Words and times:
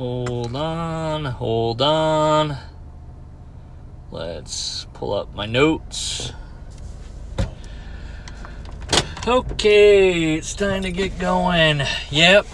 Hold 0.00 0.56
on, 0.56 1.26
hold 1.26 1.82
on. 1.82 2.56
Let's 4.10 4.86
pull 4.94 5.12
up 5.12 5.34
my 5.34 5.44
notes. 5.44 6.32
Okay, 9.26 10.36
it's 10.36 10.54
time 10.54 10.84
to 10.84 10.90
get 10.90 11.18
going. 11.18 11.82
Yep, 12.08 12.46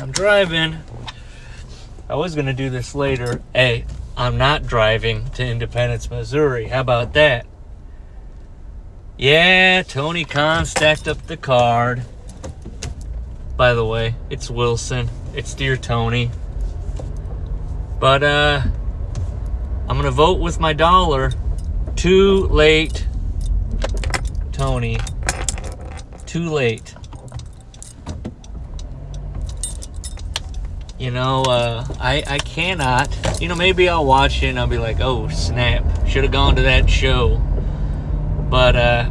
I'm 0.00 0.12
driving. 0.12 0.76
I 2.08 2.14
was 2.14 2.36
gonna 2.36 2.52
do 2.52 2.70
this 2.70 2.94
later. 2.94 3.42
Hey, 3.52 3.84
I'm 4.16 4.38
not 4.38 4.68
driving 4.68 5.30
to 5.30 5.44
Independence, 5.44 6.08
Missouri. 6.08 6.68
How 6.68 6.82
about 6.82 7.14
that? 7.14 7.44
Yeah, 9.18 9.82
Tony 9.82 10.24
Khan 10.24 10.64
stacked 10.64 11.08
up 11.08 11.26
the 11.26 11.36
card. 11.36 12.04
By 13.56 13.74
the 13.74 13.84
way, 13.84 14.14
it's 14.30 14.48
Wilson. 14.48 15.10
It's 15.36 15.52
dear 15.52 15.76
Tony. 15.76 16.30
But 17.98 18.22
uh 18.22 18.62
I'm 19.88 19.96
gonna 19.96 20.10
vote 20.12 20.38
with 20.38 20.60
my 20.60 20.72
dollar. 20.72 21.32
Too 21.96 22.46
late, 22.46 23.06
Tony. 24.52 24.98
Too 26.24 26.48
late. 26.50 26.94
You 30.98 31.10
know, 31.10 31.42
uh, 31.42 31.84
I 31.98 32.22
I 32.26 32.38
cannot. 32.38 33.40
You 33.40 33.48
know, 33.48 33.56
maybe 33.56 33.88
I'll 33.88 34.06
watch 34.06 34.42
it 34.42 34.46
and 34.46 34.58
I'll 34.58 34.66
be 34.66 34.78
like, 34.78 35.00
oh 35.00 35.28
snap, 35.28 35.84
should 36.06 36.22
have 36.22 36.32
gone 36.32 36.56
to 36.56 36.62
that 36.62 36.88
show. 36.88 37.38
But 38.48 38.76
uh, 38.76 39.10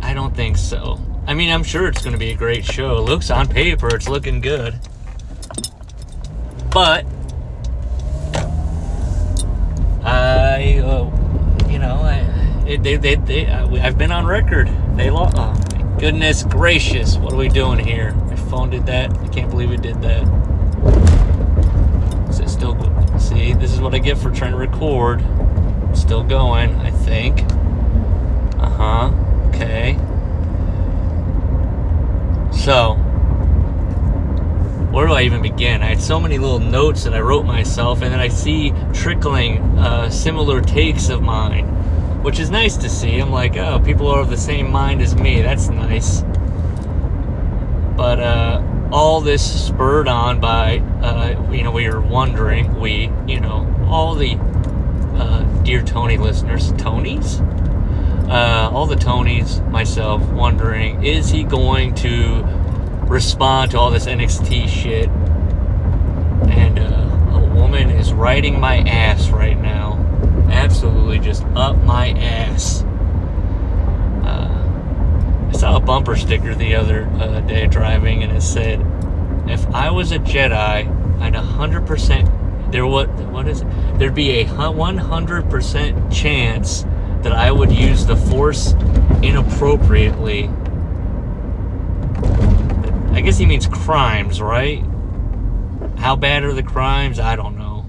I 0.00 0.14
don't 0.14 0.34
think 0.36 0.56
so. 0.56 1.00
I 1.28 1.34
mean, 1.34 1.50
I'm 1.50 1.62
sure 1.62 1.88
it's 1.88 2.00
going 2.00 2.14
to 2.14 2.18
be 2.18 2.30
a 2.30 2.34
great 2.34 2.64
show. 2.64 2.96
It 2.96 3.02
looks 3.02 3.30
on 3.30 3.48
paper, 3.48 3.94
it's 3.94 4.08
looking 4.08 4.40
good. 4.40 4.80
But 6.70 7.04
I, 10.02 10.78
uh, 10.78 11.68
you 11.68 11.78
know, 11.78 11.96
I, 11.96 12.64
it, 12.66 12.82
they, 12.82 12.96
they, 12.96 13.16
they, 13.16 13.46
I've 13.46 13.98
been 13.98 14.10
on 14.10 14.24
record. 14.24 14.70
They 14.96 15.10
lost. 15.10 15.36
Oh, 15.36 15.96
goodness 16.00 16.44
gracious! 16.44 17.18
What 17.18 17.34
are 17.34 17.36
we 17.36 17.50
doing 17.50 17.78
here? 17.78 18.14
My 18.14 18.36
phone 18.36 18.70
did 18.70 18.86
that. 18.86 19.14
I 19.18 19.28
can't 19.28 19.50
believe 19.50 19.70
it 19.70 19.82
did 19.82 20.00
that. 20.00 20.22
Is 22.30 22.40
it 22.40 22.48
still? 22.48 22.72
Good? 22.72 23.20
See, 23.20 23.52
this 23.52 23.74
is 23.74 23.82
what 23.82 23.94
I 23.94 23.98
get 23.98 24.16
for 24.16 24.30
trying 24.30 24.52
to 24.52 24.56
record. 24.56 25.22
Still 25.92 26.22
going, 26.22 26.74
I 26.76 26.90
think. 26.90 27.42
Uh 28.58 28.70
huh. 28.70 29.10
Okay. 29.50 29.98
So, 32.58 32.94
where 34.90 35.06
do 35.06 35.12
I 35.12 35.22
even 35.22 35.40
begin? 35.40 35.80
I 35.80 35.86
had 35.86 36.02
so 36.02 36.18
many 36.18 36.38
little 36.38 36.58
notes 36.58 37.04
that 37.04 37.14
I 37.14 37.20
wrote 37.20 37.46
myself, 37.46 38.02
and 38.02 38.12
then 38.12 38.18
I 38.18 38.26
see 38.28 38.74
trickling 38.92 39.58
uh, 39.78 40.10
similar 40.10 40.60
takes 40.60 41.08
of 41.08 41.22
mine, 41.22 41.66
which 42.24 42.40
is 42.40 42.50
nice 42.50 42.76
to 42.78 42.90
see. 42.90 43.20
I'm 43.20 43.30
like, 43.30 43.56
oh, 43.56 43.78
people 43.78 44.08
are 44.08 44.20
of 44.20 44.28
the 44.28 44.36
same 44.36 44.72
mind 44.72 45.00
as 45.00 45.14
me. 45.14 45.40
That's 45.40 45.68
nice. 45.68 46.22
But 47.96 48.18
uh, 48.18 48.88
all 48.90 49.20
this 49.20 49.66
spurred 49.66 50.08
on 50.08 50.40
by, 50.40 50.78
uh, 51.00 51.50
you 51.52 51.62
know, 51.62 51.70
we 51.70 51.88
were 51.88 52.00
wondering, 52.00 52.78
we, 52.80 53.10
you 53.26 53.38
know, 53.38 53.72
all 53.88 54.16
the 54.16 54.36
uh, 55.14 55.44
dear 55.62 55.80
Tony 55.80 56.18
listeners, 56.18 56.72
Tonys? 56.72 57.38
Uh, 58.28 58.70
all 58.74 58.84
the 58.84 58.94
Tonys, 58.94 59.66
myself, 59.70 60.22
wondering, 60.32 61.02
is 61.02 61.30
he 61.30 61.44
going 61.44 61.94
to 61.94 62.42
respond 63.06 63.70
to 63.70 63.78
all 63.78 63.90
this 63.90 64.04
NXT 64.04 64.68
shit? 64.68 65.08
And 66.50 66.78
uh, 66.78 67.36
a 67.36 67.54
woman 67.54 67.88
is 67.88 68.12
riding 68.12 68.60
my 68.60 68.80
ass 68.80 69.30
right 69.30 69.58
now. 69.58 69.94
Absolutely 70.50 71.20
just 71.20 71.42
up 71.54 71.78
my 71.84 72.10
ass. 72.10 72.82
Uh, 74.24 75.48
I 75.48 75.52
saw 75.52 75.76
a 75.76 75.80
bumper 75.80 76.14
sticker 76.14 76.54
the 76.54 76.74
other 76.74 77.06
uh, 77.18 77.40
day 77.40 77.66
driving, 77.66 78.22
and 78.22 78.36
it 78.36 78.42
said, 78.42 78.80
"If 79.48 79.66
I 79.68 79.90
was 79.90 80.12
a 80.12 80.18
Jedi, 80.18 80.86
I'd 81.20 81.32
100% 81.32 82.72
there 82.72 82.86
what 82.86 83.08
what 83.30 83.48
is 83.48 83.62
it? 83.62 83.98
There'd 83.98 84.14
be 84.14 84.40
a 84.40 84.44
100% 84.44 86.12
chance 86.12 86.84
that 87.22 87.32
I 87.32 87.50
would 87.50 87.72
use 87.72 88.06
the 88.06 88.16
Force 88.16 88.72
inappropriately." 89.22 90.50
I 93.12 93.20
guess 93.20 93.38
he 93.38 93.46
means 93.46 93.66
crimes, 93.66 94.40
right? 94.40 94.84
How 95.98 96.14
bad 96.14 96.44
are 96.44 96.52
the 96.52 96.62
crimes? 96.62 97.18
I 97.18 97.34
don't 97.34 97.58
know. 97.58 97.84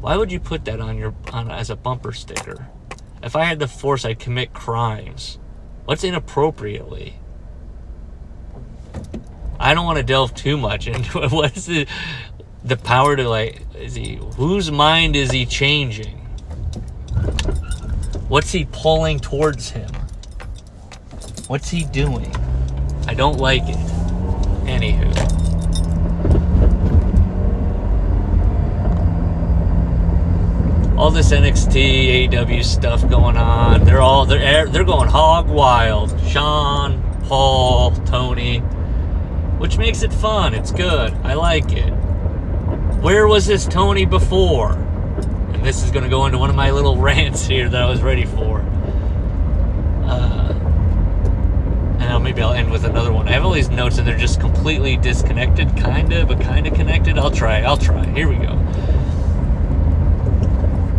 Why 0.00 0.16
would 0.16 0.32
you 0.32 0.40
put 0.40 0.64
that 0.64 0.80
on 0.80 0.96
your 0.96 1.14
on 1.32 1.50
as 1.50 1.68
a 1.68 1.76
bumper 1.76 2.12
sticker? 2.12 2.68
If 3.22 3.36
I 3.36 3.44
had 3.44 3.58
the 3.58 3.68
force, 3.68 4.04
I'd 4.04 4.18
commit 4.18 4.54
crimes. 4.54 5.38
What's 5.84 6.04
inappropriately? 6.04 7.16
I 9.58 9.74
don't 9.74 9.84
want 9.84 9.98
to 9.98 10.02
delve 10.02 10.34
too 10.34 10.56
much 10.56 10.86
into 10.86 11.22
it. 11.22 11.32
What 11.32 11.54
is 11.54 11.66
the 11.66 11.86
the 12.64 12.78
power 12.78 13.16
to 13.16 13.28
like? 13.28 13.60
Is 13.78 13.94
he 13.94 14.16
whose 14.36 14.70
mind 14.70 15.16
is 15.16 15.30
he 15.30 15.44
changing? 15.44 16.19
What's 18.30 18.52
he 18.52 18.64
pulling 18.70 19.18
towards 19.18 19.70
him? 19.70 19.90
What's 21.48 21.68
he 21.68 21.82
doing? 21.82 22.32
I 23.08 23.14
don't 23.14 23.38
like 23.38 23.64
it. 23.64 23.76
Anywho. 24.66 25.10
all 30.96 31.10
this 31.10 31.32
NXT, 31.32 32.28
AEW 32.28 32.62
stuff 32.62 33.08
going 33.08 33.36
on. 33.36 33.84
They're 33.84 34.00
all 34.00 34.26
they're 34.26 34.68
they're 34.68 34.84
going 34.84 35.08
hog 35.08 35.48
wild. 35.48 36.14
Shawn, 36.28 37.02
Paul, 37.24 37.90
Tony, 38.04 38.58
which 39.58 39.76
makes 39.76 40.02
it 40.02 40.12
fun. 40.12 40.54
It's 40.54 40.70
good. 40.70 41.12
I 41.24 41.34
like 41.34 41.72
it. 41.72 41.90
Where 43.00 43.26
was 43.26 43.46
this 43.46 43.66
Tony 43.66 44.04
before? 44.04 44.89
This 45.62 45.82
is 45.82 45.90
going 45.90 46.04
to 46.04 46.10
go 46.10 46.26
into 46.26 46.38
one 46.38 46.50
of 46.50 46.56
my 46.56 46.70
little 46.70 46.96
rants 47.00 47.46
here 47.46 47.68
that 47.68 47.82
I 47.82 47.88
was 47.88 48.02
ready 48.02 48.24
for. 48.24 48.60
Uh, 50.04 50.52
and 52.00 52.24
maybe 52.24 52.42
I'll 52.42 52.52
end 52.52 52.70
with 52.70 52.84
another 52.84 53.12
one. 53.12 53.28
I 53.28 53.32
have 53.32 53.44
all 53.44 53.52
these 53.52 53.70
notes 53.70 53.98
and 53.98 54.06
they're 54.06 54.16
just 54.16 54.40
completely 54.40 54.96
disconnected, 54.96 55.76
kind 55.76 56.12
of, 56.12 56.28
but 56.28 56.40
kind 56.40 56.66
of 56.66 56.74
connected. 56.74 57.18
I'll 57.18 57.30
try. 57.30 57.60
I'll 57.62 57.76
try. 57.76 58.04
Here 58.06 58.28
we 58.28 58.36
go 58.36 58.56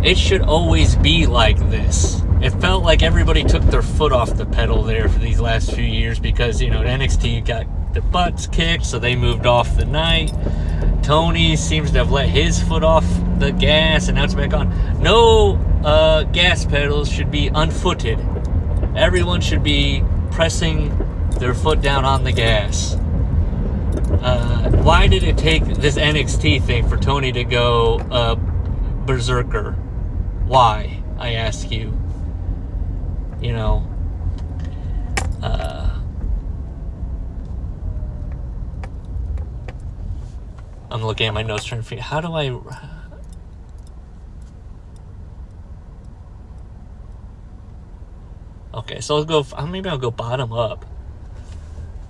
it 0.02 0.18
should 0.18 0.42
always 0.42 0.96
be 0.96 1.26
like 1.26 1.58
this. 1.70 2.22
It 2.40 2.50
felt 2.50 2.82
like 2.82 3.02
everybody 3.02 3.44
took 3.44 3.62
their 3.62 3.82
foot 3.82 4.12
off 4.12 4.36
the 4.36 4.46
pedal 4.46 4.82
there 4.82 5.08
for 5.08 5.20
these 5.20 5.38
last 5.38 5.72
few 5.72 5.84
years 5.84 6.18
because, 6.18 6.60
you 6.60 6.70
know, 6.70 6.82
NXT 6.82 7.46
got 7.46 7.66
the 7.94 8.00
butts 8.00 8.48
kicked, 8.48 8.84
so 8.84 8.98
they 8.98 9.14
moved 9.14 9.46
off 9.46 9.76
the 9.76 9.84
night. 9.84 10.32
Tony 11.04 11.54
seems 11.54 11.92
to 11.92 11.98
have 11.98 12.10
let 12.10 12.28
his 12.28 12.60
foot 12.60 12.82
off 12.82 13.04
the 13.42 13.52
gas, 13.52 14.06
and 14.08 14.16
now 14.16 14.24
it's 14.24 14.34
back 14.34 14.54
on. 14.54 15.02
No 15.02 15.56
uh, 15.84 16.22
gas 16.22 16.64
pedals 16.64 17.10
should 17.10 17.30
be 17.30 17.50
unfooted. 17.50 18.16
Everyone 18.96 19.40
should 19.40 19.64
be 19.64 20.04
pressing 20.30 20.96
their 21.40 21.52
foot 21.52 21.82
down 21.82 22.04
on 22.04 22.22
the 22.22 22.30
gas. 22.30 22.94
Uh, 24.22 24.70
why 24.82 25.08
did 25.08 25.24
it 25.24 25.36
take 25.36 25.64
this 25.64 25.96
NXT 25.96 26.62
thing 26.62 26.88
for 26.88 26.96
Tony 26.96 27.32
to 27.32 27.42
go 27.42 27.98
uh, 28.12 28.36
berserker? 29.06 29.72
Why? 30.46 31.02
I 31.18 31.34
ask 31.34 31.70
you. 31.70 31.98
You 33.40 33.54
know, 33.54 33.84
uh, 35.42 35.98
I'm 40.92 41.04
looking 41.04 41.26
at 41.26 41.34
my 41.34 41.42
notes 41.42 41.64
trying 41.64 41.80
to 41.80 41.86
figure 41.86 42.04
how 42.04 42.20
do 42.20 42.32
I. 42.34 42.90
Okay, 48.74 49.00
so 49.00 49.16
I'll 49.16 49.24
go. 49.24 49.46
Uh, 49.52 49.66
maybe 49.66 49.88
I'll 49.88 49.98
go 49.98 50.10
bottom 50.10 50.52
up. 50.52 50.86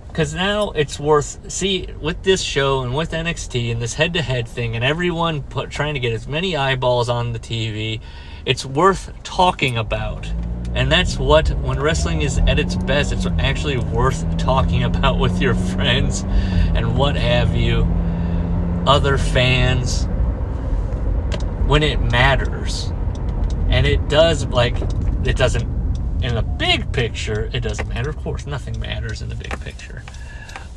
Because 0.07 0.33
now 0.33 0.71
it's 0.71 0.99
worth 0.99 1.51
see 1.51 1.89
with 1.99 2.21
this 2.23 2.41
show 2.41 2.83
and 2.83 2.95
with 2.95 3.11
NXT 3.11 3.71
and 3.71 3.81
this 3.81 3.95
head-to-head 3.95 4.47
thing 4.47 4.75
and 4.75 4.85
everyone 4.85 5.41
put, 5.41 5.71
trying 5.71 5.95
to 5.95 5.99
get 5.99 6.13
as 6.13 6.27
many 6.27 6.55
eyeballs 6.55 7.09
on 7.09 7.33
the 7.33 7.39
TV, 7.39 7.99
it's 8.45 8.63
worth 8.63 9.11
talking 9.23 9.75
about. 9.75 10.31
And 10.75 10.91
that's 10.91 11.17
what 11.17 11.49
when 11.59 11.79
wrestling 11.79 12.21
is 12.21 12.37
at 12.37 12.59
its 12.59 12.75
best, 12.75 13.11
it's 13.11 13.25
actually 13.39 13.77
worth 13.77 14.37
talking 14.37 14.83
about 14.89 15.17
with 15.17 15.41
your 15.41 15.55
friends 15.55 16.23
and 16.75 16.95
what 16.95 17.15
have 17.15 17.55
you, 17.55 17.83
other 18.85 19.17
fans, 19.17 20.05
when 21.65 21.83
it 21.83 21.99
matters. 21.99 22.91
And 23.67 23.87
it 23.87 24.07
does 24.09 24.45
like 24.45 24.79
it 25.25 25.37
doesn't 25.37 25.82
in 26.23 26.35
the 26.35 26.41
big 26.41 26.91
picture, 26.93 27.49
it 27.53 27.59
doesn't 27.59 27.87
matter. 27.87 28.09
Of 28.09 28.15
course, 28.17 28.47
nothing 28.47 28.79
matters 28.79 29.21
in 29.21 29.27
the 29.29 29.35
big 29.35 29.59
picture. 29.59 30.03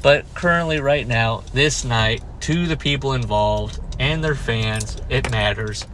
But 0.02 0.32
currently, 0.34 0.80
right 0.80 1.06
now, 1.06 1.44
this 1.52 1.84
night, 1.84 2.22
to 2.42 2.66
the 2.66 2.76
people 2.76 3.12
involved 3.12 3.78
and 3.98 4.22
their 4.22 4.34
fans, 4.34 5.00
it 5.08 5.30
matters. 5.30 5.86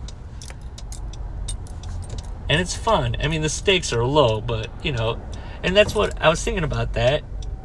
And 2.49 2.61
it's 2.61 2.75
fun. 2.75 3.17
I 3.23 3.29
mean, 3.29 3.43
the 3.43 3.49
stakes 3.49 3.93
are 3.93 4.05
low, 4.05 4.41
but, 4.41 4.71
you 4.83 4.93
know, 4.93 5.21
and 5.63 5.77
that's 5.77 5.95
what 5.95 6.21
I 6.21 6.29
was 6.29 6.43
thinking 6.43 6.65
about 6.65 6.95
that. 6.95 7.23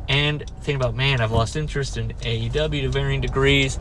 And 0.09 0.45
thinking 0.59 0.75
about, 0.75 0.95
man, 0.95 1.19
I've 1.19 1.31
lost 1.31 1.55
interest 1.55 1.97
in 1.97 2.09
AEW 2.09 2.81
to 2.81 2.89
varying 2.89 3.21
degrees. 3.21 3.79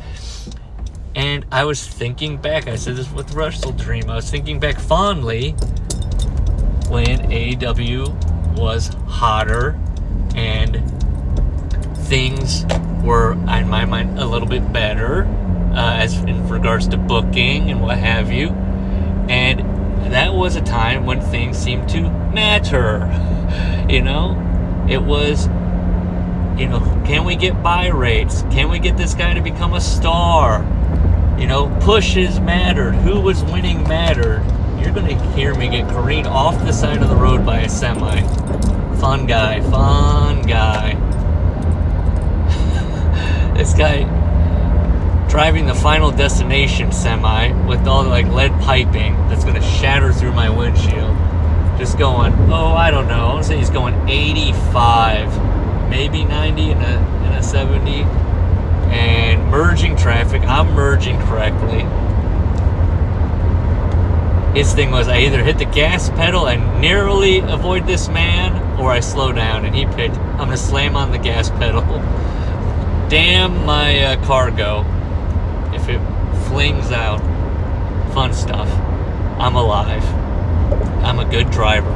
And 1.15 1.45
I 1.53 1.65
was 1.65 1.87
thinking 1.87 2.37
back, 2.37 2.69
I 2.69 2.77
said 2.77 2.97
this 2.97 3.11
with 3.11 3.33
Wrestle 3.35 3.73
Dream, 3.73 4.11
I 4.11 4.17
was 4.17 4.31
thinking 4.31 4.61
back 4.61 4.79
fondly 4.79 5.55
when 6.89 7.31
AEW 7.31 8.57
was 8.57 8.89
hotter 9.07 9.79
and 10.35 10.83
things 12.07 12.65
were, 13.03 13.33
in 13.33 13.69
my 13.69 13.85
mind, 13.85 14.19
a 14.19 14.27
little 14.27 14.49
bit 14.49 14.73
better 14.73 15.25
uh, 15.77 15.97
as 15.97 16.15
in 16.15 16.49
regards 16.49 16.89
to 16.89 16.97
booking 16.97 17.71
and 17.71 17.83
what 17.83 17.99
have 17.99 18.31
you. 18.31 18.49
And 19.29 19.61
that 20.13 20.35
was 20.35 20.57
a 20.57 20.63
time 20.63 21.05
when 21.05 21.21
things 21.21 21.59
seemed 21.59 21.89
to 21.91 22.03
matter. 22.33 23.23
You 23.87 24.03
know, 24.03 24.35
it 24.91 25.01
was, 25.01 25.47
you 26.59 26.67
know, 26.67 26.81
can 27.07 27.25
we 27.25 27.37
get 27.37 27.63
buy 27.63 27.87
rates? 27.87 28.43
Can 28.51 28.69
we 28.69 28.81
get 28.81 28.97
this 28.97 29.15
guy 29.15 29.33
to 29.33 29.41
become 29.41 29.75
a 29.75 29.81
star? 29.81 30.65
You 31.39 31.47
know, 31.47 31.69
pushes 31.83 32.41
mattered. 32.41 32.97
Who 32.97 33.21
was 33.21 33.45
winning 33.45 33.85
mattered. 33.85 34.43
You're 34.81 34.93
to 34.93 35.15
hear 35.33 35.55
me 35.55 35.69
get 35.69 35.89
careened 35.91 36.27
off 36.27 36.59
the 36.65 36.73
side 36.73 37.03
of 37.03 37.09
the 37.09 37.17
road 37.17 37.45
by 37.45 37.61
a 37.61 37.69
semi. 37.69 38.21
Fun 38.99 39.27
guy, 39.27 39.61
fun 39.61 40.43
guy. 40.43 40.95
this 43.57 43.75
guy 43.75 44.05
driving 45.29 45.67
the 45.67 45.75
final 45.75 46.11
destination 46.11 46.91
semi 46.93 47.53
with 47.67 47.87
all 47.87 48.05
the 48.05 48.09
like 48.09 48.27
lead 48.29 48.53
piping 48.61 49.15
that's 49.29 49.45
to 49.57 49.61
shatter 49.61 50.13
through 50.13 50.33
my 50.33 50.49
windshield. 50.49 51.17
Just 51.79 51.99
going, 51.99 52.33
oh, 52.51 52.73
I 52.75 52.91
don't 52.91 53.07
know. 53.07 53.27
I 53.27 53.35
want 53.35 53.43
to 53.43 53.49
say 53.49 53.59
he's 53.59 53.71
going 53.71 53.95
85, 54.09 55.91
maybe 55.91 56.25
90 56.25 56.71
in 56.71 56.79
a, 56.79 57.27
in 57.27 57.33
a 57.33 57.43
70. 57.43 58.03
And 58.93 59.51
merging 59.51 59.97
traffic. 59.97 60.43
I'm 60.43 60.73
merging 60.73 61.19
correctly. 61.27 61.83
His 64.57 64.73
thing 64.73 64.91
was 64.91 65.07
I 65.07 65.19
either 65.19 65.45
hit 65.45 65.59
the 65.59 65.67
gas 65.67 66.09
pedal 66.09 66.49
and 66.49 66.81
narrowly 66.81 67.41
avoid 67.41 67.87
this 67.87 68.09
man, 68.09 68.81
or 68.81 68.91
I 68.91 69.01
slow 69.01 69.31
down. 69.31 69.67
And 69.67 69.75
he 69.75 69.85
picked, 69.85 70.17
I'm 70.17 70.49
to 70.49 70.57
slam 70.57 70.97
on 70.97 71.13
the 71.13 71.19
gas 71.19 71.51
pedal. 71.51 71.83
Damn 73.11 73.67
my 73.67 74.03
uh, 74.03 74.25
cargo 74.25 74.81
if 75.75 75.91
it 75.91 76.01
flings 76.49 76.91
out. 76.91 77.21
Fun 78.15 78.33
stuff. 78.33 78.67
I'm 79.39 79.57
alive. 79.57 80.03
I'm 81.05 81.19
a 81.19 81.27
good 81.27 81.51
driver. 81.51 81.93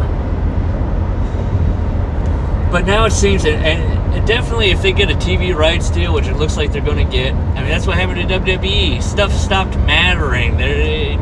But 2.70 2.84
now 2.84 3.06
it 3.06 3.12
seems 3.12 3.44
that, 3.44 3.54
and 3.54 4.26
definitely 4.26 4.70
if 4.70 4.82
they 4.82 4.92
get 4.92 5.10
a 5.10 5.14
TV 5.14 5.56
rights 5.56 5.88
deal, 5.88 6.12
which 6.12 6.26
it 6.26 6.36
looks 6.36 6.58
like 6.58 6.72
they're 6.72 6.82
going 6.82 7.04
to 7.04 7.10
get, 7.10 7.32
I 7.32 7.60
mean, 7.60 7.70
that's 7.70 7.86
what 7.86 7.96
happened 7.96 8.28
to 8.28 8.38
WWE. 8.38 9.02
Stuff 9.02 9.32
stopped 9.32 9.76
mattering. 9.78 10.58
There, 10.58 10.76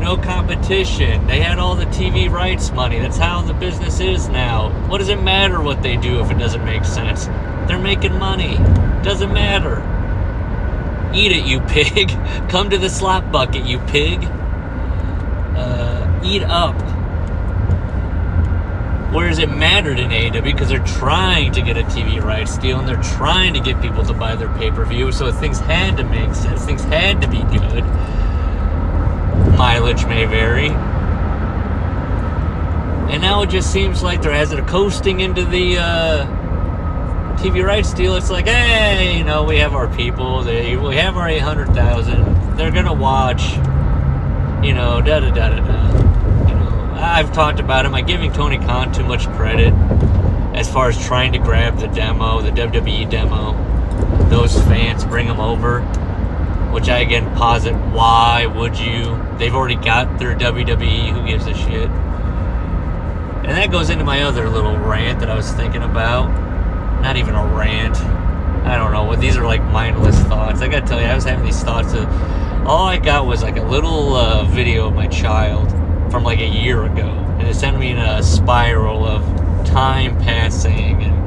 no 0.09 0.17
competition. 0.17 1.27
They 1.27 1.39
had 1.39 1.59
all 1.59 1.75
the 1.75 1.85
TV 1.85 2.31
rights 2.31 2.71
money. 2.71 2.97
That's 2.97 3.17
how 3.17 3.43
the 3.43 3.53
business 3.53 3.99
is 3.99 4.27
now. 4.27 4.71
What 4.87 4.97
does 4.97 5.09
it 5.09 5.21
matter 5.21 5.61
what 5.61 5.83
they 5.83 5.97
do 5.97 6.19
if 6.19 6.31
it 6.31 6.39
doesn't 6.39 6.65
make 6.65 6.83
sense? 6.83 7.27
They're 7.67 7.77
making 7.77 8.17
money. 8.17 8.57
Doesn't 9.03 9.31
matter. 9.31 9.83
Eat 11.13 11.31
it, 11.31 11.45
you 11.45 11.59
pig. 11.67 12.09
Come 12.49 12.71
to 12.71 12.79
the 12.79 12.89
slop 12.89 13.31
bucket, 13.31 13.65
you 13.65 13.77
pig. 13.77 14.23
Uh, 15.55 16.21
eat 16.23 16.41
up. 16.41 16.75
Whereas 19.13 19.37
it 19.37 19.51
mattered 19.51 19.99
in 19.99 20.09
AEW 20.09 20.43
because 20.43 20.69
they're 20.69 20.83
trying 20.85 21.51
to 21.51 21.61
get 21.61 21.77
a 21.77 21.83
TV 21.83 22.19
rights 22.19 22.57
deal 22.57 22.79
and 22.79 22.87
they're 22.87 23.03
trying 23.15 23.53
to 23.53 23.59
get 23.59 23.79
people 23.79 24.03
to 24.05 24.13
buy 24.13 24.35
their 24.35 24.51
pay 24.57 24.71
per 24.71 24.85
view. 24.85 25.11
So 25.11 25.31
things 25.31 25.59
had 25.59 25.97
to 25.97 26.03
make 26.03 26.33
sense. 26.33 26.65
Things 26.65 26.83
had 26.83 27.21
to 27.21 27.27
be 27.27 27.43
good. 27.43 27.83
Mileage 29.59 30.05
may 30.05 30.23
vary. 30.23 30.69
And 33.11 33.21
now 33.21 33.41
it 33.41 33.49
just 33.49 33.73
seems 33.73 34.01
like 34.01 34.21
they're 34.21 34.31
as 34.31 34.51
they're 34.51 34.63
coasting 34.63 35.19
into 35.19 35.43
the 35.43 35.77
uh, 35.77 36.25
TV 37.35 37.61
rights 37.61 37.93
deal. 37.93 38.15
It's 38.15 38.29
like, 38.29 38.47
hey, 38.47 39.17
you 39.17 39.25
know, 39.25 39.43
we 39.43 39.57
have 39.57 39.73
our 39.73 39.93
people. 39.93 40.43
They, 40.43 40.77
we 40.77 40.95
have 40.95 41.17
our 41.17 41.27
800,000. 41.27 42.55
They're 42.55 42.71
going 42.71 42.85
to 42.85 42.93
watch, 42.93 43.51
you 44.65 44.73
know, 44.73 45.01
da 45.01 45.19
da 45.19 45.29
da 45.29 45.49
da 45.49 45.59
da. 45.59 46.47
You 46.47 46.55
know, 46.55 46.93
I've 46.97 47.33
talked 47.33 47.59
about 47.59 47.85
him. 47.85 47.93
I'm 47.93 48.05
giving 48.05 48.31
Tony 48.31 48.59
Khan 48.59 48.93
too 48.93 49.03
much 49.03 49.27
credit 49.31 49.73
as 50.55 50.71
far 50.71 50.87
as 50.87 51.05
trying 51.05 51.33
to 51.33 51.37
grab 51.37 51.79
the 51.79 51.87
demo, 51.87 52.41
the 52.41 52.51
WWE 52.51 53.09
demo. 53.09 53.51
Those 54.29 54.53
fans 54.53 55.03
bring 55.03 55.27
them 55.27 55.41
over, 55.41 55.81
which 56.71 56.87
I 56.87 56.99
again 56.99 57.35
posit. 57.35 57.73
Why 57.73 58.45
would 58.45 58.79
you? 58.79 59.28
They've 59.39 59.55
already 59.55 59.75
got 59.75 60.19
their 60.19 60.35
WWE. 60.35 61.11
Who 61.13 61.25
gives 61.25 61.47
a 61.47 61.53
shit? 61.53 61.89
And 63.49 63.57
that 63.57 63.71
goes 63.71 63.89
into 63.89 64.03
my 64.03 64.23
other 64.23 64.49
little 64.49 64.77
rant 64.77 65.21
that 65.21 65.29
I 65.29 65.35
was 65.35 65.49
thinking 65.53 65.81
about. 65.81 66.29
Not 67.01 67.15
even 67.15 67.33
a 67.33 67.55
rant. 67.55 67.95
I 68.67 68.75
don't 68.75 68.91
know. 68.91 69.15
These 69.15 69.37
are 69.37 69.45
like 69.45 69.63
mindless 69.63 70.19
thoughts. 70.23 70.61
I 70.61 70.67
gotta 70.67 70.85
tell 70.85 70.99
you, 70.99 71.07
I 71.07 71.15
was 71.15 71.23
having 71.23 71.45
these 71.45 71.63
thoughts. 71.63 71.93
Of, 71.93 72.05
all 72.67 72.85
I 72.85 72.97
got 72.97 73.25
was 73.25 73.41
like 73.41 73.55
a 73.55 73.63
little 73.63 74.13
uh, 74.13 74.43
video 74.43 74.87
of 74.89 74.93
my 74.93 75.07
child 75.07 75.71
from 76.11 76.23
like 76.23 76.39
a 76.39 76.47
year 76.47 76.83
ago, 76.83 77.07
and 77.39 77.47
it 77.47 77.55
sent 77.55 77.79
me 77.79 77.91
in 77.91 77.97
a 77.97 78.21
spiral 78.21 79.05
of 79.05 79.23
time 79.65 80.17
passing 80.19 81.01
and 81.01 81.18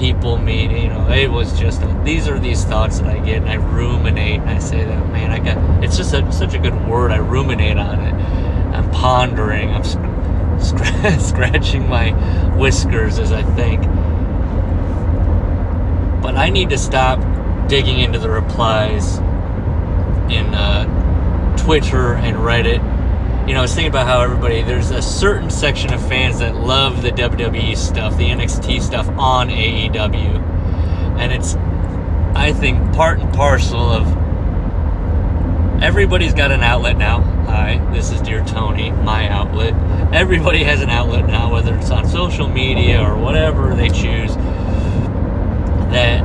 people 0.00 0.38
meeting. 0.38 0.84
You 0.84 0.88
know, 0.88 1.10
it 1.10 1.30
was 1.30 1.56
just 1.60 1.82
a, 1.82 2.00
these 2.04 2.26
are 2.26 2.38
these 2.38 2.64
thoughts 2.64 2.98
that 2.98 3.08
I 3.08 3.18
get, 3.18 3.42
and 3.42 3.50
I 3.50 3.56
ruminate, 3.56 4.40
and 4.40 4.50
I 4.50 4.58
say 4.58 4.82
that 4.82 5.12
man, 5.12 5.30
I 5.30 5.38
got 5.38 5.84
it's 5.84 5.96
just 5.96 6.14
a, 6.14 6.32
such 6.32 6.54
a 6.54 6.58
good 6.58 6.88
word. 6.88 7.12
I 7.12 7.18
ruminate 7.18 7.76
on 7.76 8.00
it. 8.00 8.14
I'm 8.74 8.90
pondering. 8.90 9.70
I'm 9.70 9.84
sc- 9.84 11.20
scratching 11.20 11.88
my 11.88 12.12
whiskers 12.56 13.18
as 13.18 13.30
I 13.30 13.42
think. 13.42 13.82
But 16.22 16.36
I 16.36 16.50
need 16.50 16.70
to 16.70 16.78
stop 16.78 17.18
digging 17.68 17.98
into 18.00 18.18
the 18.18 18.30
replies 18.30 19.18
in 20.28 20.54
uh, 20.54 21.56
Twitter 21.56 22.14
and 22.14 22.36
Reddit 22.38 22.99
you 23.50 23.54
know, 23.54 23.62
I 23.62 23.62
was 23.62 23.74
thinking 23.74 23.90
about 23.90 24.06
how 24.06 24.20
everybody, 24.20 24.62
there's 24.62 24.92
a 24.92 25.02
certain 25.02 25.50
section 25.50 25.92
of 25.92 26.00
fans 26.06 26.38
that 26.38 26.54
love 26.54 27.02
the 27.02 27.10
WWE 27.10 27.76
stuff, 27.76 28.16
the 28.16 28.26
NXT 28.26 28.80
stuff 28.80 29.08
on 29.18 29.48
AEW. 29.48 30.38
And 31.18 31.32
it's, 31.32 31.56
I 32.36 32.52
think, 32.52 32.94
part 32.94 33.18
and 33.18 33.34
parcel 33.34 33.80
of 33.80 34.06
everybody's 35.82 36.32
got 36.32 36.52
an 36.52 36.60
outlet 36.60 36.96
now. 36.96 37.22
Hi, 37.46 37.84
this 37.92 38.12
is 38.12 38.20
Dear 38.20 38.44
Tony, 38.44 38.92
my 38.92 39.28
outlet. 39.28 39.74
Everybody 40.14 40.62
has 40.62 40.80
an 40.80 40.90
outlet 40.90 41.26
now, 41.26 41.52
whether 41.52 41.74
it's 41.74 41.90
on 41.90 42.08
social 42.08 42.48
media 42.48 43.02
or 43.02 43.16
whatever 43.16 43.74
they 43.74 43.88
choose, 43.88 44.36
that 45.90 46.22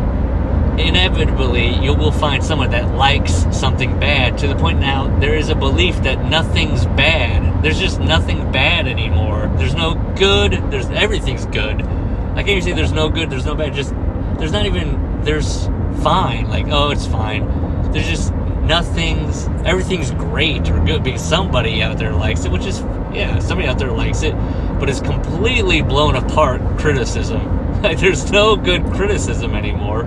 inevitably 0.79 1.75
you 1.83 1.93
will 1.93 2.11
find 2.11 2.43
someone 2.43 2.71
that 2.71 2.95
likes 2.95 3.45
something 3.51 3.99
bad 3.99 4.37
to 4.37 4.47
the 4.47 4.55
point 4.55 4.79
now 4.79 5.07
there 5.19 5.35
is 5.35 5.49
a 5.49 5.55
belief 5.55 5.95
that 6.03 6.23
nothing's 6.25 6.85
bad. 6.85 7.63
There's 7.63 7.79
just 7.79 7.99
nothing 7.99 8.51
bad 8.51 8.87
anymore. 8.87 9.51
There's 9.57 9.73
no 9.73 9.95
good. 10.17 10.51
There's 10.71 10.87
everything's 10.89 11.45
good. 11.45 11.81
I 11.81 12.43
can't 12.43 12.49
even 12.49 12.61
say 12.61 12.73
there's 12.73 12.91
no 12.91 13.09
good. 13.09 13.29
There's 13.29 13.45
no 13.45 13.55
bad. 13.55 13.73
Just 13.73 13.91
there's 14.37 14.51
not 14.51 14.65
even 14.65 15.23
there's 15.23 15.67
fine. 16.03 16.49
Like 16.49 16.67
oh, 16.69 16.91
it's 16.91 17.07
fine. 17.07 17.91
There's 17.91 18.07
just 18.07 18.33
nothing's 18.33 19.47
everything's 19.65 20.11
great 20.11 20.69
or 20.69 20.83
good 20.83 21.03
because 21.03 21.23
somebody 21.23 21.81
out 21.81 21.97
there 21.97 22.13
likes 22.13 22.45
it, 22.45 22.51
which 22.51 22.65
is 22.65 22.81
yeah, 23.13 23.39
somebody 23.39 23.67
out 23.69 23.79
there 23.79 23.91
likes 23.91 24.21
it, 24.23 24.35
but 24.79 24.89
it's 24.89 24.99
completely 24.99 25.81
blown 25.81 26.15
apart 26.15 26.61
criticism. 26.77 27.53
Like 27.75 27.99
there's 27.99 28.31
no 28.31 28.55
good 28.55 28.83
criticism 28.93 29.53
anymore 29.53 30.05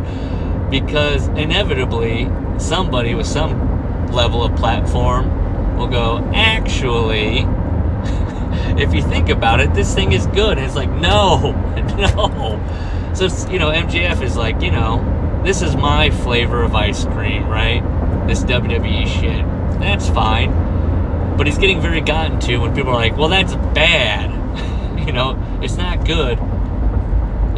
because 0.71 1.29
inevitably 1.29 2.29
somebody 2.59 3.15
with 3.15 3.27
some 3.27 4.13
level 4.13 4.43
of 4.43 4.55
platform 4.57 5.77
will 5.77 5.89
go, 5.89 6.19
actually, 6.35 7.39
if 8.81 8.93
you 8.95 9.03
think 9.03 9.29
about 9.29 9.61
it, 9.61 9.73
this 9.75 9.95
thing 9.95 10.13
is 10.13 10.27
good. 10.29 10.59
And 10.59 10.67
it's 10.67 10.77
like, 10.77 10.91
no, 10.91 11.53
no. 11.97 13.15
So, 13.15 13.25
you 13.51 13.59
know, 13.59 13.71
MJF 13.71 14.23
is 14.23 14.37
like, 14.37 14.61
you 14.61 14.71
know, 14.71 15.43
this 15.45 15.63
is 15.63 15.77
my 15.77 16.11
flavor 16.11 16.63
of 16.63 16.75
ice 16.75 17.05
cream, 17.05 17.49
right? 17.49 17.83
This 18.27 18.43
WWE 18.45 19.07
shit. 19.07 19.45
That's 19.81 20.09
fine. 20.09 20.51
But 21.37 21.47
he's 21.47 21.59
getting 21.59 21.81
very 21.81 22.01
gotten 22.01 22.41
to 22.41 22.59
when 22.59 22.75
people 22.75 22.91
are 22.91 22.97
like, 22.97 23.17
well, 23.17 23.29
that's 23.29 23.55
bad. 23.55 24.31
you 25.07 25.13
know, 25.13 25.41
it's 25.63 25.77
not 25.77 26.05
good 26.05 26.39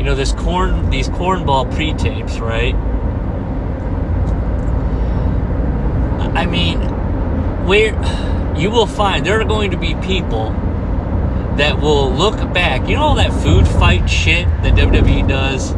you 0.00 0.06
know, 0.06 0.14
this 0.14 0.32
corn, 0.32 0.88
these 0.88 1.10
cornball 1.10 1.70
pre-tapes, 1.74 2.38
right? 2.38 2.74
I 6.34 6.46
mean, 6.46 6.80
where 7.66 7.94
you 8.56 8.70
will 8.70 8.86
find 8.86 9.24
there 9.24 9.40
are 9.40 9.44
going 9.44 9.70
to 9.70 9.76
be 9.76 9.94
people 9.96 10.50
that 11.56 11.80
will 11.80 12.12
look 12.12 12.36
back. 12.52 12.88
You 12.88 12.96
know 12.96 13.02
all 13.02 13.14
that 13.16 13.32
food 13.42 13.66
fight 13.66 14.08
shit 14.08 14.46
that 14.62 14.74
WWE 14.74 15.28
does? 15.28 15.72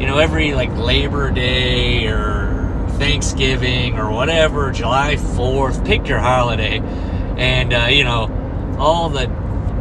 You 0.00 0.06
know, 0.06 0.18
every 0.18 0.54
like 0.54 0.74
Labor 0.76 1.30
Day 1.30 2.06
or 2.06 2.86
Thanksgiving 2.98 3.98
or 3.98 4.10
whatever, 4.10 4.70
July 4.72 5.16
4th, 5.16 5.86
pick 5.86 6.08
your 6.08 6.18
holiday. 6.18 6.80
And, 7.36 7.72
uh, 7.72 7.86
you 7.90 8.04
know, 8.04 8.76
all 8.78 9.08
the 9.08 9.28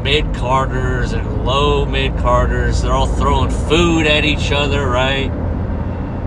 mid 0.03 0.25
carders 0.35 1.13
and 1.13 1.45
low 1.45 1.85
mid 1.85 2.15
carders, 2.17 2.81
they're 2.81 2.93
all 2.93 3.07
throwing 3.07 3.49
food 3.49 4.05
at 4.05 4.23
each 4.25 4.51
other, 4.51 4.87
right? 4.87 5.31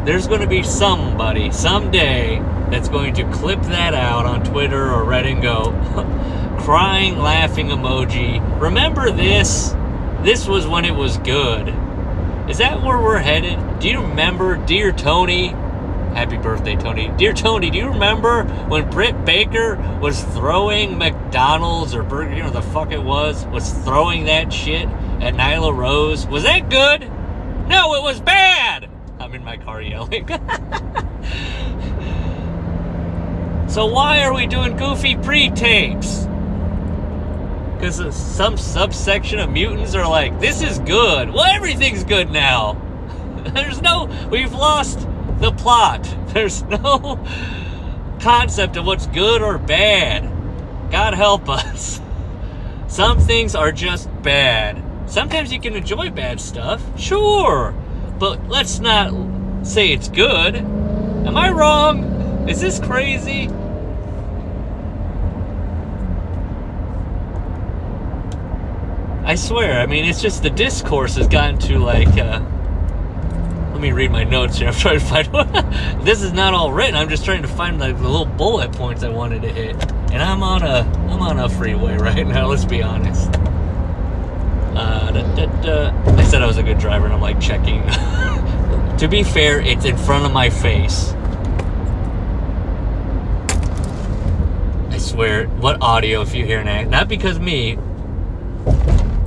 There's 0.05 0.27
going 0.27 0.41
to 0.41 0.47
be 0.47 0.63
somebody 0.63 1.51
someday 1.51 2.43
that's 2.71 2.89
going 2.89 3.15
to 3.15 3.25
clip 3.33 3.61
that 3.63 3.95
out 3.95 4.27
on 4.27 4.45
Twitter 4.45 4.93
or 4.93 5.05
Reddit 5.05 5.33
and 5.33 5.43
go, 5.43 5.73
crying, 6.65 7.19
laughing 7.19 7.69
emoji. 7.69 8.61
Remember 8.61 9.11
this? 9.11 9.75
This 10.23 10.47
was 10.47 10.67
when 10.67 10.85
it 10.85 10.95
was 10.95 11.19
good. 11.19 11.69
Is 12.49 12.59
that 12.59 12.83
where 12.83 12.99
we're 12.99 13.19
headed? 13.19 13.81
Do 13.81 13.89
you 13.89 14.01
remember, 14.01 14.57
dear 14.57 14.93
Tony? 14.93 15.49
Happy 16.15 16.37
birthday, 16.39 16.77
Tony. 16.77 17.13
Dear 17.17 17.33
Tony, 17.33 17.71
do 17.71 17.79
you 17.79 17.89
remember 17.89 18.45
when 18.69 18.91
Britt 18.91 19.25
Baker 19.25 19.77
was 20.03 20.23
throwing 20.25 20.99
McDonald's 20.99 21.95
or 21.95 22.03
Burger, 22.03 22.35
you 22.35 22.43
know, 22.43 22.51
the 22.51 22.63
fuck 22.63 22.91
it 22.91 23.03
was, 23.03 23.47
was 23.47 23.71
throwing 23.85 24.25
that 24.25 24.53
shit 24.53 24.89
at 25.21 25.35
Nyla 25.35 25.77
Rose? 25.77 26.27
Was 26.27 26.43
that 26.45 26.71
good? 26.71 27.03
No, 27.69 27.95
it 27.95 28.03
was 28.03 28.21
bad! 28.21 28.89
I'm 29.21 29.35
in 29.35 29.45
my 29.45 29.59
car 29.59 29.83
yelling. 29.83 30.27
so 33.69 33.87
why 33.87 34.23
are 34.23 34.33
we 34.33 34.47
doing 34.47 34.77
goofy 34.77 35.15
pre-tapes? 35.17 36.27
Because 37.75 38.17
some 38.17 38.57
subsection 38.57 39.39
of 39.39 39.51
mutants 39.51 39.95
are 39.95 40.09
like, 40.09 40.41
this 40.41 40.63
is 40.63 40.79
good. 40.81 41.31
Well, 41.31 41.45
everything's 41.45 42.03
good 42.03 42.31
now. 42.31 42.81
There's 43.55 43.81
no, 43.81 44.11
we've 44.31 44.53
lost 44.53 45.07
the 45.39 45.53
plot. 45.53 46.03
There's 46.29 46.63
no 46.63 47.25
concept 48.21 48.77
of 48.77 48.87
what's 48.87 49.07
good 49.07 49.43
or 49.43 49.59
bad. 49.59 50.29
God 50.91 51.15
help 51.15 51.49
us. 51.49 52.01
Some 52.89 53.21
things 53.21 53.55
are 53.55 53.71
just 53.71 54.09
bad. 54.23 54.83
Sometimes 55.11 55.53
you 55.53 55.61
can 55.61 55.75
enjoy 55.75 56.11
bad 56.11 56.41
stuff, 56.41 56.83
sure, 56.99 57.75
but 58.19 58.49
let's 58.49 58.81
not 58.81 59.67
say 59.67 59.93
it's 59.93 60.09
good. 60.09 60.57
Am 60.57 61.37
I 61.37 61.51
wrong? 61.51 62.18
Is 62.49 62.63
this 62.63 62.79
crazy? 62.81 63.49
I 69.23 69.35
swear, 69.35 69.79
I 69.79 69.85
mean, 69.85 70.07
it's 70.07 70.23
just 70.23 70.43
the 70.43 70.49
discourse 70.49 71.17
has 71.17 71.29
gotten 71.29 71.59
to 71.59 71.79
like, 71.79 72.09
uh, 72.17 72.41
let 73.73 73.81
me 73.83 73.93
read 73.93 74.11
my 74.11 74.25
notes 74.25 74.57
here. 74.57 74.69
I'm 74.71 74.75
trying 74.75 74.99
to 74.99 75.05
find. 75.05 76.05
this 76.07 76.23
is 76.23 76.33
not 76.33 76.55
all 76.55 76.73
written. 76.73 76.95
I'm 76.95 77.11
just 77.11 77.27
trying 77.27 77.43
to 77.43 77.49
find 77.49 77.79
like 77.79 77.99
the 77.99 78.09
little 78.09 78.25
bullet 78.25 78.73
points 78.73 79.05
I 79.05 79.11
wanted 79.11 79.43
to 79.43 79.53
hit. 79.53 79.77
And 80.11 80.23
I'm 80.23 80.43
on 80.43 80.63
a 80.63 80.79
I'm 81.11 81.21
on 81.21 81.39
a 81.39 81.51
freeway 81.51 81.97
right 81.99 82.27
now. 82.27 82.47
Let's 82.47 82.65
be 82.65 82.83
honest. 82.83 83.29
Uh, 84.75 85.11
da, 85.11 85.35
da, 85.35 85.47
da. 85.61 86.13
I 86.17 86.25
said 86.25 86.41
I 86.41 86.47
was 86.47 86.57
a 86.57 86.63
good 86.63 86.79
driver, 86.79 87.05
and 87.05 87.13
I'm 87.13 87.21
like 87.21 87.39
checking. 87.41 87.83
to 88.97 89.07
be 89.07 89.23
fair, 89.23 89.61
it's 89.61 89.85
in 89.85 89.99
front 89.99 90.25
of 90.25 90.33
my 90.33 90.49
face. 90.49 91.13
Swear, 95.19 95.49
what 95.49 95.83
audio 95.83 96.21
if 96.21 96.33
you 96.33 96.47
hear 96.47 96.63
an? 96.63 96.91
Not 96.91 97.09
because 97.09 97.41
me, 97.41 97.73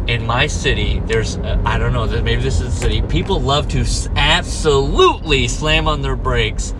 in 0.07 0.25
my 0.25 0.47
city, 0.47 1.01
there's, 1.05 1.35
uh, 1.35 1.61
I 1.65 1.77
don't 1.77 1.91
know, 1.91 2.05
maybe 2.21 2.41
this 2.41 2.61
is 2.61 2.73
the 2.73 2.79
city, 2.79 3.01
people 3.01 3.41
love 3.41 3.67
to 3.71 3.83
absolutely 4.15 5.49
slam 5.49 5.89
on 5.89 6.01
their 6.01 6.15
brakes 6.15 6.73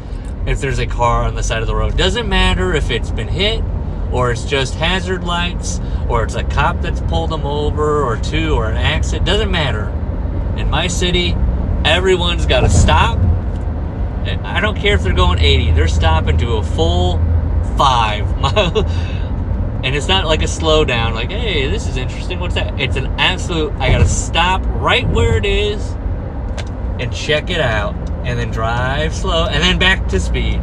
if 0.45 0.61
there's 0.61 0.79
a 0.79 0.85
car 0.85 1.23
on 1.23 1.35
the 1.35 1.43
side 1.43 1.61
of 1.61 1.67
the 1.67 1.75
road. 1.75 1.97
Doesn't 1.97 2.29
matter 2.29 2.73
if 2.73 2.89
it's 2.89 3.11
been 3.11 3.27
hit 3.27 3.61
or 4.13 4.31
it's 4.31 4.45
just 4.45 4.75
hazard 4.75 5.25
lights 5.25 5.81
or 6.07 6.23
it's 6.23 6.35
a 6.35 6.45
cop 6.45 6.79
that's 6.79 7.01
pulled 7.01 7.31
them 7.31 7.45
over 7.45 8.05
or 8.05 8.15
two 8.15 8.53
or 8.53 8.69
an 8.69 8.77
accident. 8.77 9.25
Doesn't 9.25 9.51
matter. 9.51 9.89
In 10.57 10.69
my 10.69 10.87
city, 10.87 11.35
everyone's 11.83 12.45
got 12.45 12.61
to 12.61 12.69
stop. 12.69 13.19
I 14.45 14.61
don't 14.61 14.77
care 14.77 14.95
if 14.95 15.03
they're 15.03 15.11
going 15.11 15.39
80, 15.39 15.71
they're 15.71 15.89
stopping 15.89 16.37
to 16.37 16.53
a 16.53 16.63
full 16.63 17.19
five. 17.81 18.27
And 19.83 19.95
it's 19.95 20.07
not 20.07 20.25
like 20.27 20.43
a 20.43 20.45
slowdown, 20.45 21.15
like, 21.15 21.31
hey, 21.31 21.67
this 21.67 21.87
is 21.87 21.97
interesting. 21.97 22.39
What's 22.39 22.53
that? 22.53 22.79
It's 22.79 22.97
an 22.97 23.07
absolute, 23.17 23.73
I 23.79 23.89
gotta 23.89 24.07
stop 24.07 24.61
right 24.65 25.09
where 25.09 25.37
it 25.37 25.45
is 25.45 25.83
and 26.99 27.11
check 27.11 27.49
it 27.49 27.59
out 27.59 27.95
and 28.23 28.37
then 28.37 28.51
drive 28.51 29.11
slow 29.15 29.47
and 29.47 29.63
then 29.63 29.79
back 29.79 30.07
to 30.09 30.19
speed. 30.19 30.57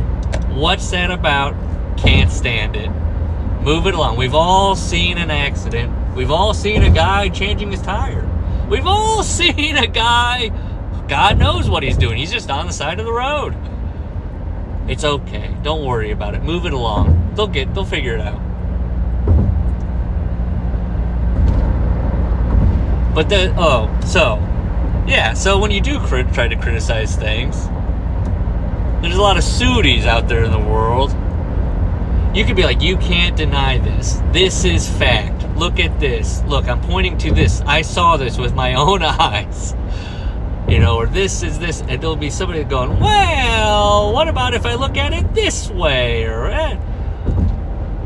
What's 0.50 0.88
that 0.92 1.10
about? 1.10 1.56
Can't 1.98 2.30
stand 2.30 2.76
it. 2.76 2.90
Move 3.60 3.88
it 3.88 3.94
along. 3.94 4.18
We've 4.18 4.36
all 4.36 4.76
seen 4.76 5.18
an 5.18 5.32
accident. 5.32 6.14
We've 6.14 6.30
all 6.30 6.54
seen 6.54 6.84
a 6.84 6.90
guy 6.90 7.28
changing 7.28 7.72
his 7.72 7.82
tire. 7.82 8.24
We've 8.70 8.86
all 8.86 9.22
seen 9.24 9.78
a 9.78 9.88
guy, 9.88 10.50
God 11.08 11.38
knows 11.38 11.68
what 11.68 11.82
he's 11.82 11.96
doing. 11.96 12.18
He's 12.18 12.30
just 12.30 12.50
on 12.50 12.68
the 12.68 12.72
side 12.72 13.00
of 13.00 13.04
the 13.04 13.12
road. 13.12 13.56
It's 14.88 15.04
okay. 15.04 15.54
Don't 15.62 15.84
worry 15.84 16.10
about 16.10 16.34
it. 16.34 16.42
Move 16.42 16.64
it 16.64 16.72
along. 16.72 17.34
They'll 17.34 17.46
get, 17.46 17.74
they'll 17.74 17.84
figure 17.84 18.14
it 18.14 18.20
out. 18.20 18.40
But 23.14 23.28
the 23.28 23.52
oh, 23.58 23.98
so 24.06 24.36
yeah, 25.08 25.32
so 25.32 25.58
when 25.58 25.70
you 25.70 25.80
do 25.80 25.98
crit- 25.98 26.32
try 26.32 26.48
to 26.48 26.56
criticize 26.56 27.16
things, 27.16 27.66
there's 29.02 29.16
a 29.16 29.22
lot 29.22 29.36
of 29.36 29.44
Sudis 29.44 30.04
out 30.04 30.28
there 30.28 30.44
in 30.44 30.50
the 30.50 30.58
world. 30.58 31.10
You 32.36 32.44
could 32.44 32.56
be 32.56 32.62
like, 32.62 32.82
you 32.82 32.96
can't 32.98 33.36
deny 33.36 33.78
this. 33.78 34.20
This 34.32 34.64
is 34.64 34.88
fact. 34.88 35.48
Look 35.56 35.80
at 35.80 35.98
this. 35.98 36.42
Look, 36.44 36.68
I'm 36.68 36.80
pointing 36.80 37.18
to 37.18 37.32
this. 37.32 37.62
I 37.62 37.82
saw 37.82 38.16
this 38.16 38.38
with 38.38 38.54
my 38.54 38.74
own 38.74 39.02
eyes. 39.02 39.74
You 40.68 40.80
know, 40.80 40.96
or 40.96 41.06
this 41.06 41.42
is 41.42 41.58
this, 41.58 41.80
and 41.80 42.02
there'll 42.02 42.14
be 42.14 42.28
somebody 42.28 42.62
going, 42.62 43.00
well, 43.00 44.12
what 44.12 44.28
about 44.28 44.52
if 44.52 44.66
I 44.66 44.74
look 44.74 44.98
at 44.98 45.14
it 45.14 45.34
this 45.34 45.70
way? 45.70 46.24
Or 46.24 46.46
eh. 46.48 46.74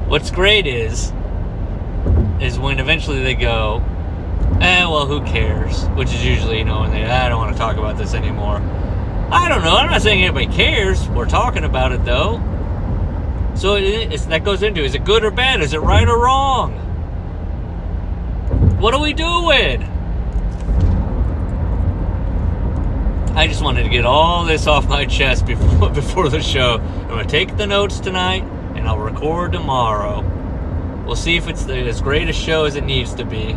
what's 0.07 0.31
great 0.31 0.69
is, 0.69 1.13
is 2.41 2.61
when 2.61 2.79
eventually 2.79 3.21
they 3.21 3.35
go, 3.35 3.83
eh, 4.61 4.85
well, 4.85 5.07
who 5.07 5.25
cares? 5.25 5.87
Which 5.97 6.15
is 6.15 6.25
usually, 6.25 6.59
you 6.59 6.65
know, 6.65 6.83
when 6.83 6.93
they, 6.93 7.05
I 7.05 7.29
don't 7.29 7.39
want 7.39 7.53
to 7.53 7.59
talk 7.59 7.79
about 7.79 7.99
this 7.99 8.15
anymore. 8.15 8.59
I 9.33 9.49
don't 9.49 9.65
know. 9.65 9.75
I'm 9.75 9.91
not 9.91 10.03
saying 10.03 10.23
anybody 10.23 10.47
cares. 10.47 11.09
We're 11.09 11.27
talking 11.27 11.65
about 11.65 11.91
it, 11.91 12.05
though. 12.05 12.41
So 13.57 13.75
it, 13.75 14.11
that 14.29 14.45
goes 14.45 14.63
into 14.63 14.85
is 14.85 14.95
it 14.95 15.05
good 15.05 15.25
or 15.25 15.33
bad? 15.33 15.63
Is 15.63 15.75
it 15.75 15.81
right 15.81 16.09
or 16.09 16.23
wrong? 16.23 16.75
What 18.79 18.95
are 18.95 19.01
we 19.01 19.13
doing? 19.13 19.89
I 23.35 23.47
just 23.47 23.63
wanted 23.63 23.85
to 23.85 23.89
get 23.89 24.05
all 24.05 24.45
this 24.45 24.67
off 24.67 24.87
my 24.89 25.07
chest 25.07 25.47
before 25.47 25.89
before 25.95 26.29
the 26.29 26.43
show. 26.43 26.79
I'm 26.79 27.09
gonna 27.09 27.25
take 27.25 27.57
the 27.57 27.67
notes 27.67 27.99
tonight, 27.99 28.43
and 28.77 28.87
I'll 28.87 28.99
record 28.99 29.53
tomorrow. 29.53 30.21
We'll 31.07 31.17
see 31.17 31.39
if 31.39 31.49
it's 31.49 31.65
the, 31.65 31.77
as 31.77 32.03
great 32.03 32.29
a 32.29 32.33
show 32.35 32.67
as 32.67 32.77
it 32.77 32.85
needs 32.85 33.15
to 33.15 33.25
be. 33.25 33.57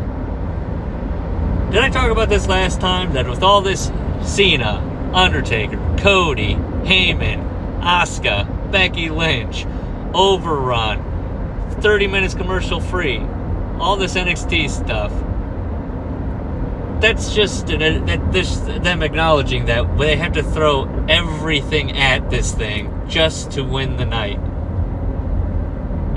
Did 1.72 1.84
I 1.84 1.90
talk 1.90 2.10
about 2.10 2.30
this 2.30 2.48
last 2.48 2.80
time? 2.80 3.12
That 3.14 3.28
with 3.28 3.44
all 3.44 3.60
this 3.60 3.92
Cena, 4.24 5.12
Undertaker, 5.14 5.78
Cody, 6.00 6.56
Heyman, 6.56 7.82
Asuka, 7.82 8.72
Becky 8.72 9.10
Lynch, 9.10 9.66
Overrun, 10.14 11.82
30 11.82 12.08
minutes 12.08 12.34
commercial 12.34 12.80
free, 12.80 13.20
all 13.78 13.98
this 13.98 14.16
NXT 14.16 14.70
stuff. 14.70 15.12
That's 17.02 17.34
just 17.34 17.68
that 17.68 18.32
this 18.32 18.58
them 18.58 19.04
acknowledging 19.04 19.66
that 19.66 19.98
they 19.98 20.16
have 20.16 20.34
to 20.34 20.44
throw 20.44 21.06
everything 21.08 21.92
at 21.98 22.30
this 22.30 22.54
thing 22.54 23.08
just 23.08 23.52
to 23.52 23.64
win 23.64 23.98
the 23.98 24.06
night. 24.06 24.40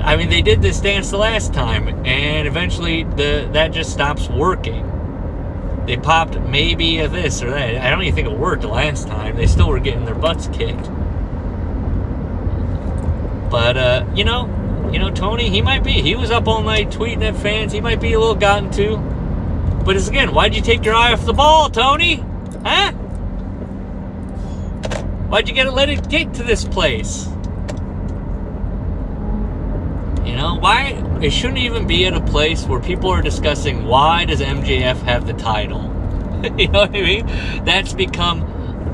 I 0.01 0.15
mean, 0.15 0.29
they 0.29 0.41
did 0.41 0.61
this 0.61 0.79
dance 0.79 1.11
the 1.11 1.17
last 1.17 1.53
time, 1.53 2.05
and 2.05 2.47
eventually 2.47 3.03
the 3.03 3.49
that 3.51 3.71
just 3.71 3.91
stops 3.91 4.29
working 4.29 4.89
they 5.89 5.97
popped 5.97 6.39
maybe 6.41 6.99
a 6.99 7.07
this 7.07 7.41
or 7.41 7.49
that. 7.49 7.77
I 7.77 7.89
don't 7.89 8.03
even 8.03 8.13
think 8.13 8.27
it 8.27 8.37
worked 8.37 8.63
last 8.63 9.07
time. 9.07 9.35
They 9.35 9.47
still 9.47 9.69
were 9.69 9.79
getting 9.79 10.05
their 10.05 10.13
butts 10.13 10.47
kicked. 10.53 10.87
But 13.49 13.75
uh, 13.75 14.05
you 14.13 14.23
know, 14.23 14.45
you 14.93 14.99
know, 14.99 15.09
Tony, 15.09 15.49
he 15.49 15.63
might 15.63 15.83
be. 15.83 15.93
He 15.93 16.13
was 16.13 16.29
up 16.29 16.47
all 16.47 16.61
night 16.61 16.91
tweeting 16.91 17.23
at 17.23 17.35
fans. 17.35 17.71
He 17.71 17.81
might 17.81 17.99
be 17.99 18.13
a 18.13 18.19
little 18.19 18.35
gotten 18.35 18.69
to. 18.73 18.97
But 19.85 19.95
it's 19.95 20.07
again, 20.07 20.33
why'd 20.33 20.55
you 20.55 20.61
take 20.61 20.85
your 20.85 20.93
eye 20.93 21.13
off 21.13 21.25
the 21.25 21.33
ball, 21.33 21.69
Tony? 21.69 22.23
Huh? 22.63 22.91
Why'd 25.29 25.47
you 25.47 25.55
it 25.55 25.73
let 25.73 25.89
it 25.89 26.09
get 26.09 26.33
to 26.35 26.43
this 26.43 26.65
place? 26.65 27.27
You 30.25 30.35
know, 30.35 30.57
why 30.59 31.03
it 31.21 31.31
shouldn't 31.31 31.59
even 31.59 31.85
be 31.85 32.05
at 32.05 32.13
a 32.13 32.21
place 32.21 32.65
where 32.65 32.79
people 32.79 33.09
are 33.09 33.21
discussing 33.21 33.85
why 33.85 34.25
does 34.25 34.41
MJF 34.41 34.97
have 35.03 35.27
the 35.27 35.33
title? 35.33 35.81
you 36.57 36.67
know 36.67 36.81
what 36.81 36.95
I 36.95 37.01
mean? 37.01 37.25
That's 37.63 37.93
become 37.93 38.41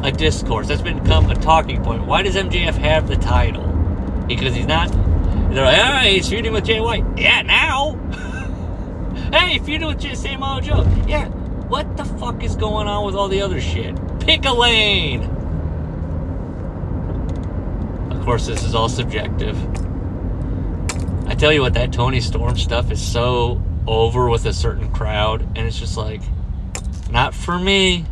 a 0.04 0.12
discourse. 0.12 0.68
That's 0.68 0.82
become 0.82 1.30
a 1.30 1.36
talking 1.36 1.84
point. 1.84 2.06
Why 2.06 2.22
does 2.22 2.36
MJF 2.36 2.75
have 2.75 3.08
the 3.08 3.15
title? 3.15 3.63
Because 4.27 4.56
he's 4.56 4.68
not. 4.68 4.92
They're 4.92 5.63
like, 5.63 5.77
all 5.77 5.92
right, 5.92 6.13
he's 6.13 6.27
feuding 6.27 6.54
with 6.54 6.65
Jay 6.65 6.80
White. 6.80 7.06
Yeah, 7.18 7.42
now. 7.44 8.00
hey, 9.38 9.60
feuding 9.60 9.88
with 9.88 10.00
Jay 10.00 10.15
Samoa 10.15 10.62
Joe. 10.62 10.88
Yeah. 11.08 11.27
What 11.68 11.98
the 11.98 12.06
fuck 12.06 12.44
is 12.44 12.56
going 12.56 12.88
on 12.88 13.06
with 13.06 13.15
all 13.15 13.27
the 13.27 13.42
other 13.42 13.60
shit? 13.60 13.96
Pick 14.20 14.46
a 14.46 14.54
lane 14.54 15.24
Of 18.12 18.30
course, 18.30 18.48
this 18.48 18.63
is 18.63 18.74
all 18.74 18.89
subjective. 18.89 19.56
I 21.27 21.36
tell 21.36 21.54
you 21.54 21.62
what, 21.62 21.75
that 21.75 21.94
Toni 21.94 22.20
Storm 22.20 22.58
stuff 22.58 22.89
is 22.89 23.00
so 23.00 23.62
over 23.86 24.30
with 24.30 24.48
a 24.48 24.54
certain 24.54 24.92
crowd, 24.92 25.42
and 25.56 25.68
it's 25.68 25.77
just 25.77 25.96
like, 25.96 26.22
not 27.12 27.36
for 27.36 27.60
me, 27.60 28.04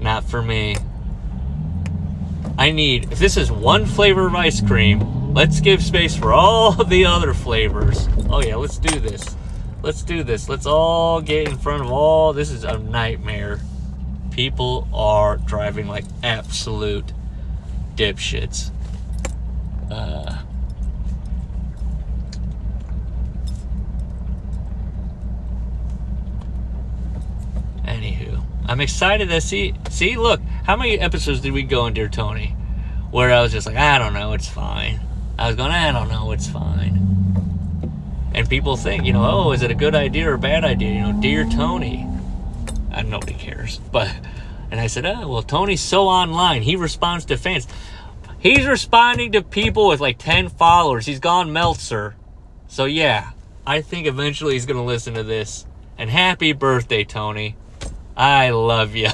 not 0.00 0.24
for 0.24 0.40
me. 0.40 0.76
I 2.56 2.70
need, 2.70 3.12
if 3.12 3.18
this 3.18 3.36
is 3.36 3.52
one 3.52 3.84
flavor 3.84 4.26
of 4.26 4.34
ice 4.34 4.62
cream, 4.62 5.34
let's 5.34 5.60
give 5.60 5.82
space 5.82 6.16
for 6.16 6.32
all 6.32 6.72
the 6.84 7.04
other 7.04 7.34
flavors. 7.34 8.08
Oh, 8.30 8.42
yeah, 8.42 8.56
let's 8.56 8.78
do 8.78 8.98
this. 8.98 9.36
Let's 9.82 10.02
do 10.02 10.22
this. 10.22 10.48
Let's 10.48 10.66
all 10.66 11.22
get 11.22 11.48
in 11.48 11.56
front 11.56 11.82
of 11.84 11.90
all. 11.90 12.32
This 12.32 12.50
is 12.50 12.64
a 12.64 12.78
nightmare. 12.78 13.60
People 14.30 14.86
are 14.92 15.38
driving 15.38 15.86
like 15.88 16.04
absolute 16.22 17.12
dipshits. 17.94 18.70
Uh, 19.90 20.42
anywho, 27.84 28.42
I'm 28.66 28.80
excited 28.80 29.30
to 29.30 29.40
see. 29.40 29.74
See, 29.88 30.16
look, 30.16 30.40
how 30.64 30.76
many 30.76 31.00
episodes 31.00 31.40
did 31.40 31.52
we 31.52 31.62
go 31.62 31.86
in, 31.86 31.94
Dear 31.94 32.08
Tony? 32.08 32.54
Where 33.10 33.32
I 33.32 33.40
was 33.42 33.50
just 33.50 33.66
like, 33.66 33.76
I 33.76 33.98
don't 33.98 34.12
know, 34.12 34.34
it's 34.34 34.48
fine. 34.48 35.00
I 35.38 35.48
was 35.48 35.56
going, 35.56 35.72
I 35.72 35.90
don't 35.90 36.08
know, 36.08 36.32
it's 36.32 36.46
fine. 36.46 37.29
And 38.34 38.48
people 38.48 38.76
think, 38.76 39.04
you 39.04 39.12
know, 39.12 39.28
oh, 39.28 39.52
is 39.52 39.62
it 39.62 39.70
a 39.70 39.74
good 39.74 39.94
idea 39.94 40.30
or 40.30 40.34
a 40.34 40.38
bad 40.38 40.64
idea? 40.64 40.92
You 40.92 41.12
know, 41.12 41.20
Dear 41.20 41.44
Tony. 41.44 42.06
And 42.92 43.10
nobody 43.10 43.34
cares. 43.34 43.78
But, 43.92 44.14
and 44.70 44.80
I 44.80 44.86
said, 44.86 45.04
oh, 45.06 45.28
well, 45.28 45.42
Tony's 45.42 45.80
so 45.80 46.06
online. 46.08 46.62
He 46.62 46.76
responds 46.76 47.24
to 47.26 47.36
fans. 47.36 47.66
He's 48.38 48.66
responding 48.66 49.32
to 49.32 49.42
people 49.42 49.88
with 49.88 50.00
like 50.00 50.18
10 50.18 50.48
followers. 50.48 51.06
He's 51.06 51.20
gone 51.20 51.52
Meltzer. 51.52 52.16
So 52.68 52.84
yeah, 52.84 53.32
I 53.66 53.82
think 53.82 54.06
eventually 54.06 54.54
he's 54.54 54.66
going 54.66 54.78
to 54.78 54.82
listen 54.82 55.14
to 55.14 55.22
this. 55.22 55.66
And 55.98 56.08
happy 56.08 56.52
birthday, 56.52 57.04
Tony. 57.04 57.56
I 58.16 58.50
love 58.50 58.94
you. 58.94 59.10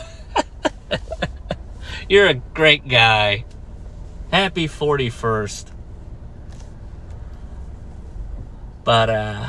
You're 2.08 2.28
a 2.28 2.34
great 2.34 2.86
guy. 2.86 3.44
Happy 4.30 4.68
41st. 4.68 5.72
But 8.86 9.10
uh 9.10 9.48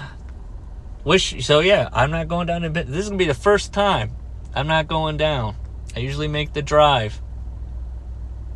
wish 1.06 1.46
so 1.46 1.62
yeah, 1.62 1.88
I'm 1.94 2.12
not 2.12 2.28
going 2.28 2.48
down 2.48 2.64
to 2.64 2.70
this 2.70 3.06
is 3.06 3.10
to 3.10 3.16
be 3.16 3.24
the 3.24 3.34
first 3.34 3.72
time 3.72 4.12
I'm 4.54 4.68
not 4.68 4.88
going 4.88 5.18
down. 5.18 5.56
I 5.96 6.00
usually 6.00 6.28
make 6.28 6.54
the 6.54 6.64
drive. 6.64 7.22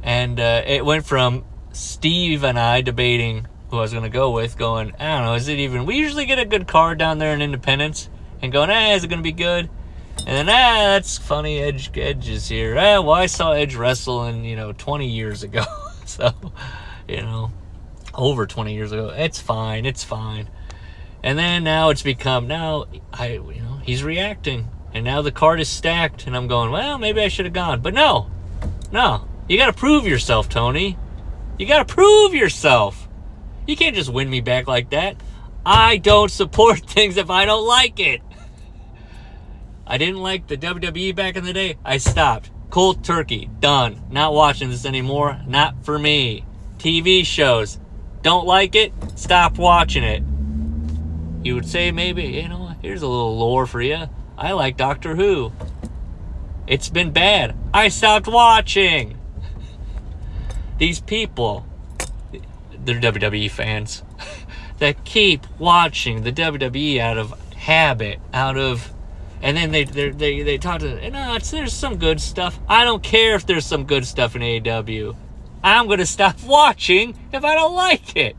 And 0.02 0.40
uh, 0.40 0.64
it 0.66 0.84
went 0.84 1.06
from 1.06 1.46
Steve 1.74 2.44
and 2.44 2.58
I 2.58 2.82
debating 2.82 3.46
who 3.70 3.78
I 3.78 3.82
was 3.82 3.94
to 4.04 4.10
go 4.10 4.32
with, 4.32 4.58
going, 4.58 4.94
I 5.00 5.16
don't 5.16 5.26
know, 5.26 5.34
is 5.36 5.48
it 5.48 5.60
even. 5.60 5.86
We 5.86 5.96
usually 5.96 6.26
get 6.26 6.40
a 6.40 6.46
good 6.46 6.68
car 6.68 6.96
down 6.96 7.20
there 7.20 7.34
in 7.34 7.42
Independence, 7.42 8.10
and 8.42 8.52
going, 8.52 8.70
ah, 8.70 8.94
is 8.94 9.04
it 9.04 9.08
to 9.10 9.24
be 9.24 9.32
good? 9.32 9.70
And 10.18 10.28
then, 10.28 10.50
ah, 10.50 10.94
that's 10.94 11.18
funny. 11.18 11.60
Edge, 11.60 11.96
Edge 11.96 12.28
is 12.28 12.50
here. 12.50 12.76
Ah, 12.78 13.02
well, 13.02 13.12
I 13.12 13.28
saw 13.28 13.52
Edge 13.52 13.76
wrestle 13.76 14.26
in, 14.26 14.44
you 14.44 14.56
know, 14.56 14.74
20 14.74 15.08
years 15.08 15.44
ago. 15.44 15.64
so, 16.06 16.34
you 17.08 17.22
know, 17.22 17.52
over 18.14 18.46
20 18.46 18.74
years 18.74 18.92
ago. 18.92 19.14
It's 19.16 19.40
fine. 19.40 19.86
It's 19.86 20.04
fine. 20.04 20.50
And 21.24 21.38
then 21.38 21.64
now 21.64 21.90
it's 21.90 22.02
become, 22.02 22.48
now, 22.48 22.86
I, 23.14 23.34
you 23.34 23.62
know, 23.62 23.80
he's 23.84 24.04
reacting. 24.04 24.68
And 24.94 25.06
now 25.06 25.22
the 25.22 25.32
card 25.32 25.60
is 25.60 25.70
stacked, 25.70 26.28
and 26.28 26.36
I'm 26.36 26.48
going, 26.48 26.72
well, 26.72 26.98
maybe 26.98 27.22
I 27.22 27.28
should 27.28 27.46
have 27.46 27.54
gone. 27.54 27.82
But 27.82 27.94
no, 27.94 28.30
no, 28.92 29.28
you 29.48 29.58
gotta 29.58 29.74
prove 29.74 30.06
yourself, 30.06 30.50
Tony. 30.50 30.98
You 31.58 31.66
gotta 31.66 31.86
prove 31.86 32.34
yourself. 32.34 33.08
You 33.68 33.76
can't 33.76 33.96
just 33.96 34.12
win 34.12 34.30
me 34.30 34.42
back 34.42 34.68
like 34.68 34.90
that. 34.90 35.16
I 35.66 35.98
don't 35.98 36.32
support 36.32 36.80
things 36.88 37.18
if 37.18 37.30
I 37.30 37.46
don't 37.46 37.66
like 37.66 38.00
it. 38.00 38.22
I 39.86 39.98
didn't 39.98 40.22
like 40.22 40.48
the 40.48 40.58
WWE 40.58 41.16
back 41.16 41.36
in 41.36 41.44
the 41.44 41.54
day. 41.54 41.78
I 41.84 41.98
stopped. 41.98 42.50
Cold 42.70 43.04
turkey. 43.04 43.50
Done. 43.60 44.02
Not 44.10 44.34
watching 44.34 44.70
this 44.70 44.86
anymore. 44.86 45.40
Not 45.46 45.84
for 45.84 46.00
me. 46.00 46.46
TV 46.78 47.26
shows. 47.26 47.78
Don't 48.22 48.48
like 48.48 48.76
it? 48.76 48.94
Stop 49.16 49.58
watching 49.58 50.04
it. 50.04 50.24
You 51.44 51.56
would 51.56 51.68
say 51.68 51.92
maybe, 51.92 52.24
you 52.24 52.48
know, 52.48 52.76
here's 52.82 53.02
a 53.02 53.08
little 53.08 53.38
lore 53.38 53.66
for 53.66 53.82
you. 53.82 54.08
I 54.38 54.52
like 54.52 54.78
Doctor 54.78 55.16
Who. 55.16 55.52
It's 56.68 56.90
been 56.90 57.12
bad. 57.12 57.56
I 57.74 57.88
stopped 57.88 58.28
watching 58.28 59.18
these 60.78 61.00
people, 61.00 61.66
they're 62.86 63.00
WWE 63.00 63.50
fans, 63.52 64.04
that 64.80 65.04
keep 65.04 65.46
watching 65.60 66.24
the 66.24 66.32
WWE 66.32 67.00
out 67.00 67.18
of 67.18 67.40
habit, 67.54 68.20
out 68.34 68.58
of, 68.58 68.92
and 69.44 69.56
then 69.56 69.72
they 69.72 69.84
they 69.84 70.42
they 70.42 70.58
talk 70.58 70.80
to, 70.80 71.10
no, 71.12 71.36
it's, 71.36 71.52
there's 71.52 71.74
some 71.74 71.98
good 71.98 72.20
stuff. 72.20 72.60
I 72.68 72.84
don't 72.84 73.04
care 73.04 73.36
if 73.36 73.46
there's 73.46 73.66
some 73.66 73.86
good 73.86 74.08
stuff 74.08 74.36
in 74.36 74.42
AEW. 74.42 75.16
I'm 75.64 75.88
gonna 75.88 76.06
stop 76.06 76.42
watching 76.46 77.18
if 77.32 77.44
I 77.44 77.54
don't 77.54 77.76
like 77.76 78.16
it. 78.16 78.36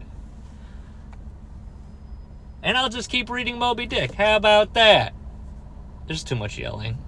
And 2.62 2.78
I'll 2.78 2.88
just 2.88 3.10
keep 3.10 3.28
reading 3.28 3.58
Moby 3.58 3.86
Dick. 3.86 4.14
How 4.14 4.36
about 4.36 4.74
that? 4.74 5.14
There's 6.06 6.24
too 6.24 6.36
much 6.36 6.58
yelling. 6.58 6.98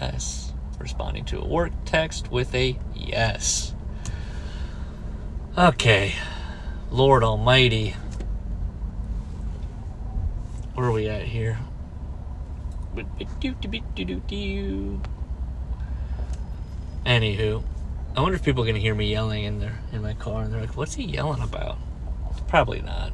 Yes 0.00 0.50
responding 0.80 1.24
to 1.26 1.40
a 1.40 1.46
work 1.46 1.72
text 1.84 2.32
with 2.32 2.54
a 2.54 2.78
yes. 2.94 3.74
Okay, 5.56 6.14
Lord 6.90 7.22
Almighty. 7.22 7.94
Where 10.74 10.86
are 10.86 10.92
we 10.92 11.08
at 11.08 11.22
here? 11.22 11.58
Anywho, 17.04 17.62
I 18.16 18.20
wonder 18.20 18.36
if 18.36 18.44
people 18.44 18.64
are 18.64 18.66
gonna 18.66 18.78
hear 18.78 18.94
me 18.94 19.10
yelling 19.10 19.44
in 19.44 19.60
there 19.60 19.78
in 19.92 20.02
my 20.02 20.14
car, 20.14 20.42
and 20.42 20.52
they're 20.52 20.60
like, 20.60 20.76
"What's 20.76 20.94
he 20.94 21.04
yelling 21.04 21.42
about?" 21.42 21.78
Probably 22.48 22.82
not. 22.82 23.12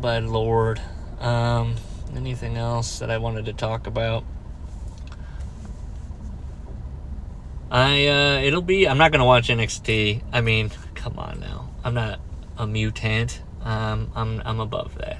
But 0.00 0.22
Lord, 0.24 0.80
um, 1.18 1.76
anything 2.16 2.56
else 2.56 2.98
that 3.00 3.10
I 3.10 3.18
wanted 3.18 3.44
to 3.46 3.52
talk 3.52 3.86
about? 3.86 4.24
I 7.70 8.08
uh 8.08 8.40
it'll 8.40 8.62
be 8.62 8.88
I'm 8.88 8.98
not 8.98 9.12
gonna 9.12 9.24
watch 9.24 9.48
NXT. 9.48 10.22
I 10.32 10.40
mean, 10.40 10.70
come 10.94 11.18
on 11.18 11.38
now. 11.38 11.70
I'm 11.84 11.94
not 11.94 12.20
a 12.58 12.66
mutant. 12.66 13.40
Um 13.62 14.10
I'm 14.16 14.42
I'm 14.44 14.58
above 14.58 14.96
that. 14.98 15.18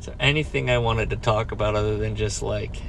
So 0.00 0.12
anything 0.18 0.70
I 0.70 0.78
wanted 0.78 1.10
to 1.10 1.16
talk 1.16 1.52
about 1.52 1.76
other 1.76 1.98
than 1.98 2.16
just 2.16 2.42
like 2.42 2.82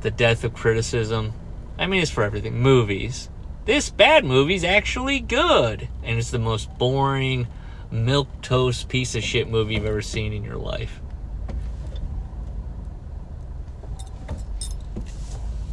the 0.00 0.10
death 0.10 0.44
of 0.44 0.54
criticism. 0.54 1.34
I 1.78 1.86
mean 1.86 2.00
it's 2.00 2.10
for 2.10 2.22
everything. 2.24 2.58
Movies. 2.58 3.28
This 3.64 3.88
bad 3.88 4.24
movie's 4.24 4.64
actually 4.64 5.20
good. 5.20 5.88
And 6.02 6.18
it's 6.18 6.30
the 6.30 6.38
most 6.38 6.76
boring 6.78 7.46
milk 7.90 8.28
toast 8.42 8.88
piece 8.88 9.14
of 9.14 9.22
shit 9.22 9.48
movie 9.48 9.74
you've 9.74 9.86
ever 9.86 10.02
seen 10.02 10.32
in 10.32 10.44
your 10.44 10.56
life. 10.56 11.00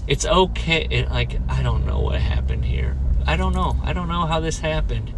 It's 0.08 0.26
okay. 0.26 0.88
It, 0.90 1.10
like, 1.10 1.40
I 1.48 1.64
don't 1.64 1.86
know 1.86 2.00
what 2.00 2.20
happened 2.20 2.66
here. 2.66 2.98
I 3.26 3.38
don't 3.38 3.54
know. 3.54 3.78
I 3.84 3.94
don't 3.94 4.08
know 4.08 4.26
how 4.26 4.40
this 4.40 4.60
happened. 4.60 5.14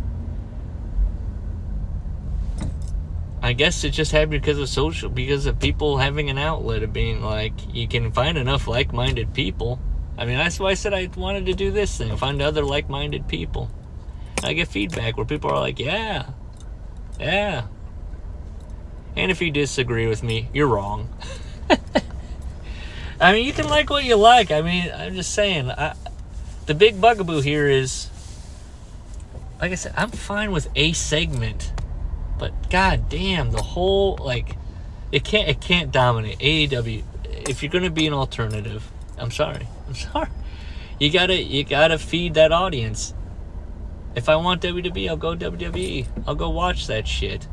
I 3.42 3.54
guess 3.54 3.84
it 3.84 3.90
just 3.90 4.12
happened 4.12 4.42
because 4.42 4.58
of 4.58 4.70
social, 4.70 5.10
because 5.10 5.46
of 5.46 5.60
people 5.60 5.98
having 5.98 6.30
an 6.30 6.38
outlet 6.38 6.82
of 6.82 6.94
being 6.94 7.22
like, 7.22 7.54
you 7.74 7.88
can 7.88 8.12
find 8.12 8.38
enough 8.38 8.68
like 8.68 8.94
minded 8.94 9.34
people. 9.34 9.80
I 10.18 10.26
mean, 10.26 10.38
that's 10.38 10.60
why 10.60 10.70
I 10.70 10.74
said 10.76 10.94
I 10.94 11.10
wanted 11.16 11.46
to 11.48 11.54
do 11.54 11.72
this 11.72 11.98
thing, 11.98 12.16
find 12.18 12.42
other 12.42 12.64
like 12.64 12.90
minded 12.90 13.28
people. 13.28 13.72
I 14.44 14.54
get 14.54 14.68
feedback 14.68 15.18
where 15.18 15.26
people 15.26 15.50
are 15.50 15.60
like, 15.60 15.80
yeah, 15.80 16.30
yeah. 17.20 17.66
And 19.16 19.32
if 19.32 19.42
you 19.42 19.52
disagree 19.52 20.08
with 20.08 20.24
me, 20.24 20.50
you're 20.54 20.68
wrong. 20.68 21.10
I 23.20 23.32
mean, 23.32 23.46
you 23.46 23.54
can 23.54 23.68
like 23.70 23.90
what 23.90 24.04
you 24.04 24.16
like. 24.16 24.52
I 24.52 24.62
mean, 24.62 24.92
I'm 24.94 25.16
just 25.16 25.34
saying. 25.34 25.72
I, 25.72 25.96
the 26.66 26.74
big 26.74 27.00
bugaboo 27.00 27.42
here 27.42 27.68
is, 27.68 28.10
like 29.62 29.72
I 29.72 29.76
said, 29.76 29.94
I'm 29.96 30.10
fine 30.10 30.52
with 30.52 30.68
a 30.76 30.94
segment, 30.94 31.74
but 32.38 32.70
god 32.70 33.10
damn, 33.10 33.52
the 33.52 33.62
whole 33.62 34.18
like, 34.18 34.58
it 35.12 35.24
can't 35.24 35.48
it 35.48 35.62
can't 35.62 35.92
dominate 35.92 36.40
AEW. 36.40 37.04
If 37.48 37.62
you're 37.62 37.72
gonna 37.72 37.90
be 37.90 38.08
an 38.08 38.14
alternative, 38.14 38.92
I'm 39.18 39.32
sorry. 39.32 39.68
I'm 39.88 39.96
sorry. 39.96 40.30
You 41.00 41.12
gotta 41.12 41.42
you 41.42 41.64
gotta 41.64 41.98
feed 41.98 42.36
that 42.36 42.52
audience. 42.52 43.14
If 44.16 44.30
I 44.30 44.36
want 44.36 44.62
WWE, 44.62 45.10
I'll 45.10 45.18
go 45.18 45.36
WWE. 45.36 46.06
I'll 46.28 46.36
go 46.36 46.50
watch 46.50 46.88
that 46.88 47.08
shit. 47.08 47.48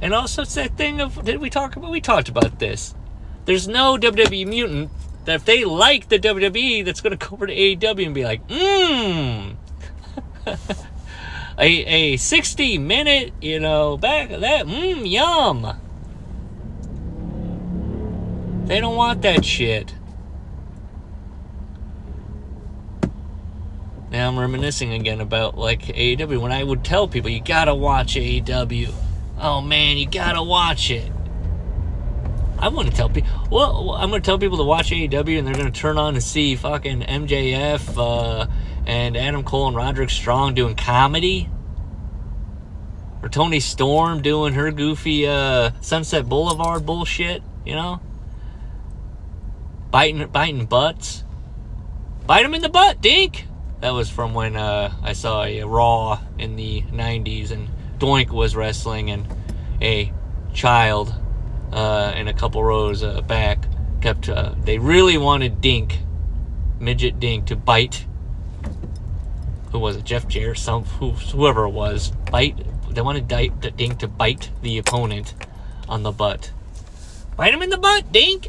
And 0.00 0.14
also, 0.14 0.42
it's 0.42 0.54
that 0.54 0.76
thing 0.76 1.00
of 1.00 1.24
did 1.24 1.40
we 1.40 1.50
talk 1.50 1.76
about? 1.76 1.90
We 1.90 2.00
talked 2.00 2.28
about 2.28 2.58
this. 2.58 2.94
There's 3.46 3.66
no 3.66 3.96
WWE 3.96 4.46
mutant 4.46 4.90
that 5.24 5.36
if 5.36 5.44
they 5.44 5.64
like 5.64 6.08
the 6.08 6.18
WWE, 6.18 6.84
that's 6.84 7.00
to 7.00 7.16
go 7.16 7.28
over 7.32 7.46
to 7.46 7.54
AEW 7.54 8.06
and 8.06 8.14
be 8.14 8.24
like, 8.24 8.46
mmm. 8.48 9.56
a, 11.58 11.60
a 11.60 12.16
60 12.16 12.78
minute, 12.78 13.32
you 13.40 13.58
know, 13.58 13.96
back 13.96 14.30
of 14.30 14.42
that, 14.42 14.66
mmm, 14.66 15.10
yum. 15.10 15.78
They 18.66 18.80
don't 18.80 18.96
want 18.96 19.22
that 19.22 19.44
shit. 19.44 19.94
Now 24.18 24.26
I'm 24.26 24.36
reminiscing 24.36 24.94
again 24.94 25.20
about 25.20 25.56
like 25.56 25.80
AEW 25.82 26.40
when 26.40 26.50
I 26.50 26.64
would 26.64 26.82
tell 26.82 27.06
people 27.06 27.30
you 27.30 27.40
gotta 27.40 27.72
watch 27.72 28.16
AEW. 28.16 28.92
Oh 29.38 29.60
man, 29.60 29.96
you 29.96 30.10
gotta 30.10 30.42
watch 30.42 30.90
it. 30.90 31.12
I 32.58 32.66
wouldn't 32.66 32.96
tell 32.96 33.08
people. 33.08 33.30
Well, 33.48 33.92
I'm 33.92 34.10
gonna 34.10 34.20
tell 34.20 34.36
people 34.36 34.56
to 34.56 34.64
watch 34.64 34.90
AEW 34.90 35.38
and 35.38 35.46
they're 35.46 35.54
gonna 35.54 35.70
turn 35.70 35.98
on 35.98 36.14
and 36.14 36.22
see 36.22 36.56
fucking 36.56 37.02
MJF 37.02 37.96
uh, 37.96 38.48
and 38.86 39.16
Adam 39.16 39.44
Cole 39.44 39.68
and 39.68 39.76
Roderick 39.76 40.10
Strong 40.10 40.54
doing 40.54 40.74
comedy, 40.74 41.48
or 43.22 43.28
Toni 43.28 43.60
Storm 43.60 44.20
doing 44.20 44.52
her 44.54 44.72
goofy 44.72 45.28
uh, 45.28 45.70
Sunset 45.80 46.28
Boulevard 46.28 46.84
bullshit. 46.84 47.44
You 47.64 47.76
know, 47.76 48.00
biting 49.92 50.26
biting 50.26 50.66
butts. 50.66 51.22
Bite 52.26 52.42
them 52.42 52.54
in 52.54 52.62
the 52.62 52.68
butt, 52.68 53.00
Dink. 53.00 53.44
That 53.80 53.90
was 53.90 54.10
from 54.10 54.34
when 54.34 54.56
uh, 54.56 54.92
I 55.02 55.12
saw 55.12 55.44
a 55.44 55.62
Raw 55.62 56.20
in 56.38 56.56
the 56.56 56.82
90s 56.82 57.52
and 57.52 57.68
Doink 57.98 58.30
was 58.30 58.56
wrestling 58.56 59.10
and 59.10 59.26
a 59.80 60.12
child 60.52 61.14
uh, 61.72 62.12
in 62.16 62.26
a 62.26 62.34
couple 62.34 62.62
rows 62.64 63.02
uh, 63.02 63.20
back 63.20 63.64
kept, 64.00 64.28
uh, 64.28 64.54
they 64.62 64.78
really 64.78 65.18
wanted 65.18 65.60
Dink, 65.60 65.98
Midget 66.80 67.20
Dink, 67.20 67.46
to 67.46 67.56
bite. 67.56 68.06
Who 69.72 69.78
was 69.78 69.96
it? 69.96 70.04
Jeff 70.04 70.26
Jarrett? 70.28 70.58
Some, 70.58 70.84
who, 70.84 71.10
whoever 71.10 71.64
it 71.64 71.70
was. 71.70 72.12
Bite. 72.30 72.56
They 72.90 73.02
wanted 73.02 73.28
Dink 73.28 73.98
to 73.98 74.08
bite 74.08 74.50
the 74.62 74.78
opponent 74.78 75.34
on 75.88 76.02
the 76.02 76.12
butt. 76.12 76.52
Bite 77.36 77.54
him 77.54 77.62
in 77.62 77.70
the 77.70 77.78
butt, 77.78 78.10
Dink! 78.12 78.48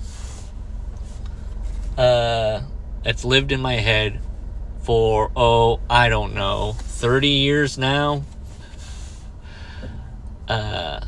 Uh, 1.97 2.61
it's 3.03 3.25
lived 3.25 3.51
in 3.51 3.61
my 3.61 3.73
head 3.73 4.19
for, 4.89 5.31
oh, 5.35 5.79
I 5.87 6.09
don't 6.09 6.33
know, 6.33 6.73
30 6.79 7.27
years 7.27 7.77
now. 7.77 8.23
Uh, 10.47 10.99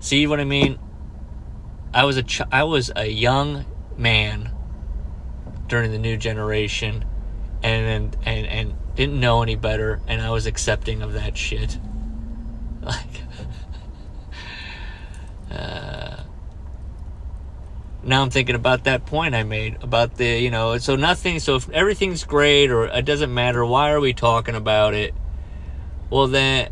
see 0.00 0.26
what 0.26 0.40
I 0.40 0.44
mean? 0.44 0.80
I 1.94 2.06
was 2.06 2.16
a 2.16 2.24
ch- 2.24 2.42
I 2.50 2.64
was 2.64 2.90
a 2.96 3.06
young 3.06 3.64
man 3.96 4.50
during 5.68 5.92
the 5.92 5.98
new 5.98 6.16
generation, 6.16 7.04
and 7.62 8.16
and 8.24 8.46
and 8.48 8.74
didn't 8.96 9.20
know 9.20 9.44
any 9.44 9.54
better, 9.54 10.00
and 10.08 10.20
I 10.20 10.30
was 10.30 10.46
accepting 10.46 11.02
of 11.02 11.12
that 11.12 11.38
shit. 11.38 11.78
Like, 12.82 13.22
uh, 15.50 15.95
now 18.06 18.22
I'm 18.22 18.30
thinking 18.30 18.54
about 18.54 18.84
that 18.84 19.04
point 19.04 19.34
I 19.34 19.42
made 19.42 19.82
about 19.82 20.16
the, 20.16 20.38
you 20.38 20.50
know, 20.50 20.78
so 20.78 20.94
nothing, 20.94 21.40
so 21.40 21.56
if 21.56 21.68
everything's 21.70 22.22
great 22.22 22.70
or 22.70 22.86
it 22.86 23.04
doesn't 23.04 23.34
matter, 23.34 23.66
why 23.66 23.90
are 23.90 23.98
we 23.98 24.12
talking 24.12 24.54
about 24.54 24.94
it? 24.94 25.12
Well, 26.08 26.28
then, 26.28 26.70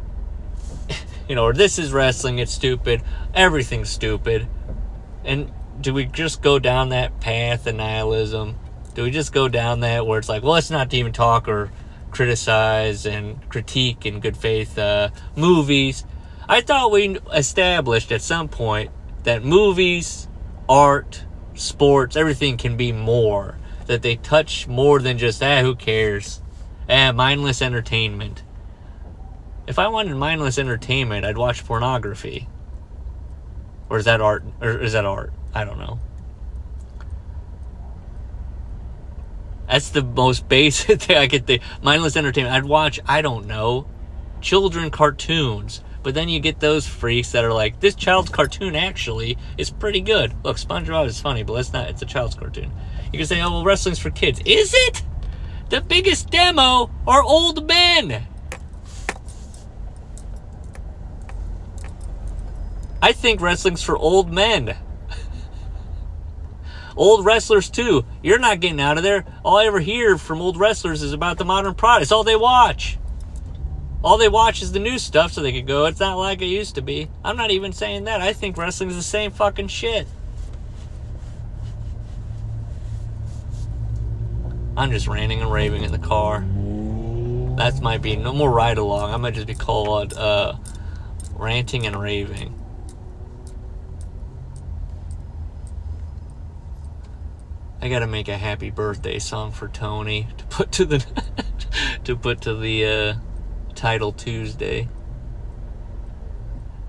you 1.28 1.34
know, 1.34 1.44
or 1.44 1.52
this 1.52 1.76
is 1.78 1.92
wrestling, 1.92 2.38
it's 2.38 2.52
stupid, 2.52 3.02
everything's 3.34 3.90
stupid. 3.90 4.46
And 5.24 5.52
do 5.80 5.92
we 5.92 6.04
just 6.04 6.40
go 6.40 6.60
down 6.60 6.90
that 6.90 7.20
path 7.20 7.66
of 7.66 7.74
nihilism? 7.74 8.54
Do 8.94 9.02
we 9.02 9.10
just 9.10 9.32
go 9.32 9.48
down 9.48 9.80
that 9.80 10.06
where 10.06 10.20
it's 10.20 10.28
like, 10.28 10.44
well, 10.44 10.52
let's 10.52 10.70
not 10.70 10.94
even 10.94 11.12
talk 11.12 11.48
or 11.48 11.72
criticize 12.12 13.06
and 13.06 13.48
critique 13.48 14.06
in 14.06 14.20
good 14.20 14.36
faith 14.36 14.78
uh, 14.78 15.08
movies? 15.34 16.04
I 16.48 16.60
thought 16.60 16.92
we 16.92 17.18
established 17.32 18.12
at 18.12 18.22
some 18.22 18.46
point 18.46 18.92
that 19.24 19.42
movies 19.42 20.28
art, 20.68 21.24
sports, 21.54 22.16
everything 22.16 22.56
can 22.56 22.76
be 22.76 22.92
more. 22.92 23.58
That 23.86 24.02
they 24.02 24.16
touch 24.16 24.66
more 24.66 24.98
than 24.98 25.18
just, 25.18 25.42
ah, 25.42 25.60
who 25.60 25.74
cares? 25.74 26.40
Ah, 26.88 27.12
mindless 27.12 27.60
entertainment. 27.60 28.42
If 29.66 29.78
I 29.78 29.88
wanted 29.88 30.16
mindless 30.16 30.58
entertainment, 30.58 31.24
I'd 31.24 31.38
watch 31.38 31.64
pornography. 31.64 32.48
Or 33.88 33.98
is 33.98 34.06
that 34.06 34.20
art? 34.20 34.44
Or 34.60 34.78
is 34.78 34.92
that 34.92 35.04
art? 35.04 35.32
I 35.54 35.64
don't 35.64 35.78
know. 35.78 35.98
That's 39.68 39.90
the 39.90 40.02
most 40.02 40.48
basic 40.48 41.00
thing 41.00 41.16
I 41.16 41.28
could 41.28 41.46
think. 41.46 41.62
Mindless 41.82 42.16
entertainment. 42.16 42.54
I'd 42.54 42.64
watch, 42.64 43.00
I 43.06 43.22
don't 43.22 43.46
know, 43.46 43.86
children 44.40 44.90
cartoons 44.90 45.82
but 46.04 46.12
then 46.12 46.28
you 46.28 46.38
get 46.38 46.60
those 46.60 46.86
freaks 46.86 47.32
that 47.32 47.44
are 47.44 47.52
like, 47.52 47.80
this 47.80 47.94
child's 47.94 48.28
cartoon 48.28 48.76
actually 48.76 49.38
is 49.56 49.70
pretty 49.70 50.02
good. 50.02 50.34
Look, 50.44 50.58
SpongeBob 50.58 51.06
is 51.06 51.18
funny, 51.18 51.42
but 51.42 51.54
it's 51.54 51.72
not. 51.72 51.88
It's 51.88 52.02
a 52.02 52.06
child's 52.06 52.34
cartoon. 52.34 52.70
You 53.10 53.18
can 53.18 53.26
say, 53.26 53.40
oh, 53.40 53.50
well, 53.50 53.64
wrestling's 53.64 53.98
for 53.98 54.10
kids. 54.10 54.38
Is 54.44 54.74
it? 54.76 55.02
The 55.70 55.80
biggest 55.80 56.28
demo 56.28 56.90
are 57.06 57.22
old 57.22 57.66
men. 57.66 58.26
I 63.00 63.12
think 63.12 63.40
wrestling's 63.40 63.82
for 63.82 63.96
old 63.96 64.30
men. 64.30 64.76
old 66.96 67.24
wrestlers 67.24 67.70
too. 67.70 68.04
You're 68.22 68.38
not 68.38 68.60
getting 68.60 68.80
out 68.80 68.98
of 68.98 69.02
there. 69.02 69.24
All 69.42 69.56
I 69.56 69.64
ever 69.64 69.80
hear 69.80 70.18
from 70.18 70.42
old 70.42 70.58
wrestlers 70.58 71.02
is 71.02 71.14
about 71.14 71.38
the 71.38 71.46
modern 71.46 71.74
product. 71.74 72.02
It's 72.02 72.12
all 72.12 72.24
they 72.24 72.36
watch. 72.36 72.98
All 74.04 74.18
they 74.18 74.28
watch 74.28 74.60
is 74.60 74.70
the 74.72 74.78
new 74.78 74.98
stuff 74.98 75.32
so 75.32 75.40
they 75.40 75.50
could 75.50 75.66
go, 75.66 75.86
it's 75.86 75.98
not 75.98 76.18
like 76.18 76.42
it 76.42 76.46
used 76.46 76.74
to 76.74 76.82
be. 76.82 77.08
I'm 77.24 77.38
not 77.38 77.50
even 77.50 77.72
saying 77.72 78.04
that. 78.04 78.20
I 78.20 78.34
think 78.34 78.58
wrestling's 78.58 78.96
the 78.96 79.02
same 79.02 79.30
fucking 79.30 79.68
shit. 79.68 80.06
I'm 84.76 84.90
just 84.90 85.08
ranting 85.08 85.40
and 85.40 85.50
raving 85.50 85.84
in 85.84 85.90
the 85.90 85.98
car. 85.98 86.40
That 87.56 87.80
might 87.80 88.02
be 88.02 88.14
no 88.14 88.34
more 88.34 88.50
ride 88.50 88.76
along. 88.76 89.14
I 89.14 89.16
might 89.16 89.34
just 89.34 89.46
be 89.46 89.54
called 89.54 90.12
uh, 90.12 90.56
ranting 91.32 91.86
and 91.86 91.98
raving. 91.98 92.60
I 97.80 97.88
gotta 97.88 98.06
make 98.06 98.28
a 98.28 98.36
happy 98.36 98.70
birthday 98.70 99.18
song 99.18 99.50
for 99.50 99.68
Tony 99.68 100.28
to 100.36 100.44
put 100.46 100.72
to 100.72 100.84
the 100.84 101.06
to 102.04 102.16
put 102.16 102.42
to 102.42 102.54
the 102.54 102.84
uh, 102.84 103.14
title 103.74 104.12
Tuesday. 104.12 104.88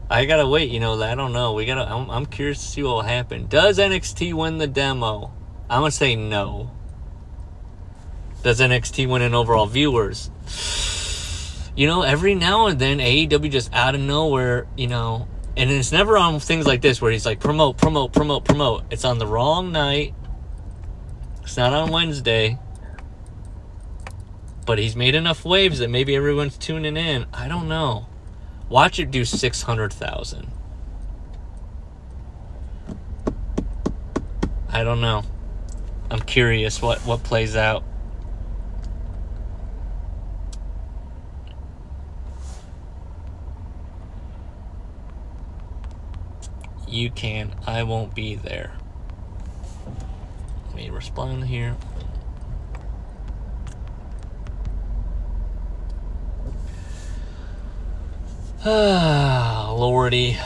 I 0.09 0.25
gotta 0.25 0.47
wait, 0.47 0.69
you 0.69 0.79
know. 0.79 1.01
I 1.01 1.15
don't 1.15 1.33
know. 1.33 1.53
We 1.53 1.65
gotta. 1.65 1.91
I'm, 1.91 2.09
I'm 2.09 2.25
curious 2.25 2.59
to 2.59 2.65
see 2.65 2.83
what 2.83 2.89
will 2.89 3.01
happen. 3.01 3.47
Does 3.47 3.79
NXT 3.79 4.33
win 4.33 4.57
the 4.59 4.67
demo? 4.67 5.33
I'm 5.69 5.81
gonna 5.81 5.91
say 5.91 6.15
no. 6.15 6.71
Does 8.43 8.59
NXT 8.59 9.07
win 9.07 9.23
in 9.23 9.33
overall 9.33 9.65
viewers? 9.65 10.29
You 11.75 11.87
know, 11.87 12.03
every 12.03 12.35
now 12.35 12.67
and 12.67 12.79
then 12.79 12.99
AEW 12.99 13.51
just 13.51 13.73
out 13.73 13.95
of 13.95 14.01
nowhere, 14.01 14.67
you 14.77 14.87
know, 14.87 15.27
and 15.57 15.69
it's 15.71 15.91
never 15.91 16.17
on 16.17 16.39
things 16.39 16.67
like 16.67 16.81
this 16.81 17.01
where 17.01 17.11
he's 17.11 17.25
like 17.25 17.39
promote, 17.39 17.77
promote, 17.77 18.13
promote, 18.13 18.45
promote. 18.45 18.83
It's 18.91 19.03
on 19.03 19.17
the 19.17 19.27
wrong 19.27 19.71
night. 19.71 20.13
It's 21.41 21.57
not 21.57 21.73
on 21.73 21.91
Wednesday 21.91 22.59
but 24.65 24.77
he's 24.77 24.95
made 24.95 25.15
enough 25.15 25.45
waves 25.45 25.79
that 25.79 25.89
maybe 25.89 26.15
everyone's 26.15 26.57
tuning 26.57 26.97
in. 26.97 27.25
I 27.33 27.47
don't 27.47 27.67
know. 27.67 28.07
Watch 28.69 28.99
it 28.99 29.11
do 29.11 29.25
600,000. 29.25 30.47
I 34.69 34.83
don't 34.83 35.01
know. 35.01 35.23
I'm 36.09 36.21
curious 36.21 36.81
what 36.81 36.99
what 36.99 37.23
plays 37.23 37.55
out. 37.55 37.83
you 46.95 47.11
can. 47.11 47.53
I 47.67 47.83
won't 47.83 48.15
be 48.15 48.35
there. 48.35 48.71
Let 50.67 50.75
me 50.75 50.89
respond 50.89 51.45
here. 51.45 51.75
Lordy. 58.65 60.39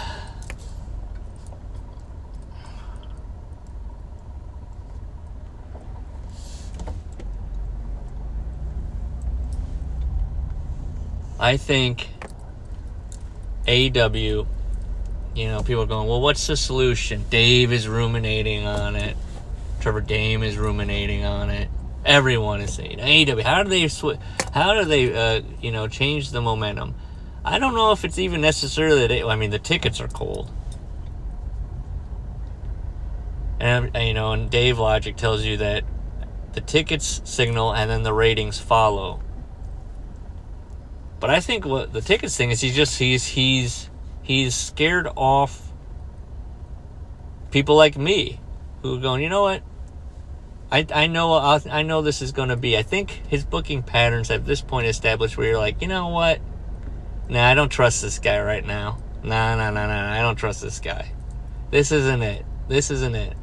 I 11.39 11.55
think 11.55 12.09
AEW, 13.65 14.45
you 15.33 15.47
know, 15.47 15.63
people 15.63 15.83
are 15.83 15.85
going, 15.85 16.09
well, 16.09 16.19
what's 16.19 16.45
the 16.47 16.57
solution? 16.57 17.23
Dave 17.29 17.71
is 17.71 17.87
ruminating 17.87 18.65
on 18.65 18.97
it. 18.97 19.15
Trevor 19.79 20.01
Dame 20.01 20.43
is 20.43 20.57
ruminating 20.57 21.23
on 21.23 21.49
it. 21.49 21.69
Everyone 22.03 22.59
is 22.59 22.73
saying 22.73 22.97
AEW. 22.97 23.43
How 23.43 23.63
do 23.63 23.69
they 23.69 23.87
sw- 23.87 24.19
How 24.53 24.73
do 24.73 24.83
they, 24.83 25.13
uh, 25.13 25.41
you 25.61 25.71
know, 25.71 25.87
change 25.87 26.31
the 26.31 26.41
momentum? 26.41 26.95
I 27.49 27.57
don't 27.57 27.73
know 27.73 27.91
if 27.91 28.05
it's 28.05 28.19
even 28.19 28.41
necessarily 28.41 29.07
that. 29.07 29.25
I 29.25 29.35
mean, 29.35 29.49
the 29.49 29.57
tickets 29.57 29.99
are 29.99 30.07
cold, 30.07 30.51
and 33.59 33.95
uh, 33.95 33.99
you 33.99 34.13
know, 34.13 34.33
and 34.33 34.51
Dave 34.51 34.77
Logic 34.77 35.15
tells 35.15 35.43
you 35.43 35.57
that 35.57 35.83
the 36.53 36.61
tickets 36.61 37.21
signal 37.23 37.73
and 37.73 37.89
then 37.89 38.03
the 38.03 38.13
ratings 38.13 38.59
follow. 38.59 39.19
But 41.19 41.31
I 41.31 41.39
think 41.39 41.65
what 41.65 41.91
the 41.91 42.01
tickets 42.01 42.37
thing 42.37 42.51
is, 42.51 42.61
he's 42.61 42.75
just 42.75 42.99
he's 42.99 43.25
he's 43.25 43.89
he's 44.21 44.53
scared 44.53 45.07
off 45.15 45.71
people 47.49 47.75
like 47.75 47.97
me 47.97 48.39
who 48.83 48.97
are 48.97 49.01
going. 49.01 49.23
You 49.23 49.29
know 49.29 49.41
what? 49.41 49.63
I 50.71 50.85
I 50.93 51.07
know 51.07 51.33
I 51.33 51.81
know 51.81 52.03
this 52.03 52.21
is 52.21 52.31
going 52.31 52.49
to 52.49 52.57
be. 52.57 52.77
I 52.77 52.83
think 52.83 53.23
his 53.27 53.43
booking 53.43 53.81
patterns 53.81 54.29
at 54.29 54.45
this 54.45 54.61
point 54.61 54.85
established 54.85 55.35
where 55.35 55.47
you're 55.47 55.57
like, 55.57 55.81
you 55.81 55.87
know 55.87 56.09
what? 56.09 56.39
Nah, 57.29 57.47
I 57.47 57.53
don't 57.53 57.69
trust 57.69 58.01
this 58.01 58.17
guy 58.17 58.41
right 58.41 58.65
now. 58.65 58.97
Nah, 59.23 59.55
nah, 59.55 59.69
nah, 59.69 59.85
nah. 59.85 60.11
I 60.11 60.21
don't 60.21 60.35
trust 60.35 60.61
this 60.61 60.79
guy. 60.79 61.11
This 61.69 61.91
isn't 61.91 62.23
it. 62.23 62.43
This 62.67 62.89
isn't 62.89 63.15
it. 63.15 63.37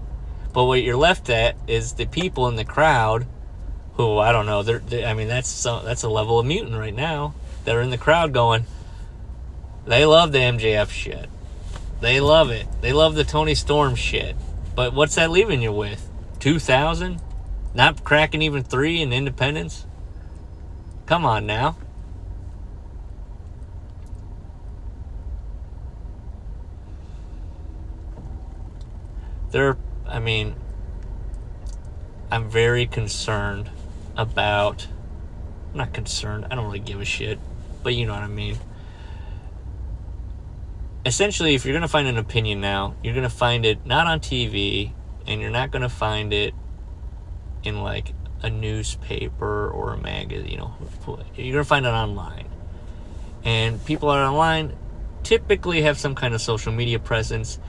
But 0.52 0.64
what 0.64 0.82
you're 0.82 0.96
left 0.96 1.30
at 1.30 1.56
is 1.68 1.92
the 1.92 2.06
people 2.06 2.48
in 2.48 2.56
the 2.56 2.64
crowd 2.64 3.26
who 3.94 4.18
I 4.18 4.32
don't 4.32 4.46
know. 4.46 4.62
They're, 4.62 4.80
they, 4.80 5.04
I 5.04 5.14
mean, 5.14 5.28
that's 5.28 5.48
so, 5.48 5.80
that's 5.80 6.02
a 6.02 6.08
level 6.08 6.38
of 6.38 6.46
mutant 6.46 6.76
right 6.76 6.94
now 6.94 7.34
that 7.64 7.76
are 7.76 7.80
in 7.80 7.90
the 7.90 7.98
crowd 7.98 8.32
going, 8.32 8.66
they 9.86 10.04
love 10.04 10.32
the 10.32 10.38
MJF 10.38 10.90
shit. 10.90 11.28
They 12.00 12.20
love 12.20 12.50
it. 12.50 12.66
They 12.80 12.92
love 12.92 13.14
the 13.14 13.24
Toni 13.24 13.54
Storm 13.54 13.94
shit. 13.94 14.36
But 14.74 14.92
what's 14.94 15.14
that 15.14 15.30
leaving 15.30 15.62
you 15.62 15.72
with? 15.72 16.08
2,000? 16.40 17.20
Not 17.74 18.04
cracking 18.04 18.42
even 18.42 18.62
three 18.62 19.00
in 19.00 19.12
independence? 19.12 19.86
Come 21.06 21.24
on 21.24 21.46
now. 21.46 21.76
There, 29.56 29.78
I 30.06 30.18
mean, 30.18 30.54
I'm 32.30 32.50
very 32.50 32.86
concerned 32.86 33.70
about. 34.16 34.86
I'm 35.72 35.78
not 35.78 35.94
concerned. 35.94 36.46
I 36.50 36.54
don't 36.54 36.66
really 36.66 36.78
give 36.78 37.00
a 37.00 37.04
shit 37.04 37.38
but 37.86 37.94
you 37.94 38.04
know 38.04 38.14
what 38.14 38.22
I 38.24 38.26
mean. 38.26 38.58
Essentially, 41.04 41.54
if 41.54 41.64
you're 41.64 41.72
going 41.72 41.82
to 41.82 41.88
find 41.88 42.08
an 42.08 42.18
opinion 42.18 42.60
now, 42.60 42.96
you're 43.00 43.14
going 43.14 43.22
to 43.22 43.30
find 43.30 43.64
it 43.64 43.86
not 43.86 44.08
on 44.08 44.18
TV, 44.18 44.90
and 45.24 45.40
you're 45.40 45.52
not 45.52 45.70
going 45.70 45.82
to 45.82 45.88
find 45.88 46.32
it 46.32 46.52
in 47.62 47.84
like 47.84 48.12
a 48.42 48.50
newspaper 48.50 49.70
or 49.70 49.92
a 49.92 49.96
magazine. 49.96 50.50
You 50.50 50.56
know, 50.56 50.74
you're 51.36 51.52
going 51.52 51.54
to 51.54 51.64
find 51.64 51.86
it 51.86 51.90
online. 51.90 52.48
And 53.44 53.84
people 53.84 54.10
are 54.10 54.24
online 54.24 54.76
typically 55.22 55.82
have 55.82 55.96
some 55.96 56.16
kind 56.16 56.34
of 56.34 56.40
social 56.40 56.72
media 56.72 56.98
presence. 56.98 57.60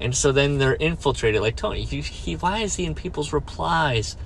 And 0.00 0.14
so 0.14 0.32
then 0.32 0.58
they're 0.58 0.76
infiltrated. 0.76 1.40
Like 1.40 1.56
Tony, 1.56 1.84
he, 1.84 2.00
he, 2.00 2.36
why 2.36 2.60
is 2.60 2.76
he 2.76 2.84
in 2.84 2.94
people's 2.94 3.32
replies? 3.32 4.16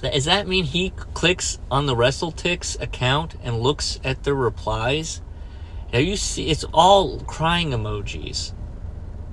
Does 0.00 0.26
that 0.26 0.46
mean 0.46 0.64
he 0.64 0.90
clicks 0.90 1.58
on 1.70 1.86
the 1.86 1.94
WrestleTix 1.94 2.80
account 2.80 3.34
and 3.42 3.60
looks 3.60 3.98
at 4.04 4.24
the 4.24 4.34
replies? 4.34 5.20
Now 5.92 5.98
you 5.98 6.16
see, 6.16 6.50
it's 6.50 6.64
all 6.72 7.20
crying 7.20 7.70
emojis 7.70 8.52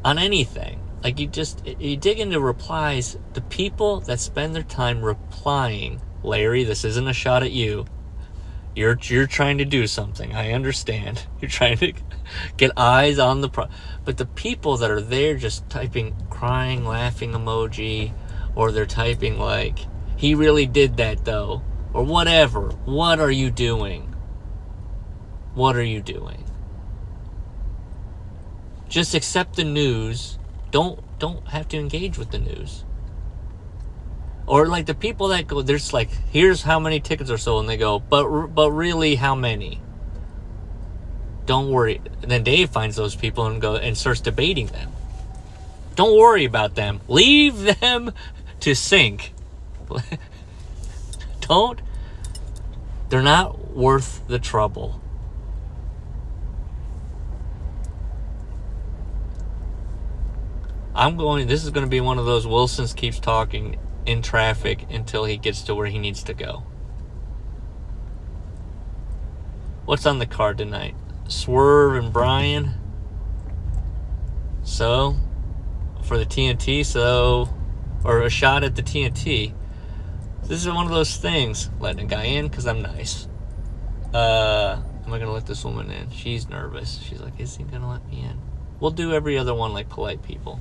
on 0.03 0.17
anything. 0.17 0.81
Like 1.03 1.19
you 1.19 1.27
just 1.27 1.65
you 1.67 1.97
dig 1.97 2.19
into 2.19 2.39
replies. 2.39 3.17
The 3.33 3.41
people 3.41 3.99
that 4.01 4.19
spend 4.19 4.55
their 4.55 4.63
time 4.63 5.03
replying, 5.03 6.01
Larry, 6.23 6.63
this 6.63 6.83
isn't 6.83 7.07
a 7.07 7.13
shot 7.13 7.43
at 7.43 7.51
you. 7.51 7.85
You're 8.75 8.97
you're 9.03 9.27
trying 9.27 9.57
to 9.59 9.65
do 9.65 9.87
something. 9.87 10.35
I 10.35 10.51
understand. 10.51 11.25
You're 11.41 11.49
trying 11.49 11.77
to 11.77 11.93
get 12.57 12.71
eyes 12.77 13.19
on 13.19 13.41
the 13.41 13.49
pro. 13.49 13.67
But 14.03 14.17
the 14.17 14.25
people 14.25 14.77
that 14.77 14.91
are 14.91 15.01
there 15.01 15.37
just 15.37 15.69
typing 15.69 16.15
crying, 16.29 16.85
laughing 16.85 17.31
emoji, 17.31 18.13
or 18.53 18.71
they're 18.71 18.85
typing 18.85 19.39
like 19.39 19.79
he 20.17 20.35
really 20.35 20.65
did 20.65 20.97
that 20.97 21.25
though. 21.25 21.61
Or 21.93 22.03
whatever. 22.03 22.69
What 22.83 23.19
are 23.19 23.31
you 23.31 23.49
doing? 23.49 24.13
What 25.53 25.77
are 25.77 25.83
you 25.83 26.01
doing? 26.01 26.43
Just 28.89 29.13
accept 29.13 29.55
the 29.55 29.63
news. 29.63 30.37
Don't 30.71 30.99
don't 31.19 31.47
have 31.47 31.67
to 31.69 31.77
engage 31.77 32.17
with 32.17 32.31
the 32.31 32.39
news. 32.39 32.84
Or 34.47 34.67
like 34.67 34.85
the 34.85 34.93
people 34.93 35.29
that 35.29 35.47
go, 35.47 35.61
there's 35.61 35.91
like, 35.91 36.09
here's 36.31 36.61
how 36.61 36.79
many 36.79 36.99
tickets 36.99 37.31
are 37.31 37.37
sold, 37.37 37.61
and 37.61 37.69
they 37.69 37.77
go, 37.77 37.99
but 37.99 38.47
but 38.47 38.71
really, 38.71 39.15
how 39.15 39.33
many? 39.33 39.81
Don't 41.45 41.69
worry. 41.69 42.01
And 42.21 42.29
then 42.29 42.43
Dave 42.43 42.69
finds 42.69 42.95
those 42.95 43.15
people 43.15 43.45
and 43.47 43.61
go 43.61 43.75
and 43.75 43.97
starts 43.97 44.21
debating 44.21 44.67
them. 44.67 44.91
Don't 45.95 46.17
worry 46.17 46.45
about 46.45 46.75
them. 46.75 47.01
Leave 47.07 47.79
them 47.79 48.11
to 48.61 48.75
sink. 48.75 49.33
Don't. 51.41 51.81
They're 53.09 53.21
not 53.21 53.71
worth 53.71 54.27
the 54.27 54.39
trouble. 54.39 55.01
I'm 60.93 61.17
going. 61.17 61.47
This 61.47 61.63
is 61.63 61.71
going 61.71 61.85
to 61.85 61.89
be 61.89 62.01
one 62.01 62.19
of 62.19 62.25
those 62.25 62.47
Wilson's 62.47 62.93
keeps 62.93 63.19
talking 63.19 63.77
in 64.05 64.21
traffic 64.21 64.85
until 64.89 65.25
he 65.25 65.37
gets 65.37 65.61
to 65.63 65.75
where 65.75 65.87
he 65.87 65.97
needs 65.97 66.23
to 66.23 66.33
go. 66.33 66.63
What's 69.85 70.05
on 70.05 70.19
the 70.19 70.25
card 70.25 70.57
tonight? 70.57 70.95
Swerve 71.27 71.95
and 71.95 72.11
Brian. 72.11 72.73
So, 74.63 75.15
for 76.03 76.17
the 76.17 76.25
TNT, 76.25 76.85
so, 76.85 77.49
or 78.03 78.21
a 78.21 78.29
shot 78.29 78.63
at 78.63 78.75
the 78.75 78.81
TNT. 78.81 79.53
This 80.43 80.61
is 80.61 80.67
one 80.67 80.85
of 80.85 80.91
those 80.91 81.17
things. 81.17 81.69
Letting 81.79 82.05
a 82.05 82.07
guy 82.07 82.23
in 82.25 82.47
because 82.47 82.67
I'm 82.67 82.81
nice. 82.81 83.27
Uh, 84.13 84.79
am 85.05 85.13
I 85.13 85.19
gonna 85.19 85.31
let 85.31 85.45
this 85.45 85.63
woman 85.63 85.89
in? 85.91 86.09
She's 86.11 86.47
nervous. 86.47 86.99
She's 86.99 87.19
like, 87.19 87.39
is 87.39 87.57
he 87.57 87.63
gonna 87.63 87.89
let 87.89 88.07
me 88.07 88.21
in? 88.21 88.39
We'll 88.79 88.91
do 88.91 89.13
every 89.13 89.37
other 89.37 89.53
one 89.53 89.73
like 89.73 89.89
polite 89.89 90.21
people. 90.21 90.59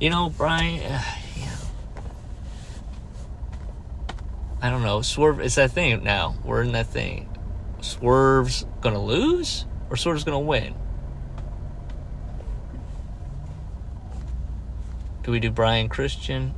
You 0.00 0.10
know, 0.10 0.30
Brian, 0.30 0.80
Uh, 0.80 1.02
yeah. 1.36 1.56
I 4.62 4.70
don't 4.70 4.82
know. 4.82 5.02
Swerve. 5.02 5.40
It's 5.40 5.56
that 5.56 5.72
thing 5.72 6.04
now. 6.04 6.36
We're 6.44 6.62
in 6.62 6.72
that 6.72 6.86
thing. 6.86 7.28
Swerve's 7.80 8.64
gonna 8.80 9.02
lose, 9.02 9.66
or 9.90 9.96
Swerve's 9.96 10.22
gonna 10.22 10.38
win. 10.38 10.76
Do 15.24 15.32
we 15.32 15.40
do 15.40 15.50
Brian 15.50 15.88
Christian? 15.88 16.54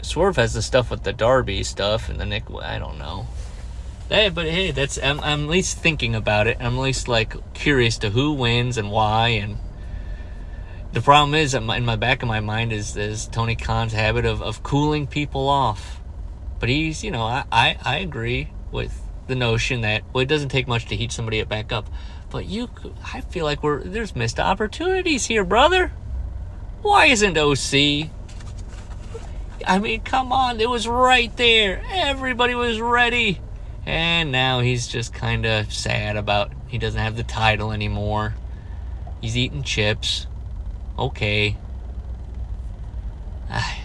Swerve 0.00 0.36
has 0.36 0.54
the 0.54 0.62
stuff 0.62 0.90
with 0.90 1.02
the 1.02 1.12
Darby 1.12 1.62
stuff 1.62 2.08
and 2.08 2.18
the 2.18 2.24
Nick. 2.24 2.44
I 2.62 2.78
don't 2.78 2.98
know. 2.98 3.26
Hey, 4.08 4.30
but 4.30 4.46
hey, 4.46 4.70
that's 4.70 4.98
I'm, 5.02 5.20
I'm 5.20 5.44
at 5.44 5.50
least 5.50 5.78
thinking 5.78 6.14
about 6.14 6.46
it. 6.46 6.56
I'm 6.58 6.76
at 6.76 6.80
least 6.80 7.06
like 7.06 7.34
curious 7.52 7.98
to 7.98 8.10
who 8.10 8.32
wins 8.32 8.78
and 8.78 8.90
why. 8.90 9.28
And 9.28 9.58
the 10.92 11.02
problem 11.02 11.34
is, 11.34 11.54
in 11.54 11.64
my 11.64 11.96
back 11.96 12.22
of 12.22 12.28
my 12.28 12.40
mind 12.40 12.72
is 12.72 12.96
is 12.96 13.26
Tony 13.26 13.56
Khan's 13.56 13.92
habit 13.92 14.24
of, 14.24 14.40
of 14.40 14.62
cooling 14.62 15.06
people 15.06 15.48
off. 15.48 16.00
But 16.58 16.68
he's, 16.68 17.04
you 17.04 17.10
know, 17.10 17.22
I, 17.22 17.44
I, 17.52 17.76
I 17.82 17.96
agree 17.98 18.50
with 18.72 19.02
the 19.26 19.34
notion 19.34 19.82
that 19.82 20.02
well, 20.12 20.22
it 20.22 20.28
doesn't 20.28 20.48
take 20.50 20.68
much 20.68 20.86
to 20.86 20.96
heat 20.96 21.12
somebody 21.12 21.40
up 21.40 21.48
back 21.48 21.72
up. 21.72 21.88
But 22.30 22.46
you, 22.46 22.68
I 23.12 23.20
feel 23.20 23.44
like 23.44 23.62
we're 23.62 23.82
there's 23.82 24.16
missed 24.16 24.40
opportunities 24.40 25.26
here, 25.26 25.44
brother. 25.44 25.92
Why 26.82 27.06
isn't 27.06 27.36
OC 27.36 28.10
I 29.66 29.80
mean, 29.80 30.02
come 30.02 30.32
on, 30.32 30.60
it 30.60 30.70
was 30.70 30.86
right 30.86 31.34
there. 31.36 31.82
Everybody 31.90 32.54
was 32.54 32.80
ready. 32.80 33.40
And 33.84 34.30
now 34.30 34.60
he's 34.60 34.86
just 34.86 35.12
kind 35.12 35.44
of 35.44 35.72
sad 35.72 36.16
about 36.16 36.52
he 36.68 36.78
doesn't 36.78 37.00
have 37.00 37.16
the 37.16 37.24
title 37.24 37.72
anymore. 37.72 38.34
He's 39.20 39.36
eating 39.36 39.64
chips. 39.64 40.26
Okay. 40.96 41.56
Ah, 43.50 43.78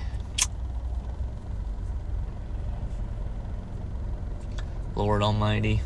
Lord 5.01 5.23
Almighty. 5.23 5.81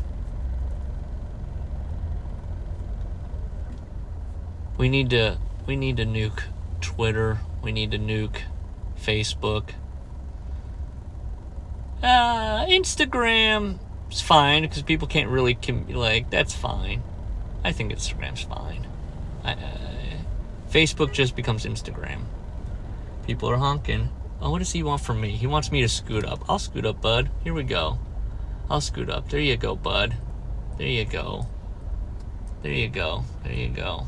We 4.76 4.90
need 4.90 5.10
to 5.10 5.38
we 5.66 5.74
need 5.74 5.96
to 5.96 6.04
nuke 6.04 6.42
Twitter. 6.82 7.40
We 7.62 7.72
need 7.72 7.90
to 7.92 7.98
nuke 7.98 8.42
Facebook. 9.00 9.70
Uh, 12.02 12.66
Instagram 12.66 13.78
is 14.10 14.20
fine 14.20 14.62
because 14.62 14.82
people 14.82 15.08
can't 15.08 15.30
really 15.30 15.54
com- 15.54 15.88
like. 15.88 16.28
That's 16.28 16.54
fine. 16.54 17.02
I 17.64 17.72
think 17.72 17.92
Instagram's 17.92 18.42
fine. 18.42 18.86
I, 19.42 19.52
uh, 19.52 20.18
Facebook 20.70 21.12
just 21.12 21.34
becomes 21.34 21.64
Instagram. 21.64 22.24
People 23.26 23.48
are 23.48 23.56
honking. 23.56 24.10
Oh, 24.42 24.50
what 24.50 24.58
does 24.58 24.72
he 24.72 24.82
want 24.82 25.00
from 25.00 25.22
me? 25.22 25.30
He 25.30 25.46
wants 25.46 25.72
me 25.72 25.80
to 25.80 25.88
scoot 25.88 26.26
up. 26.26 26.44
I'll 26.50 26.58
scoot 26.58 26.84
up, 26.84 27.00
bud. 27.00 27.30
Here 27.42 27.54
we 27.54 27.62
go. 27.62 27.98
I'll 28.68 28.80
scoot 28.80 29.08
up. 29.08 29.28
There 29.28 29.40
you 29.40 29.56
go, 29.56 29.76
bud. 29.76 30.16
There 30.76 30.86
you 30.86 31.04
go. 31.04 31.46
There 32.62 32.72
you 32.72 32.88
go. 32.88 33.24
There 33.44 33.52
you 33.52 33.68
go. 33.68 34.06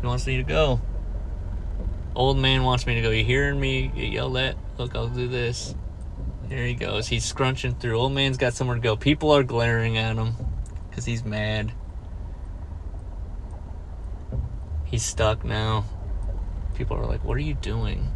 He 0.00 0.06
wants 0.06 0.26
me 0.26 0.36
to 0.36 0.42
go. 0.42 0.80
Old 2.14 2.38
man 2.38 2.62
wants 2.62 2.86
me 2.86 2.94
to 2.94 3.02
go. 3.02 3.10
You 3.10 3.24
hearing 3.24 3.58
me? 3.58 3.90
You 3.94 4.04
yell 4.04 4.30
that? 4.32 4.56
Look, 4.78 4.94
I'll 4.94 5.08
do 5.08 5.26
this. 5.26 5.74
There 6.48 6.64
he 6.64 6.74
goes. 6.74 7.08
He's 7.08 7.24
scrunching 7.24 7.74
through. 7.74 7.98
Old 7.98 8.12
man's 8.12 8.36
got 8.36 8.54
somewhere 8.54 8.76
to 8.76 8.82
go. 8.82 8.96
People 8.96 9.32
are 9.32 9.42
glaring 9.42 9.98
at 9.98 10.16
him 10.16 10.34
because 10.88 11.04
he's 11.04 11.24
mad. 11.24 11.72
He's 14.84 15.02
stuck 15.02 15.44
now. 15.44 15.86
People 16.74 16.96
are 16.96 17.06
like, 17.06 17.24
What 17.24 17.36
are 17.36 17.40
you 17.40 17.54
doing? 17.54 18.12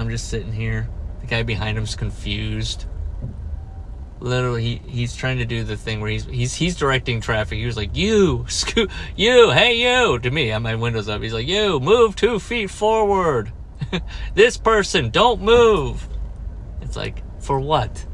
I'm 0.00 0.10
just 0.10 0.28
sitting 0.28 0.52
here. 0.52 0.88
The 1.20 1.26
guy 1.26 1.42
behind 1.42 1.76
him's 1.76 1.94
confused 1.94 2.86
literally 4.20 4.62
he, 4.62 4.82
he's 4.86 5.16
trying 5.16 5.38
to 5.38 5.44
do 5.44 5.64
the 5.64 5.76
thing 5.76 6.00
where 6.00 6.10
he's 6.10 6.26
he's 6.26 6.54
he's 6.54 6.76
directing 6.76 7.20
traffic. 7.20 7.58
He 7.58 7.66
was 7.66 7.76
like, 7.76 7.96
"You, 7.96 8.44
scoot, 8.48 8.90
you, 9.16 9.50
hey 9.50 9.80
you," 9.80 10.18
to 10.18 10.30
me. 10.30 10.52
I 10.52 10.58
my 10.58 10.74
windows 10.74 11.08
up. 11.08 11.22
He's 11.22 11.34
like, 11.34 11.46
"You, 11.46 11.80
move 11.80 12.16
two 12.16 12.38
feet 12.38 12.70
forward. 12.70 13.52
this 14.34 14.56
person, 14.56 15.10
don't 15.10 15.40
move." 15.42 16.06
It's 16.82 16.96
like, 16.96 17.22
for 17.40 17.58
what? 17.60 18.04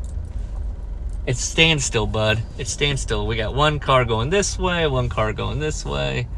It's 1.26 1.40
standstill, 1.40 2.06
bud. 2.06 2.42
It's 2.56 2.70
standstill. 2.70 3.26
We 3.26 3.36
got 3.36 3.54
one 3.54 3.80
car 3.80 4.04
going 4.04 4.30
this 4.30 4.58
way, 4.58 4.86
one 4.86 5.08
car 5.08 5.32
going 5.32 5.58
this 5.58 5.84
way. 5.84 6.28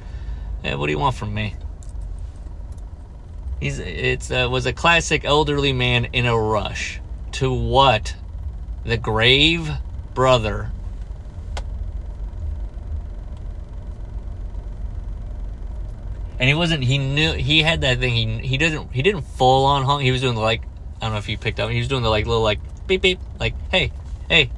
Hey, 0.62 0.74
what 0.74 0.86
do 0.86 0.92
you 0.92 0.98
want 0.98 1.14
from 1.14 1.34
me? 1.34 1.54
He's 3.60 3.78
it's 3.78 4.30
uh, 4.30 4.48
was 4.50 4.66
a 4.66 4.72
classic 4.72 5.24
elderly 5.24 5.72
man 5.72 6.06
in 6.06 6.26
a 6.26 6.38
rush. 6.38 7.00
To 7.32 7.52
what? 7.52 8.14
the 8.88 8.96
grave 8.96 9.70
brother. 10.14 10.70
And 16.40 16.48
he 16.48 16.54
wasn't 16.54 16.84
he 16.84 16.98
knew 16.98 17.32
he 17.32 17.62
had 17.62 17.80
that 17.82 17.98
thing 17.98 18.40
he 18.40 18.46
he 18.46 18.58
doesn't 18.58 18.92
he 18.92 19.02
didn't 19.02 19.22
full 19.22 19.66
on 19.66 19.84
honk. 19.84 20.02
He 20.02 20.10
was 20.10 20.20
doing 20.20 20.36
the 20.36 20.40
like 20.40 20.62
i 21.00 21.04
don't 21.04 21.12
know 21.12 21.18
if 21.18 21.28
you 21.28 21.38
picked 21.38 21.60
up 21.60 21.70
he 21.70 21.78
was 21.78 21.88
doing 21.88 22.02
the 22.02 22.08
like 22.08 22.26
little 22.26 22.42
like 22.42 22.60
beep 22.86 23.02
beep 23.02 23.20
like 23.38 23.54
hey 23.70 23.92
hey 24.28 24.50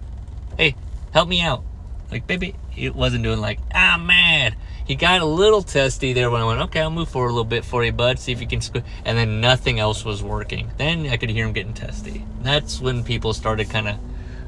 hey 0.57 0.77
help 1.13 1.29
me 1.29 1.41
out. 1.41 1.65
Like 2.11 2.27
baby 2.27 2.55
he 2.71 2.91
wasn't 2.91 3.25
doing 3.25 3.41
like 3.41 3.59
ah 3.75 3.99
mad 3.99 4.55
he 4.91 4.97
got 4.97 5.21
a 5.21 5.25
little 5.25 5.63
testy 5.63 6.13
there 6.13 6.33
when 6.33 6.43
I 6.43 6.45
went, 6.45 6.61
okay, 6.63 6.81
I'll 6.81 6.91
move 6.91 7.09
forward 7.09 7.29
a 7.29 7.33
little 7.33 7.45
bit 7.45 7.65
for 7.65 7.85
you, 7.85 7.93
bud. 7.93 8.19
See 8.19 8.33
if 8.33 8.41
you 8.41 8.49
can. 8.49 8.59
Squ-. 8.59 8.83
And 9.05 9.17
then 9.17 9.41
nothing 9.41 9.79
else 9.79 10.05
was 10.05 10.21
working. 10.21 10.69
Then 10.79 11.07
I 11.07 11.17
could 11.17 11.31
hear 11.31 11.47
him 11.47 11.53
getting 11.53 11.75
testy. 11.75 12.25
That's 12.43 12.81
when 12.81 13.05
people 13.05 13.33
started 13.33 13.71
kind 13.71 13.87
of 13.87 13.99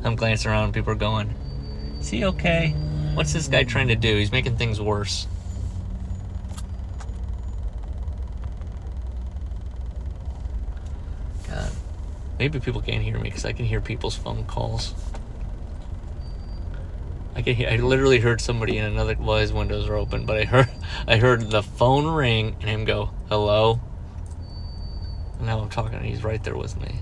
I'm 0.03 0.17
glancing 0.17 0.51
around 0.51 0.75
people 0.75 0.91
are 0.91 0.97
going, 0.97 1.33
Is 2.01 2.09
he 2.09 2.25
okay? 2.25 2.71
What's 3.15 3.33
this 3.33 3.47
guy 3.47 3.63
trying 3.63 3.87
to 3.87 3.95
do? 3.95 4.17
He's 4.17 4.33
making 4.33 4.57
things 4.57 4.81
worse. 4.81 5.29
God. 11.49 11.71
Maybe 12.41 12.59
people 12.59 12.81
can't 12.81 13.05
hear 13.05 13.17
me 13.17 13.29
because 13.29 13.45
I 13.45 13.53
can 13.53 13.65
hear 13.65 13.81
people's 13.81 14.17
phone 14.17 14.45
calls. 14.47 14.93
I 17.35 17.43
can 17.43 17.55
hear, 17.55 17.69
I 17.69 17.77
literally 17.77 18.21
heard 18.21 18.41
somebody 18.41 18.77
in 18.77 18.85
another 18.85 19.17
well 19.19 19.39
his 19.39 19.53
windows 19.53 19.89
are 19.89 19.97
open, 19.97 20.27
but 20.27 20.37
I 20.37 20.45
heard 20.45 20.69
I 21.09 21.17
heard 21.17 21.51
the 21.51 21.63
phone 21.63 22.07
ring 22.07 22.57
and 22.61 22.69
him 22.69 22.85
go, 22.85 23.11
Hello? 23.29 23.81
And 25.39 25.47
now 25.47 25.61
I'm 25.61 25.71
talking 25.71 25.95
and 25.95 26.05
he's 26.07 26.25
right 26.25 26.43
there 26.45 26.57
with 26.57 26.81
me. 26.81 27.01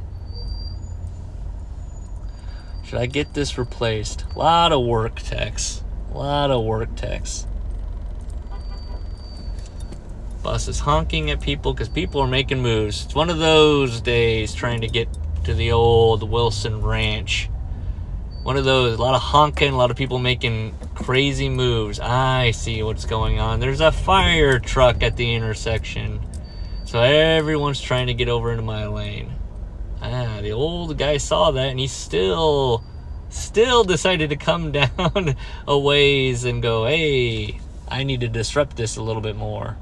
Should 2.85 2.99
I 2.99 3.07
get 3.07 3.35
this 3.35 3.57
replaced? 3.57 4.25
A 4.35 4.39
lot 4.39 4.73
of 4.73 4.85
work 4.85 5.21
text. 5.21 5.85
A 6.13 6.19
lot 6.19 6.51
of 6.51 6.65
work 6.65 6.95
text. 6.97 7.47
Bus 10.43 10.69
is 10.69 10.81
honking 10.81 11.31
at 11.31 11.41
people 11.41 11.73
because 11.73 11.89
people 11.89 12.21
are 12.21 12.27
making 12.27 12.63
moves. 12.63 13.05
It's 13.05 13.15
one 13.15 13.31
of 13.31 13.39
those 13.39 14.01
days 14.01 14.55
trying 14.55 14.81
to 14.81 14.89
get 14.89 15.09
to 15.45 15.55
the 15.55 15.71
old 15.73 16.29
Wilson 16.29 16.81
Ranch. 16.81 17.49
One 18.43 18.57
of 18.57 18.65
those, 18.65 18.99
a 18.99 19.03
lot 19.03 19.15
of 19.15 19.21
honking, 19.21 19.75
a 19.75 19.77
lot 19.77 19.91
of 19.91 19.99
people 19.99 20.19
making 20.19 20.75
crazy 20.95 21.51
moves. 21.51 22.01
I 22.01 22.53
see 22.53 22.83
what's 22.83 23.05
going 23.05 23.39
on. 23.39 23.61
There's 23.61 23.83
a 23.83 23.93
fire 23.93 24.59
truck 24.59 25.03
at 25.03 25.17
the 25.17 25.35
intersection. 25.35 26.21
So 26.87 27.03
everyone's 27.03 27.83
trying 27.83 28.07
to 28.07 28.15
get 28.15 28.31
over 28.31 28.51
into 28.51 28.63
my 28.63 28.87
lane. 28.87 29.35
Ah, 30.01 30.39
the 30.41 30.53
old 30.53 30.97
guy 30.97 31.19
saw 31.19 31.51
that 31.51 31.69
and 31.69 31.79
he 31.79 31.87
still, 31.87 32.83
still 33.29 33.85
decided 33.85 34.31
to 34.31 34.37
come 34.37 34.73
down 34.73 35.37
a 35.69 35.79
ways 35.79 36.45
and 36.45 36.63
go, 36.63 36.87
hey, 36.87 37.61
I 37.89 38.05
need 38.05 38.21
to 38.21 38.29
disrupt 38.29 38.75
this 38.77 38.97
a 38.97 39.03
little 39.03 39.23
bit 39.23 39.37
more. 39.37 39.77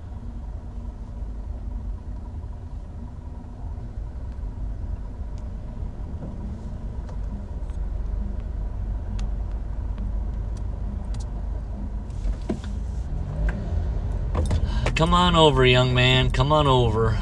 Come 14.99 15.15
on 15.15 15.37
over, 15.37 15.65
young 15.65 15.95
man. 15.95 16.29
Come 16.33 16.51
on 16.51 16.67
over. 16.67 17.17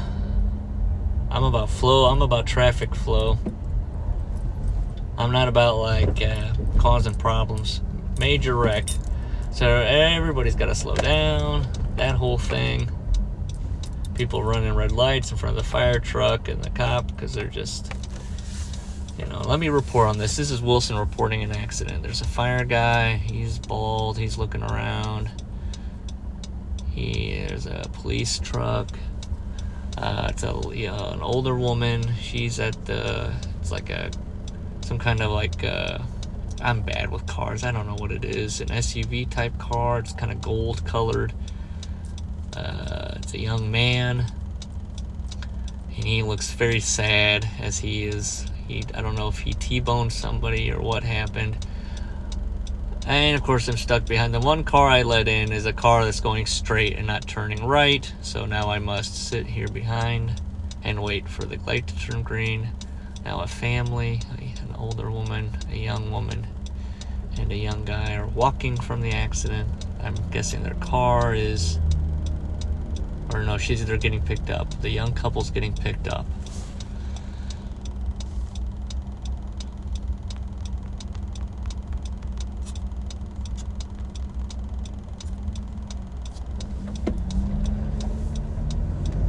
I'm 1.29 1.43
about 1.43 1.69
flow. 1.69 2.05
I'm 2.05 2.23
about 2.23 2.47
traffic 2.47 2.95
flow. 2.95 3.37
I'm 5.15 5.31
not 5.31 5.47
about 5.47 5.77
like 5.77 6.19
uh, 6.19 6.55
causing 6.79 7.13
problems. 7.13 7.81
Major 8.19 8.55
wreck. 8.55 8.89
So 9.51 9.67
everybody's 9.67 10.55
got 10.55 10.65
to 10.65 10.73
slow 10.73 10.95
down. 10.95 11.67
That 11.97 12.15
whole 12.15 12.39
thing. 12.39 12.89
People 14.15 14.41
running 14.41 14.73
red 14.73 14.91
lights 14.91 15.29
in 15.29 15.37
front 15.37 15.55
of 15.55 15.63
the 15.63 15.69
fire 15.69 15.99
truck 15.99 16.47
and 16.47 16.63
the 16.63 16.71
cop 16.71 17.05
because 17.05 17.35
they're 17.35 17.45
just, 17.45 17.93
you 19.19 19.25
know. 19.27 19.41
Let 19.41 19.59
me 19.59 19.69
report 19.69 20.07
on 20.07 20.17
this. 20.17 20.35
This 20.35 20.49
is 20.49 20.63
Wilson 20.63 20.97
reporting 20.97 21.43
an 21.43 21.51
accident. 21.51 22.01
There's 22.01 22.21
a 22.21 22.27
fire 22.27 22.65
guy. 22.65 23.17
He's 23.17 23.59
bald. 23.59 24.17
He's 24.17 24.39
looking 24.39 24.63
around. 24.63 25.29
He, 26.97 27.45
there's 27.47 27.67
a 27.67 27.87
police 27.93 28.39
truck. 28.39 28.89
Uh, 29.99 30.29
it's 30.31 30.41
a 30.41 30.47
know, 30.47 31.09
an 31.13 31.21
older 31.21 31.55
woman. 31.55 32.01
She's 32.19 32.59
at 32.59 32.85
the. 32.85 33.31
It's 33.61 33.71
like 33.71 33.91
a 33.91 34.09
some 34.81 34.97
kind 34.97 35.21
of 35.21 35.31
like. 35.31 35.63
Uh, 35.63 35.99
I'm 36.59 36.81
bad 36.81 37.11
with 37.11 37.27
cars. 37.27 37.63
I 37.63 37.71
don't 37.71 37.85
know 37.85 37.97
what 37.97 38.11
it 38.11 38.25
is. 38.25 38.61
An 38.61 38.69
SUV 38.69 39.29
type 39.29 39.55
car. 39.59 39.99
It's 39.99 40.13
kind 40.13 40.31
of 40.31 40.41
gold 40.41 40.83
colored. 40.85 41.33
Uh, 42.55 43.13
it's 43.17 43.35
a 43.35 43.39
young 43.39 43.69
man, 43.69 44.25
and 45.95 46.03
he 46.03 46.23
looks 46.23 46.51
very 46.51 46.79
sad 46.79 47.47
as 47.59 47.77
he 47.77 48.05
is. 48.05 48.47
He 48.67 48.83
I 48.95 49.03
don't 49.03 49.13
know 49.13 49.27
if 49.27 49.37
he 49.37 49.53
T-boned 49.53 50.11
somebody 50.11 50.71
or 50.71 50.81
what 50.81 51.03
happened. 51.03 51.57
And 53.07 53.37
of 53.37 53.43
course, 53.43 53.69
I'm 53.69 53.77
stuck 53.77 54.05
behind 54.05 54.33
the 54.33 54.39
one 54.41 54.65
car 54.65 54.89
I 54.89 55.03
let 55.03 55.29
in 55.29 55.53
is 55.53 55.65
a 55.65 55.71
car 55.71 56.03
that's 56.03 56.19
going 56.19 56.45
straight 56.45 56.97
and 56.97 57.07
not 57.07 57.25
turning 57.25 57.65
right. 57.65 58.13
So 58.21 58.45
now 58.45 58.69
I 58.69 58.79
must 58.79 59.15
sit 59.29 59.47
here 59.47 59.69
behind 59.69 60.41
and 60.83 61.01
wait 61.01 61.29
for 61.29 61.45
the 61.45 61.57
light 61.65 61.87
to 61.87 61.97
turn 61.97 62.21
green. 62.21 62.67
Now 63.23 63.39
a 63.39 63.47
family, 63.47 64.19
an 64.37 64.75
older 64.77 65.09
woman, 65.09 65.51
a 65.71 65.77
young 65.77 66.11
woman, 66.11 66.47
and 67.39 67.49
a 67.49 67.57
young 67.57 67.85
guy 67.85 68.15
are 68.15 68.27
walking 68.27 68.75
from 68.75 68.99
the 68.99 69.11
accident. 69.11 69.69
I'm 70.03 70.15
guessing 70.29 70.63
their 70.63 70.75
car 70.75 71.33
is, 71.33 71.79
or 73.33 73.41
no, 73.43 73.57
she's 73.57 73.81
either 73.81 73.95
getting 73.95 74.21
picked 74.21 74.49
up. 74.49 74.81
The 74.81 74.89
young 74.89 75.13
couple's 75.13 75.49
getting 75.49 75.73
picked 75.73 76.09
up. 76.09 76.25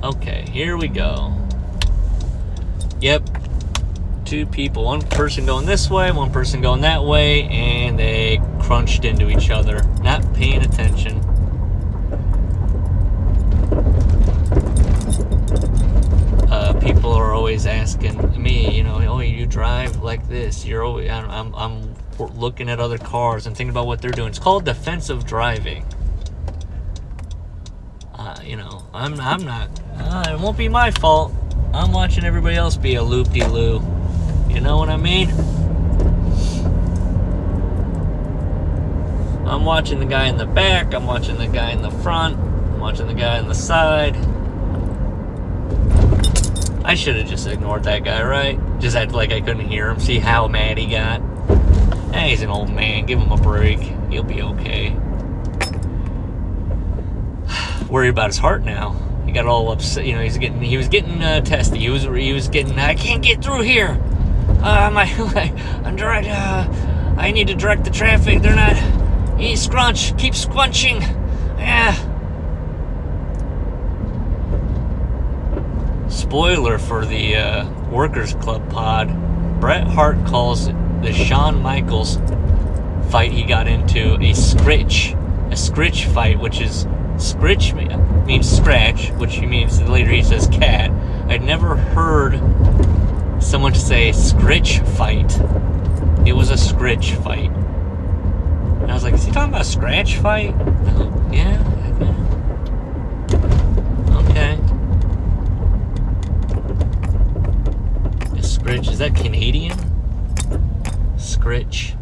Okay, 0.00 0.48
here 0.68 0.76
we 0.76 0.86
go. 0.86 1.34
Yep. 3.00 3.22
Two 4.26 4.44
people, 4.44 4.84
one 4.84 5.00
person 5.00 5.46
going 5.46 5.64
this 5.64 5.88
way, 5.88 6.12
one 6.12 6.30
person 6.30 6.60
going 6.60 6.82
that 6.82 7.02
way, 7.02 7.44
and 7.44 7.98
they 7.98 8.38
crunched 8.60 9.06
into 9.06 9.30
each 9.30 9.48
other, 9.48 9.82
not 10.02 10.34
paying 10.34 10.60
attention. 10.60 11.20
Uh, 16.50 16.78
people 16.82 17.12
are 17.12 17.32
always 17.32 17.64
asking 17.64 18.38
me, 18.38 18.76
you 18.76 18.82
know, 18.82 18.96
oh, 19.08 19.20
you 19.20 19.46
drive 19.46 20.02
like 20.02 20.28
this. 20.28 20.66
You're 20.66 20.84
always, 20.84 21.08
I'm, 21.08 21.54
I'm, 21.54 21.94
looking 22.18 22.68
at 22.68 22.78
other 22.78 22.98
cars 22.98 23.46
and 23.46 23.56
thinking 23.56 23.70
about 23.70 23.86
what 23.86 24.02
they're 24.02 24.10
doing. 24.10 24.28
It's 24.28 24.38
called 24.38 24.66
defensive 24.66 25.24
driving. 25.24 25.86
Uh, 28.12 28.38
you 28.44 28.56
know, 28.56 28.86
I'm, 28.92 29.18
I'm 29.18 29.46
not, 29.46 29.70
uh, 30.00 30.30
it 30.32 30.40
won't 30.40 30.56
be 30.56 30.68
my 30.68 30.90
fault. 30.90 31.32
I'm 31.72 31.92
watching 31.92 32.24
everybody 32.24 32.56
else 32.56 32.76
be 32.76 32.94
a 32.94 33.02
loop-de-loo. 33.02 33.82
You 34.48 34.60
know 34.60 34.78
what 34.78 34.88
I 34.88 34.96
mean? 34.96 35.30
I'm 39.48 39.64
watching 39.64 39.98
the 39.98 40.06
guy 40.06 40.26
in 40.26 40.36
the 40.36 40.46
back, 40.46 40.92
I'm 40.94 41.06
watching 41.06 41.38
the 41.38 41.46
guy 41.46 41.70
in 41.70 41.80
the 41.80 41.90
front, 41.90 42.36
I'm 42.38 42.80
watching 42.80 43.06
the 43.06 43.14
guy 43.14 43.38
on 43.38 43.48
the 43.48 43.54
side. 43.54 44.14
I 46.84 46.94
should 46.94 47.16
have 47.16 47.28
just 47.28 47.46
ignored 47.46 47.84
that 47.84 48.04
guy, 48.04 48.22
right? 48.22 48.58
Just 48.78 48.96
act 48.96 49.12
like 49.12 49.32
I 49.32 49.40
couldn't 49.40 49.68
hear 49.68 49.88
him, 49.90 50.00
see 50.00 50.18
how 50.18 50.48
mad 50.48 50.76
he 50.76 50.86
got. 50.86 51.20
Hey, 52.12 52.30
he's 52.30 52.42
an 52.42 52.50
old 52.50 52.70
man, 52.70 53.06
give 53.06 53.18
him 53.18 53.32
a 53.32 53.36
break. 53.36 53.80
He'll 54.10 54.22
be 54.22 54.42
okay. 54.42 54.90
Worry 57.88 58.08
about 58.08 58.26
his 58.26 58.38
heart 58.38 58.64
now. 58.64 59.07
He 59.28 59.34
got 59.34 59.44
all 59.44 59.70
upset, 59.70 60.06
you 60.06 60.14
know, 60.14 60.22
he's 60.22 60.38
getting, 60.38 60.62
he 60.62 60.78
was 60.78 60.88
getting 60.88 61.22
uh, 61.22 61.42
testy. 61.42 61.80
He 61.80 61.90
was, 61.90 62.04
he 62.04 62.32
was 62.32 62.48
getting, 62.48 62.78
I 62.78 62.94
can't 62.94 63.22
get 63.22 63.44
through 63.44 63.60
here. 63.60 64.00
Uh, 64.62 64.90
my, 64.90 65.04
I'm 65.84 65.96
direct, 65.96 66.26
uh, 66.26 66.66
I 67.18 67.30
need 67.30 67.48
to 67.48 67.54
direct 67.54 67.84
the 67.84 67.90
traffic. 67.90 68.40
They're 68.40 68.56
not, 68.56 68.74
he 69.38 69.54
scrunch, 69.54 70.16
keep 70.16 70.34
scrunching. 70.34 71.02
Yeah. 71.58 71.92
Spoiler 76.08 76.78
for 76.78 77.04
the 77.04 77.36
uh, 77.36 77.70
Workers 77.90 78.32
Club 78.32 78.70
pod. 78.70 79.60
Bret 79.60 79.86
Hart 79.86 80.24
calls 80.24 80.68
the 80.68 81.12
Shawn 81.12 81.60
Michaels 81.60 82.16
fight 83.10 83.32
he 83.32 83.42
got 83.42 83.68
into 83.68 84.14
a 84.22 84.32
scritch. 84.32 85.14
A 85.50 85.56
scritch 85.56 86.06
fight, 86.06 86.40
which 86.40 86.62
is 86.62 86.86
scritch 87.18 87.74
man 87.74 88.24
means 88.26 88.48
scratch, 88.48 89.10
which 89.12 89.36
he 89.36 89.46
means 89.46 89.82
later 89.82 90.10
he 90.10 90.22
says 90.22 90.46
cat. 90.48 90.90
I'd 91.28 91.42
never 91.42 91.76
heard 91.76 92.40
someone 93.42 93.74
say 93.74 94.12
scritch 94.12 94.80
fight. 94.96 95.38
It 96.26 96.32
was 96.32 96.50
a 96.50 96.56
scritch 96.56 97.14
fight. 97.14 97.50
And 97.50 98.90
I 98.90 98.94
was 98.94 99.02
like, 99.02 99.14
is 99.14 99.24
he 99.24 99.32
talking 99.32 99.50
about 99.50 99.62
a 99.62 99.64
scratch 99.64 100.16
fight? 100.16 100.50
yeah. 101.32 101.62
Okay. 104.20 104.56
Scritch, 108.40 108.90
is 108.90 108.98
that 108.98 109.14
Canadian? 109.14 109.76
Scritch. 111.16 111.97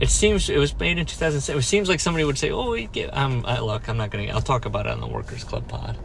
It 0.00 0.10
seems 0.10 0.50
it 0.50 0.58
was 0.58 0.76
made 0.78 0.98
in 0.98 1.06
2007. 1.06 1.58
It 1.58 1.62
seems 1.62 1.88
like 1.88 2.00
somebody 2.00 2.24
would 2.24 2.38
say, 2.38 2.50
"Oh, 2.50 2.70
we 2.70 2.86
get." 2.86 3.16
I'm 3.16 3.46
I, 3.46 3.60
look. 3.60 3.88
I'm 3.88 3.96
not 3.96 4.10
gonna. 4.10 4.24
I'll 4.24 4.40
talk 4.42 4.66
about 4.66 4.86
it 4.86 4.92
on 4.92 5.00
the 5.00 5.06
Workers 5.06 5.44
Club 5.44 5.68
pod. 5.68 5.96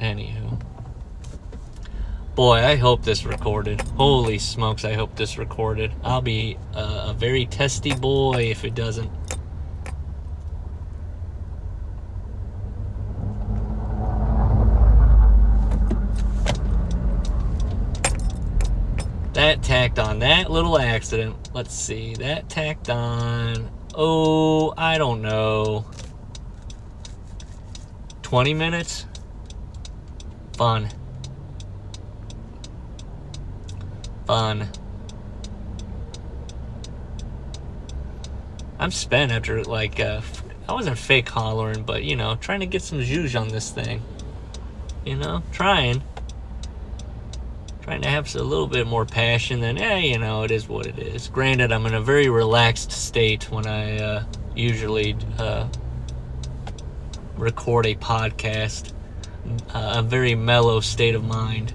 Anywho, 0.00 0.60
boy, 2.36 2.58
I 2.64 2.76
hope 2.76 3.02
this 3.04 3.24
recorded. 3.24 3.80
Holy 3.96 4.38
smokes, 4.38 4.84
I 4.84 4.94
hope 4.94 5.16
this 5.16 5.36
recorded. 5.38 5.92
I'll 6.04 6.22
be 6.22 6.56
uh, 6.72 7.08
a 7.08 7.14
very 7.14 7.46
testy 7.46 7.94
boy 7.94 8.50
if 8.50 8.64
it 8.64 8.74
doesn't. 8.76 9.10
That 19.48 19.62
tacked 19.62 19.98
on 19.98 20.18
that 20.18 20.50
little 20.50 20.78
accident. 20.78 21.34
Let's 21.54 21.72
see. 21.72 22.12
That 22.16 22.50
tacked 22.50 22.90
on. 22.90 23.70
Oh, 23.94 24.74
I 24.76 24.98
don't 24.98 25.22
know. 25.22 25.86
20 28.20 28.52
minutes? 28.52 29.06
Fun. 30.54 30.90
Fun. 34.26 34.68
I'm 38.78 38.90
spent 38.90 39.32
after, 39.32 39.64
like, 39.64 39.98
uh, 39.98 40.20
I 40.68 40.74
wasn't 40.74 40.98
fake 40.98 41.30
hollering, 41.30 41.84
but, 41.84 42.04
you 42.04 42.16
know, 42.16 42.36
trying 42.36 42.60
to 42.60 42.66
get 42.66 42.82
some 42.82 42.98
zhuzh 42.98 43.40
on 43.40 43.48
this 43.48 43.70
thing. 43.70 44.02
You 45.06 45.16
know, 45.16 45.42
trying 45.52 46.02
trying 47.88 48.02
to 48.02 48.08
have 48.08 48.34
a 48.34 48.42
little 48.42 48.66
bit 48.66 48.86
more 48.86 49.06
passion 49.06 49.60
than, 49.60 49.74
hey, 49.78 50.10
you 50.10 50.18
know, 50.18 50.42
it 50.42 50.50
is 50.50 50.68
what 50.68 50.84
it 50.84 50.98
is. 50.98 51.28
Granted, 51.28 51.72
I'm 51.72 51.86
in 51.86 51.94
a 51.94 52.02
very 52.02 52.28
relaxed 52.28 52.92
state 52.92 53.50
when 53.50 53.66
I 53.66 53.96
uh, 53.96 54.24
usually 54.54 55.16
uh, 55.38 55.66
record 57.38 57.86
a 57.86 57.94
podcast. 57.94 58.92
Uh, 59.72 59.94
a 59.96 60.02
very 60.02 60.34
mellow 60.34 60.80
state 60.80 61.14
of 61.14 61.24
mind. 61.24 61.72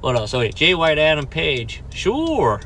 What 0.00 0.14
else? 0.14 0.32
Oh, 0.32 0.38
wait, 0.38 0.54
Jay 0.54 0.76
White, 0.76 0.98
Adam 0.98 1.26
Page. 1.26 1.82
Sure. 1.92 2.60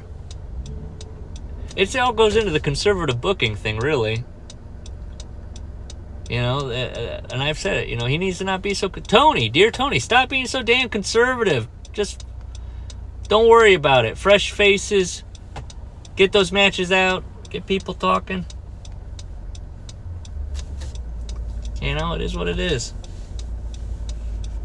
It 1.74 1.96
all 1.96 2.12
goes 2.12 2.36
into 2.36 2.50
the 2.50 2.60
conservative 2.60 3.22
booking 3.22 3.56
thing, 3.56 3.78
really. 3.78 4.22
You 6.28 6.42
know, 6.42 6.58
uh, 6.58 6.72
uh, 6.72 7.26
and 7.30 7.42
I've 7.42 7.58
said 7.58 7.76
it, 7.76 7.88
you 7.88 7.96
know, 7.96 8.06
he 8.06 8.18
needs 8.18 8.38
to 8.38 8.44
not 8.44 8.60
be 8.60 8.74
so. 8.74 8.88
Tony, 8.88 9.48
dear 9.48 9.70
Tony, 9.70 10.00
stop 10.00 10.28
being 10.28 10.46
so 10.46 10.60
damn 10.60 10.88
conservative. 10.88 11.68
Just 11.92 12.26
don't 13.28 13.48
worry 13.48 13.74
about 13.74 14.04
it. 14.04 14.18
Fresh 14.18 14.50
faces, 14.50 15.22
get 16.16 16.32
those 16.32 16.50
matches 16.50 16.90
out, 16.90 17.22
get 17.48 17.66
people 17.66 17.94
talking. 17.94 18.44
You 21.80 21.94
know, 21.94 22.14
it 22.14 22.20
is 22.20 22.36
what 22.36 22.48
it 22.48 22.58
is. 22.58 22.92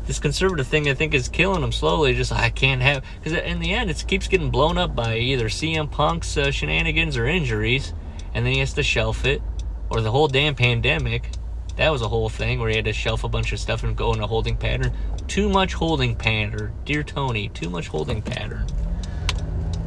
This 0.07 0.17
conservative 0.17 0.65
thing, 0.65 0.89
I 0.89 0.95
think, 0.95 1.13
is 1.13 1.29
killing 1.29 1.61
him 1.61 1.71
slowly. 1.71 2.15
Just, 2.15 2.31
I 2.31 2.49
can't 2.49 2.81
have. 2.81 3.03
Because 3.19 3.37
in 3.37 3.59
the 3.59 3.73
end, 3.73 3.91
it 3.91 4.03
keeps 4.07 4.27
getting 4.27 4.49
blown 4.49 4.79
up 4.79 4.95
by 4.95 5.17
either 5.17 5.47
CM 5.47 5.91
Punk's 5.91 6.35
uh, 6.37 6.49
shenanigans 6.49 7.17
or 7.17 7.27
injuries, 7.27 7.93
and 8.33 8.43
then 8.43 8.53
he 8.53 8.59
has 8.59 8.73
to 8.73 8.83
shelf 8.83 9.25
it, 9.25 9.43
or 9.91 10.01
the 10.01 10.09
whole 10.09 10.27
damn 10.27 10.55
pandemic 10.55 11.29
that 11.77 11.89
was 11.89 12.01
a 12.01 12.07
whole 12.07 12.29
thing 12.29 12.59
where 12.59 12.69
he 12.69 12.75
had 12.75 12.85
to 12.85 12.93
shelf 12.93 13.23
a 13.23 13.29
bunch 13.29 13.53
of 13.53 13.59
stuff 13.59 13.83
and 13.83 13.95
go 13.95 14.13
in 14.13 14.19
a 14.19 14.27
holding 14.27 14.57
pattern. 14.57 14.93
Too 15.27 15.49
much 15.49 15.73
holding 15.73 16.15
pattern. 16.15 16.73
Dear 16.85 17.03
Tony, 17.03 17.49
too 17.49 17.69
much 17.69 17.87
holding 17.87 18.21
pattern. 18.21 18.65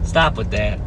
Stop 0.02 0.36
with 0.36 0.50
that. 0.50 0.80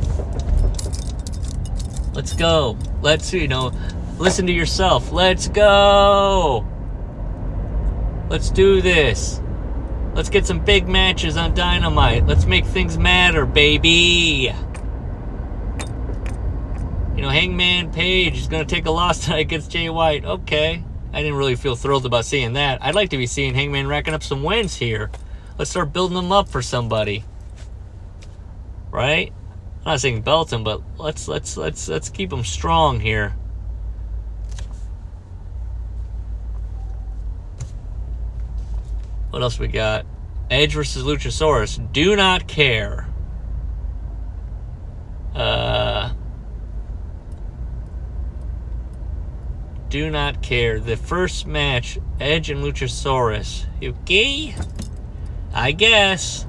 Let's 2.14 2.34
go. 2.34 2.78
Let's, 3.02 3.32
you 3.34 3.48
know, 3.48 3.72
listen 4.18 4.48
to 4.48 4.54
yourself. 4.54 5.12
Let's 5.12 5.48
go. 5.48 6.66
Let's 8.30 8.50
do 8.50 8.82
this. 8.82 9.40
Let's 10.14 10.30
get 10.30 10.48
some 10.48 10.66
big 10.66 10.88
matches 10.88 11.38
on 11.38 11.54
Dynamite. 11.54 12.26
Let's 12.26 12.46
make 12.46 12.66
things 12.66 12.98
matter, 12.98 13.46
baby. 13.46 14.52
You 17.18 17.24
know, 17.24 17.30
Hangman 17.30 17.92
Page 17.92 18.38
is 18.38 18.48
going 18.48 18.64
to 18.64 18.76
take 18.76 18.86
a 18.86 18.92
loss 18.92 19.18
tonight 19.26 19.40
against 19.40 19.72
Jay 19.72 19.90
White. 19.90 20.24
Okay. 20.24 20.84
I 21.12 21.22
didn't 21.24 21.38
really 21.38 21.56
feel 21.56 21.76
thrilled 21.76 22.06
about 22.06 22.26
seeing 22.26 22.54
that. 22.54 22.84
I'd 22.84 22.94
like 22.94 23.10
to 23.10 23.18
be 23.18 23.26
seeing 23.26 23.56
Hangman 23.56 23.88
racking 23.88 24.14
up 24.14 24.22
some 24.22 24.44
wins 24.44 24.76
here. 24.76 25.10
Let's 25.58 25.72
start 25.72 25.92
building 25.92 26.16
them 26.16 26.32
up 26.32 26.48
for 26.48 26.62
somebody. 26.62 27.24
Right? 28.92 29.34
I'm 29.80 29.94
not 29.94 30.00
saying 30.00 30.22
belt 30.22 30.54
him, 30.54 30.64
but 30.64 30.84
let's 31.00 31.28
let's 31.28 31.58
let's 31.58 31.88
let's 31.88 32.10
keep 32.10 32.30
them 32.30 32.44
strong 32.44 33.00
here. 33.00 33.36
What 39.32 39.42
else 39.42 39.58
we 39.58 39.68
got? 39.68 40.06
Edge 40.52 40.74
versus 40.74 41.04
Luchasaurus. 41.04 41.92
Do 41.92 42.16
not 42.16 42.48
care. 42.48 43.08
Uh 45.34 46.14
do 49.90 50.10
not 50.10 50.42
care. 50.42 50.80
The 50.80 50.98
first 50.98 51.48
match, 51.48 51.98
Edge 52.20 52.50
and 52.50 52.64
Luchasaurus. 52.64 53.66
Okay? 53.82 54.56
I 55.54 55.72
guess. 55.72 56.46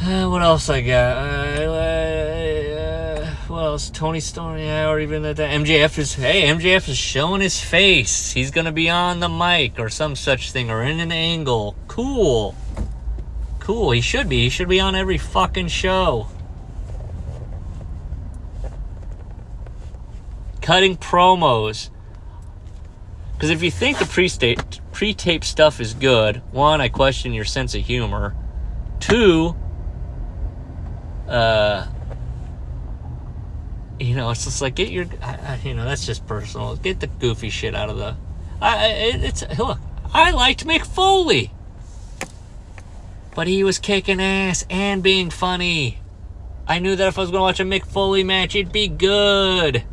Uh, 0.00 0.28
what 0.28 0.42
else 0.42 0.70
I 0.70 0.80
got? 0.80 1.16
Uh, 1.16 1.72
uh, 1.72 3.34
what 3.48 3.62
else? 3.62 3.90
Toni 3.90 4.20
Storm, 4.20 4.58
yeah, 4.58 4.88
or 4.88 5.00
even 5.00 5.22
that 5.22 5.36
MJF 5.36 5.98
is. 5.98 6.14
Hey, 6.14 6.42
MJF 6.42 6.88
is 6.88 6.96
showing 6.96 7.40
his 7.40 7.60
face. 7.60 8.30
He's 8.30 8.50
gonna 8.50 8.72
be 8.72 8.88
on 8.88 9.20
the 9.20 9.28
mic 9.28 9.78
or 9.78 9.88
some 9.88 10.14
such 10.16 10.52
thing, 10.52 10.70
or 10.70 10.82
in 10.82 11.00
an 11.00 11.10
angle. 11.10 11.74
Cool, 11.88 12.54
cool. 13.58 13.90
He 13.90 14.00
should 14.00 14.28
be. 14.28 14.42
He 14.44 14.48
should 14.48 14.68
be 14.68 14.80
on 14.80 14.94
every 14.94 15.18
fucking 15.18 15.68
show. 15.68 16.28
Cutting 20.68 20.98
promos. 20.98 21.88
Because 23.32 23.48
if 23.48 23.62
you 23.62 23.70
think 23.70 23.98
the 23.98 24.04
pre-tape 24.04 24.60
pre-tape 24.92 25.42
stuff 25.42 25.80
is 25.80 25.94
good, 25.94 26.42
one, 26.52 26.82
I 26.82 26.90
question 26.90 27.32
your 27.32 27.46
sense 27.46 27.74
of 27.74 27.80
humor. 27.80 28.36
Two, 29.00 29.56
uh, 31.26 31.86
you 33.98 34.14
know, 34.14 34.28
it's 34.28 34.44
just 34.44 34.60
like 34.60 34.74
get 34.74 34.90
your, 34.90 35.06
you 35.64 35.72
know, 35.72 35.86
that's 35.86 36.04
just 36.04 36.26
personal. 36.26 36.76
Get 36.76 37.00
the 37.00 37.06
goofy 37.06 37.48
shit 37.48 37.74
out 37.74 37.88
of 37.88 37.96
the. 37.96 38.14
I, 38.60 38.88
it, 38.88 39.24
it's 39.24 39.58
look, 39.58 39.78
I 40.12 40.32
liked 40.32 40.66
Mick 40.66 40.84
Foley, 40.84 41.50
but 43.34 43.46
he 43.46 43.64
was 43.64 43.78
kicking 43.78 44.20
ass 44.20 44.66
and 44.68 45.02
being 45.02 45.30
funny. 45.30 46.00
I 46.66 46.78
knew 46.78 46.94
that 46.94 47.08
if 47.08 47.16
I 47.16 47.22
was 47.22 47.30
going 47.30 47.38
to 47.38 47.44
watch 47.44 47.58
a 47.58 47.64
Mick 47.64 47.86
Foley 47.86 48.22
match, 48.22 48.54
it'd 48.54 48.70
be 48.70 48.86
good. 48.86 49.84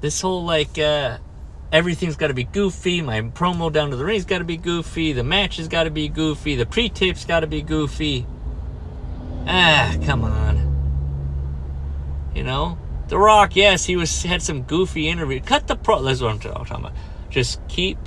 This 0.00 0.20
whole 0.20 0.44
like 0.44 0.78
uh, 0.78 1.18
everything's 1.72 2.16
got 2.16 2.28
to 2.28 2.34
be 2.34 2.44
goofy. 2.44 3.02
My 3.02 3.20
promo 3.22 3.72
down 3.72 3.90
to 3.90 3.96
the 3.96 4.04
ring's 4.04 4.24
got 4.24 4.38
to 4.38 4.44
be 4.44 4.56
goofy. 4.56 5.12
The 5.12 5.24
match 5.24 5.56
has 5.56 5.68
got 5.68 5.84
to 5.84 5.90
be 5.90 6.08
goofy. 6.08 6.56
The 6.56 6.66
pre-tape's 6.66 7.24
got 7.24 7.40
to 7.40 7.46
be 7.46 7.62
goofy. 7.62 8.26
Ah, 9.46 9.96
come 10.04 10.24
on. 10.24 10.56
You 12.34 12.44
know, 12.44 12.78
The 13.08 13.18
Rock. 13.18 13.56
Yes, 13.56 13.84
he 13.84 13.96
was 13.96 14.22
had 14.22 14.42
some 14.42 14.62
goofy 14.62 15.08
interview. 15.08 15.40
Cut 15.40 15.66
the 15.66 15.76
pro. 15.76 16.02
That's 16.02 16.20
what 16.20 16.32
I'm 16.32 16.38
talking 16.38 16.76
about. 16.76 16.92
Just 17.30 17.66
keep 17.68 17.98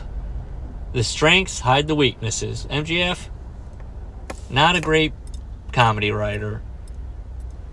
the 0.94 1.04
strengths, 1.04 1.60
hide 1.60 1.88
the 1.88 1.96
weaknesses. 1.96 2.68
MJF, 2.70 3.30
not 4.50 4.76
a 4.76 4.82
great 4.82 5.14
comedy 5.72 6.12
writer. 6.12 6.62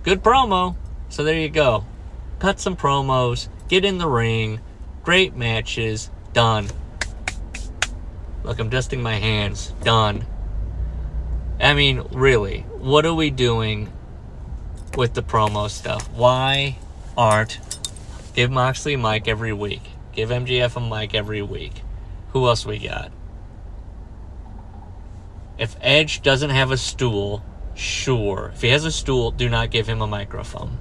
Good 0.02 0.22
promo. 0.22 0.76
So 1.08 1.24
there 1.24 1.38
you 1.38 1.48
go. 1.48 1.84
Cut 2.38 2.60
some 2.60 2.76
promos. 2.76 3.48
Get 3.68 3.84
in 3.84 3.98
the 3.98 4.08
ring 4.08 4.60
Great 5.06 5.36
matches. 5.36 6.10
Done. 6.32 6.66
Look, 8.42 8.58
I'm 8.58 8.68
dusting 8.68 9.00
my 9.00 9.14
hands. 9.14 9.72
Done. 9.84 10.26
I 11.60 11.74
mean, 11.74 12.02
really, 12.10 12.62
what 12.78 13.06
are 13.06 13.14
we 13.14 13.30
doing 13.30 13.92
with 14.96 15.14
the 15.14 15.22
promo 15.22 15.70
stuff? 15.70 16.10
Why 16.10 16.78
aren't 17.16 17.60
give 18.34 18.50
Moxley 18.50 18.94
a 18.94 18.98
mic 18.98 19.28
every 19.28 19.52
week? 19.52 19.82
Give 20.12 20.30
MJF 20.30 20.74
a 20.74 20.80
mic 20.80 21.14
every 21.14 21.40
week. 21.40 21.82
Who 22.30 22.48
else 22.48 22.66
we 22.66 22.78
got? 22.78 23.12
If 25.56 25.76
Edge 25.80 26.20
doesn't 26.20 26.50
have 26.50 26.72
a 26.72 26.76
stool, 26.76 27.44
sure. 27.76 28.50
If 28.54 28.62
he 28.62 28.70
has 28.70 28.84
a 28.84 28.90
stool, 28.90 29.30
do 29.30 29.48
not 29.48 29.70
give 29.70 29.86
him 29.86 30.02
a 30.02 30.08
microphone. 30.08 30.78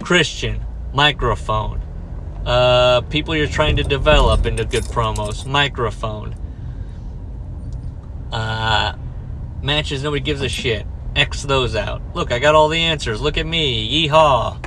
Christian, 0.00 0.64
microphone 0.94 1.82
uh, 2.46 3.00
people 3.02 3.34
you're 3.34 3.46
trying 3.46 3.76
to 3.76 3.82
develop 3.82 4.46
into 4.46 4.64
good 4.64 4.84
promos, 4.84 5.46
microphone, 5.46 6.36
uh, 8.32 8.96
matches 9.62 10.02
nobody 10.02 10.22
gives 10.22 10.42
a 10.42 10.48
shit. 10.48 10.86
X 11.16 11.42
those 11.44 11.76
out. 11.76 12.02
Look, 12.14 12.32
I 12.32 12.38
got 12.40 12.54
all 12.54 12.68
the 12.68 12.80
answers. 12.80 13.20
Look 13.20 13.38
at 13.38 13.46
me. 13.46 14.08
Yeehaw. 14.08 14.58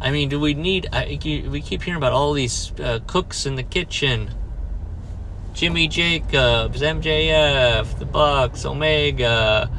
I 0.00 0.10
mean, 0.10 0.28
do 0.28 0.40
we 0.40 0.54
need. 0.54 0.88
I, 0.92 1.18
we 1.48 1.60
keep 1.60 1.82
hearing 1.82 1.98
about 1.98 2.12
all 2.12 2.32
these 2.32 2.72
uh, 2.80 3.00
cooks 3.06 3.46
in 3.46 3.56
the 3.56 3.62
kitchen. 3.62 4.30
Jimmy 5.52 5.86
Jacobs, 5.86 6.80
MJF, 6.80 7.98
the 7.98 8.06
Bucks, 8.06 8.64
Omega, 8.64 9.70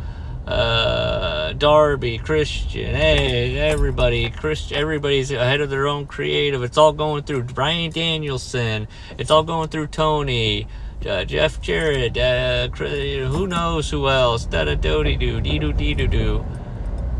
uh, 0.47 1.53
Darby, 1.53 2.19
Christian, 2.19 2.93
hey, 2.93 3.57
everybody, 3.57 4.29
Christian, 4.29 4.77
everybody's 4.77 5.31
ahead 5.31 5.61
of 5.61 5.69
their 5.69 5.87
own 5.87 6.05
creative. 6.05 6.61
It's 6.63 6.77
all 6.77 6.93
going 6.93 7.23
through 7.23 7.43
Bryan 7.43 7.91
Danielson. 7.91 8.87
It's 9.17 9.31
all 9.31 9.43
going 9.43 9.69
through 9.69 9.87
Tony, 9.87 10.67
uh, 11.05 11.25
Jeff 11.25 11.61
Jarrett, 11.61 12.15
uh, 12.17 12.67
who 12.69 13.47
knows 13.47 13.89
who 13.89 14.07
else? 14.07 14.45
Da 14.45 14.65
da 14.65 14.75
do 14.75 15.03
dee 15.03 15.15
doo, 15.15 15.41
dee 15.41 15.57
doo 15.57 15.73
dee 15.73 15.93
doo 15.95 16.07
doo. 16.07 16.45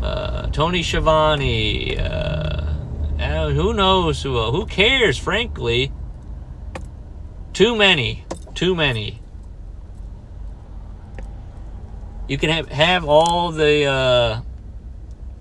Uh, 0.02 0.46
Tony 0.48 0.82
Schiavone. 0.82 1.98
Uh, 1.98 2.74
uh, 3.18 3.50
who 3.50 3.72
knows 3.74 4.22
who? 4.22 4.40
who 4.52 4.66
cares? 4.66 5.18
Frankly, 5.18 5.90
too 7.52 7.74
many, 7.74 8.24
too 8.54 8.74
many 8.74 9.20
you 12.28 12.38
can 12.38 12.50
have 12.50 12.68
have 12.68 13.04
all 13.04 13.52
the 13.52 13.84
uh, 13.84 14.40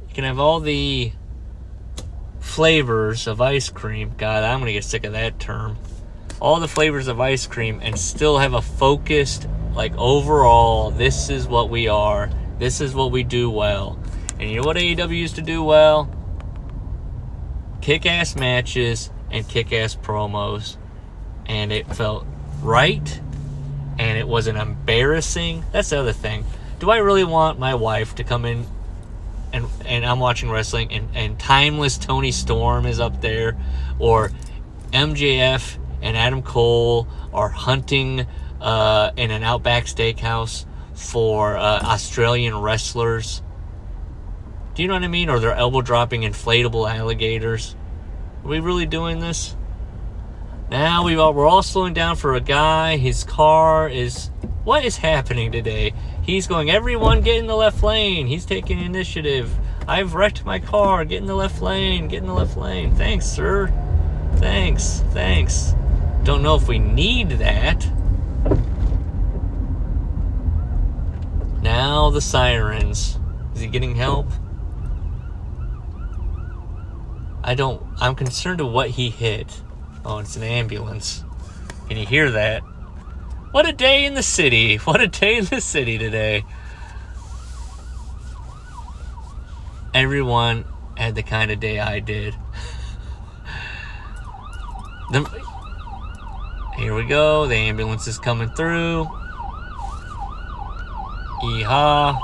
you 0.08 0.14
can 0.14 0.24
have 0.24 0.40
all 0.40 0.60
the 0.60 1.12
flavors 2.40 3.28
of 3.28 3.42
ice 3.42 3.70
cream. 3.70 4.14
God, 4.18 4.44
I'm 4.44 4.60
gonna 4.60 4.72
get 4.72 4.84
sick 4.84 5.04
of 5.04 5.14
that 5.14 5.40
term. 5.40 5.78
All 6.40 6.60
the 6.60 6.68
flavors 6.68 7.08
of 7.08 7.20
ice 7.20 7.48
cream 7.48 7.80
and 7.82 7.98
still 7.98 8.38
have 8.38 8.54
a 8.54 8.62
focused, 8.62 9.48
like 9.74 9.96
overall, 9.98 10.92
this 10.92 11.30
is 11.30 11.48
what 11.48 11.70
we 11.70 11.88
are. 11.88 12.30
This 12.60 12.82
is 12.82 12.94
what 12.94 13.12
we 13.12 13.24
do 13.24 13.50
well. 13.50 14.00
And 14.40 14.50
you 14.50 14.62
know 14.62 14.68
what 14.68 14.78
AEW 14.78 15.18
used 15.18 15.36
to 15.36 15.42
do 15.42 15.64
well? 15.64 16.10
Kick 17.82 18.06
ass 18.06 18.36
matches 18.36 19.10
and 19.32 19.48
kick 19.48 19.74
ass 19.74 19.96
promos. 19.96 20.78
And 21.46 21.72
it 21.72 21.88
felt 21.96 22.26
right 22.62 23.22
and 23.98 24.18
it 24.18 24.28
wasn't 24.28 24.58
embarrassing. 24.58 25.64
That's 25.72 25.90
the 25.90 26.00
other 26.00 26.14
thing 26.14 26.46
do 26.86 26.92
I 26.92 26.98
really 26.98 27.24
want 27.24 27.58
my 27.58 27.74
wife 27.74 28.14
to 28.16 28.24
come 28.24 28.46
in 28.46 28.68
and 29.52 29.66
and 29.86 30.06
I'm 30.06 30.20
watching 30.20 30.52
wrestling 30.52 30.92
and, 30.92 31.10
and 31.16 31.40
timeless 31.40 31.98
Toni 31.98 32.32
Storm 32.32 32.86
is 32.86 33.00
up 33.00 33.22
there 33.22 33.58
or 33.98 34.32
MJF 34.92 35.80
and 36.04 36.16
Adam 36.16 36.44
Cole 36.44 37.08
are 37.34 37.50
hunting 37.50 38.28
uh, 38.62 39.12
in 39.18 39.32
an 39.32 39.42
Outback 39.42 39.86
Steakhouse 39.86 40.66
for 40.94 41.58
uh, 41.58 41.80
Australian 41.84 42.56
wrestlers. 42.62 43.42
Do 44.76 44.84
you 44.84 44.88
know 44.88 44.94
what 44.94 45.04
I 45.04 45.08
mean? 45.08 45.30
Or 45.30 45.40
they're 45.40 45.54
elbow 45.54 45.82
dropping 45.82 46.22
inflatable 46.22 46.88
alligators. 46.88 47.76
Are 48.44 48.50
we 48.50 48.60
really 48.60 48.86
doing 48.86 49.20
this? 49.22 49.56
Now 50.70 51.04
we 51.04 51.16
all, 51.16 51.34
we're 51.34 51.48
all 51.48 51.64
slowing 51.64 51.96
down 51.96 52.16
for 52.16 52.36
a 52.36 52.42
guy. 52.42 52.98
His 52.98 53.24
car 53.24 53.90
is. 53.90 54.30
What 54.66 54.84
is 54.84 54.98
happening 54.98 55.52
today? 55.52 55.94
He's 56.24 56.48
going, 56.48 56.72
everyone 56.72 57.22
get 57.22 57.38
in 57.38 57.46
the 57.46 57.56
left 57.56 57.84
lane. 57.84 58.26
He's 58.26 58.48
taking 58.48 58.80
initiative. 58.80 59.56
I've 59.88 60.16
wrecked 60.16 60.44
my 60.44 60.58
car. 60.58 61.06
Get 61.06 61.20
in 61.20 61.28
the 61.28 61.36
left 61.36 61.62
lane. 61.62 62.08
Get 62.08 62.24
in 62.24 62.26
the 62.26 62.34
left 62.34 62.58
lane. 62.58 62.92
Thanks, 62.96 63.28
sir. 63.28 63.72
Thanks. 64.38 65.04
Thanks. 65.12 65.76
Don't 66.24 66.42
know 66.42 66.56
if 66.56 66.68
we 66.68 66.80
need 66.80 67.30
that. 67.30 67.88
Now 71.62 72.10
the 72.10 72.20
sirens. 72.20 73.20
Is 73.54 73.62
he 73.62 73.68
getting 73.68 73.94
help? 73.94 74.32
I 77.44 77.54
don't. 77.54 77.84
I'm 78.00 78.16
concerned 78.16 78.62
of 78.62 78.72
what 78.72 78.90
he 78.90 79.12
hit. 79.12 79.62
Oh, 80.04 80.18
it's 80.18 80.36
an 80.36 80.42
ambulance. 80.42 81.24
Can 81.88 81.98
you 81.98 82.08
hear 82.08 82.32
that? 82.32 82.64
What 83.56 83.66
a 83.66 83.72
day 83.72 84.04
in 84.04 84.16
the 84.16 84.22
city. 84.22 84.76
What 84.84 85.00
a 85.00 85.08
day 85.08 85.38
in 85.38 85.46
the 85.46 85.62
city 85.62 85.98
today. 85.98 86.44
Everyone 89.94 90.66
had 90.98 91.16
the 91.16 91.24
kind 91.24 91.52
of 91.52 91.62
day 91.62 91.80
I 91.80 92.02
did. 92.02 92.34
the, 95.14 95.24
here 96.76 96.94
we 96.94 97.06
go. 97.06 97.48
The 97.48 97.56
ambulance 97.56 98.08
is 98.08 98.20
coming 98.20 98.50
through. 98.50 99.06
Yeehaw. 101.42 102.20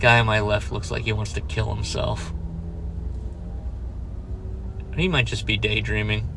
Guy 0.00 0.20
on 0.20 0.24
my 0.24 0.40
left 0.40 0.72
looks 0.72 0.90
like 0.90 1.02
he 1.02 1.12
wants 1.12 1.34
to 1.34 1.42
kill 1.42 1.74
himself. 1.74 2.32
He 4.96 5.08
might 5.08 5.26
just 5.26 5.44
be 5.44 5.58
daydreaming. 5.58 6.35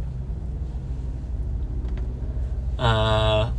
Uh, 2.79 3.51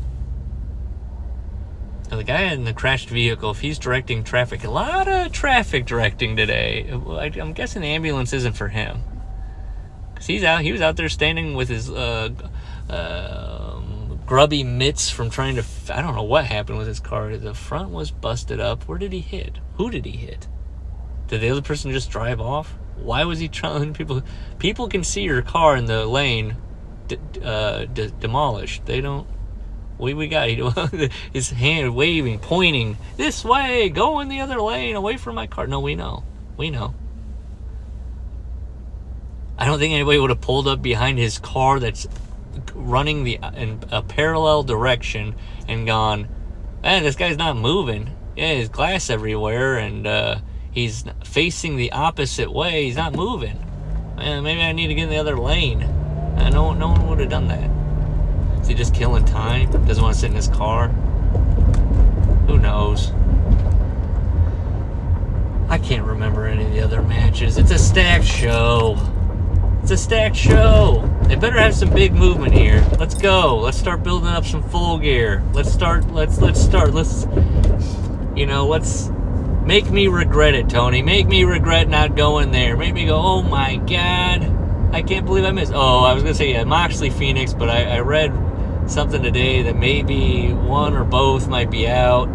the 2.09 2.25
guy 2.25 2.53
in 2.53 2.65
the 2.65 2.73
crashed 2.73 3.11
vehicle, 3.11 3.51
if 3.51 3.61
he's 3.61 3.79
directing 3.79 4.25
traffic, 4.25 4.65
a 4.65 4.71
lot 4.71 5.09
of 5.09 5.31
traffic 5.31 5.85
directing 5.85 6.37
today. 6.37 6.89
I'm 6.91 7.53
guessing 7.53 7.83
the 7.83 7.89
ambulance 7.89 8.33
isn't 8.33 8.55
for 8.55 8.69
him. 8.69 9.03
Cause 10.15 10.27
he's 10.27 10.43
out. 10.43 10.63
He 10.63 10.73
was 10.73 10.81
out 10.81 10.97
there 10.97 11.09
standing 11.11 11.55
with 11.55 11.69
his 11.69 11.91
uh, 11.91 12.31
um, 12.89 14.21
grubby 14.27 14.65
mitts 14.65 15.11
from 15.11 15.31
trying 15.31 15.57
to. 15.57 15.65
I 15.91 16.03
don't 16.03 16.15
know 16.15 16.23
what 16.23 16.47
happened 16.47 16.79
with 16.79 16.89
his 16.89 17.01
car. 17.01 17.37
The 17.37 17.55
front 17.55 17.91
was 17.91 18.11
busted 18.11 18.59
up. 18.59 18.85
Where 18.85 18.99
did 18.99 19.13
he 19.13 19.21
hit? 19.21 19.59
Who 19.75 19.91
did 19.91 20.05
he 20.05 20.13
hit? 20.13 20.49
Did 21.29 21.43
the 21.43 21.51
other 21.51 21.63
person 21.63 21.91
just 21.91 22.11
drive 22.11 22.41
off? 22.41 22.75
Why 22.97 23.25
was 23.25 23.39
he 23.39 23.49
trying 23.49 23.95
people? 23.95 24.23
People 24.59 24.89
can 24.89 25.05
see 25.05 25.23
your 25.23 25.43
car 25.43 25.77
in 25.77 25.87
the 25.87 26.07
lane 26.07 26.57
uh, 27.43 27.85
demolished. 27.85 28.87
They 28.87 29.01
don't. 29.01 29.27
We 29.99 30.15
we 30.15 30.29
got 30.29 30.49
his 31.33 31.51
hand 31.51 31.95
waving, 31.95 32.39
pointing 32.39 32.97
this 33.17 33.45
way, 33.45 33.91
go 33.91 34.21
in 34.21 34.29
the 34.29 34.41
other 34.41 34.61
lane, 34.61 34.97
away 34.97 35.17
from 35.17 35.35
my 35.35 35.47
car. 35.47 35.67
No, 35.67 35.81
we 35.81 35.95
know, 35.95 36.25
we 36.57 36.71
know. 36.71 36.95
I 39.59 39.67
don't 39.67 39.79
think 39.79 39.93
anybody 39.93 40.19
would 40.19 40.31
have 40.31 40.41
pulled 40.41 40.67
up 40.67 40.81
behind 40.81 41.19
his 41.19 41.39
car 41.39 41.79
that's 41.79 42.07
running 42.75 43.25
the 43.25 43.39
in 43.55 43.81
a 43.91 44.03
parallel 44.03 44.63
direction 44.63 45.35
and 45.69 45.87
gone, 45.87 46.29
man, 46.83 47.03
this 47.03 47.17
guy's 47.17 47.37
not 47.37 47.57
moving. 47.57 48.17
Yeah, 48.37 48.55
his 48.55 48.71
glass 48.71 49.11
everywhere, 49.11 49.77
and 49.77 50.07
uh, 50.07 50.39
he's 50.71 51.05
facing 51.25 51.77
the 51.77 51.93
opposite 51.93 52.51
way. 52.51 52.85
He's 52.85 52.97
not 52.97 53.15
moving. 53.15 53.59
Man, 54.17 54.43
maybe 54.43 54.63
I 54.63 54.73
need 54.73 54.87
to 54.87 54.95
get 54.95 55.05
in 55.05 55.11
the 55.11 55.19
other 55.19 55.37
lane. 55.37 56.00
And 56.41 56.55
no, 56.55 56.73
no 56.73 56.89
one 56.89 57.09
would 57.09 57.21
have 57.21 57.29
done 57.29 57.49
that. 57.49 57.71
Is 58.61 58.69
he 58.69 58.75
just 58.75 58.95
killing 58.95 59.25
time? 59.25 59.71
Doesn't 59.87 60.03
want 60.03 60.15
to 60.15 60.21
sit 60.21 60.31
in 60.31 60.37
his 60.37 60.49
car? 60.49 60.89
Who 62.49 62.59
knows? 62.59 63.13
I 65.69 65.79
can't 65.79 66.05
remember 66.05 66.47
any 66.47 66.65
of 66.65 66.73
the 66.73 66.81
other 66.81 67.01
matches. 67.01 67.57
It's 67.57 67.71
a 67.71 67.79
stacked 67.79 68.25
show. 68.25 68.99
It's 69.83 69.93
a 69.93 69.97
stacked 69.97 70.35
show. 70.35 71.09
They 71.25 71.37
better 71.37 71.59
have 71.61 71.75
some 71.75 71.91
big 71.91 72.13
movement 72.13 72.53
here. 72.53 72.85
Let's 72.99 73.15
go. 73.15 73.59
Let's 73.59 73.79
start 73.79 74.03
building 74.03 74.29
up 74.29 74.45
some 74.45 74.63
full 74.65 74.99
gear. 74.99 75.45
Let's 75.53 75.73
start. 75.73 76.11
Let's 76.11 76.41
let's 76.41 76.61
start. 76.61 76.93
Let's 76.93 77.27
you 78.35 78.47
know. 78.47 78.67
Let's 78.67 79.11
make 79.65 79.89
me 79.91 80.09
regret 80.09 80.55
it, 80.55 80.69
Tony. 80.69 81.03
Make 81.03 81.29
me 81.29 81.45
regret 81.45 81.89
not 81.89 82.17
going 82.17 82.51
there. 82.51 82.77
Make 82.77 82.95
me 82.95 83.07
go. 83.07 83.17
Oh 83.17 83.43
my 83.43 83.77
god. 83.77 84.50
I 84.93 85.03
can't 85.03 85.25
believe 85.25 85.45
I 85.45 85.53
missed. 85.53 85.73
Oh, 85.75 86.01
I 86.01 86.13
was 86.15 86.23
gonna 86.23 86.35
say 86.35 86.53
yeah, 86.53 86.65
Moxley 86.65 87.11
Fenix, 87.11 87.55
but 87.55 87.71
I, 87.71 87.97
I 87.97 88.01
read 88.01 88.33
something 88.87 89.23
today 89.23 89.63
that 89.63 89.77
maybe 89.77 90.53
one 90.53 90.95
or 90.95 91.05
both 91.05 91.47
might 91.49 91.71
be 91.71 91.87
out, 91.87 92.27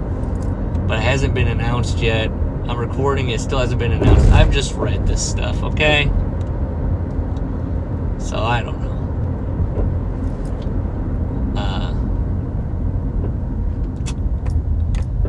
but 0.87 0.97
it 0.99 1.01
hasn't 1.01 1.33
been 1.33 1.49
announced 1.49 1.97
yet. 1.97 2.29
I'm 2.29 2.77
recording 2.77 3.29
it, 3.29 3.41
still 3.41 3.59
hasn't 3.59 3.79
been 3.79 3.91
announced. 3.91 4.25
I've 4.31 4.51
just 4.51 4.73
read 4.73 5.05
this 5.05 5.21
stuff, 5.27 5.61
okay? 5.63 6.05
So 8.19 8.37
I 8.37 8.61
don't 8.63 8.81
know. 8.81 8.95
Uh, 11.57 11.93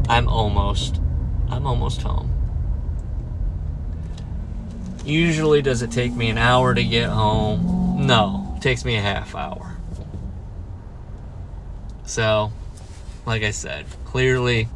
I'm 0.08 0.28
almost, 0.28 1.00
I'm 1.50 1.66
almost 1.66 2.02
home. 2.02 2.36
Usually, 5.07 5.62
does 5.62 5.82
it 5.82 5.92
take 5.92 6.12
me 6.12 6.28
an 6.30 6.38
hour 6.38 6.74
to 6.74 6.82
get 6.82 7.09
home? 7.09 8.09
No, 8.09 8.54
it 8.57 8.62
takes 8.62 8.84
me 8.84 8.96
a 8.96 9.00
half 9.00 9.36
hour. 9.36 9.76
So, 12.04 12.50
like 13.24 13.44
I 13.44 13.52
said, 13.52 13.86
clearly 14.04 14.66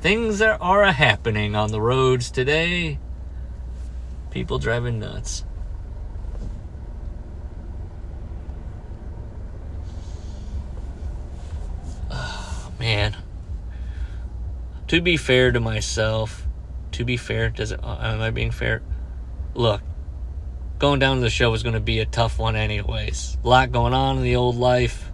things 0.00 0.40
are, 0.40 0.56
are 0.60 0.92
happening 0.92 1.56
on 1.56 1.72
the 1.72 1.80
roads 1.80 2.30
today. 2.30 3.00
People 4.30 4.60
driving 4.60 5.00
nuts. 5.00 5.44
man. 12.78 13.16
To 14.86 15.00
be 15.00 15.16
fair 15.16 15.50
to 15.50 15.58
myself, 15.58 16.46
to 16.92 17.04
be 17.04 17.16
fair, 17.16 17.50
does 17.50 17.72
it, 17.72 17.80
am 17.82 18.20
I 18.20 18.30
being 18.30 18.52
fair? 18.52 18.80
Look, 19.54 19.82
going 20.78 20.98
down 20.98 21.16
to 21.16 21.22
the 21.22 21.30
show 21.30 21.52
is 21.54 21.62
going 21.62 21.74
to 21.74 21.80
be 21.80 22.00
a 22.00 22.06
tough 22.06 22.38
one, 22.38 22.56
anyways. 22.56 23.38
A 23.42 23.48
lot 23.48 23.70
going 23.72 23.94
on 23.94 24.16
in 24.16 24.22
the 24.22 24.36
old 24.36 24.56
life. 24.56 25.12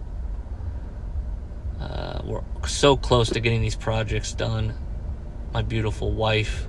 Uh, 1.79 2.21
we're 2.23 2.43
so 2.67 2.97
close 2.97 3.29
to 3.29 3.39
getting 3.39 3.61
these 3.61 3.75
projects 3.75 4.33
done. 4.33 4.73
My 5.53 5.61
beautiful 5.61 6.11
wife. 6.11 6.67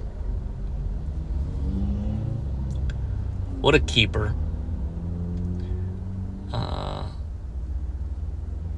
What 3.60 3.74
a 3.74 3.80
keeper. 3.80 4.34
Uh, 6.52 7.06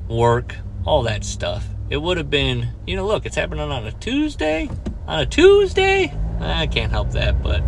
work, 0.08 0.56
all 0.84 1.02
that 1.02 1.24
stuff. 1.24 1.66
It 1.90 1.96
would 1.96 2.16
have 2.16 2.30
been, 2.30 2.68
you 2.86 2.96
know, 2.96 3.06
look, 3.06 3.26
it's 3.26 3.36
happening 3.36 3.70
on 3.70 3.86
a 3.86 3.92
Tuesday. 3.92 4.70
On 5.06 5.20
a 5.20 5.26
Tuesday? 5.26 6.12
I 6.40 6.66
can't 6.66 6.92
help 6.92 7.12
that, 7.12 7.42
but 7.42 7.62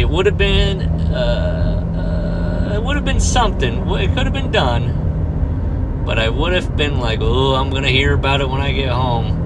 it 0.00 0.08
would 0.08 0.24
have 0.24 0.38
been, 0.38 0.80
uh, 1.12 2.70
uh, 2.70 2.74
it 2.74 2.82
would 2.82 2.96
have 2.96 3.04
been 3.04 3.20
something. 3.20 3.86
It 3.90 4.14
could 4.14 4.24
have 4.24 4.32
been 4.32 4.50
done, 4.50 6.02
but 6.06 6.18
I 6.18 6.30
would 6.30 6.54
have 6.54 6.74
been 6.74 6.98
like, 6.98 7.20
oh, 7.20 7.54
I'm 7.54 7.68
gonna 7.68 7.90
hear 7.90 8.14
about 8.14 8.40
it 8.40 8.48
when 8.48 8.62
I 8.62 8.72
get 8.72 8.88
home. 8.88 9.36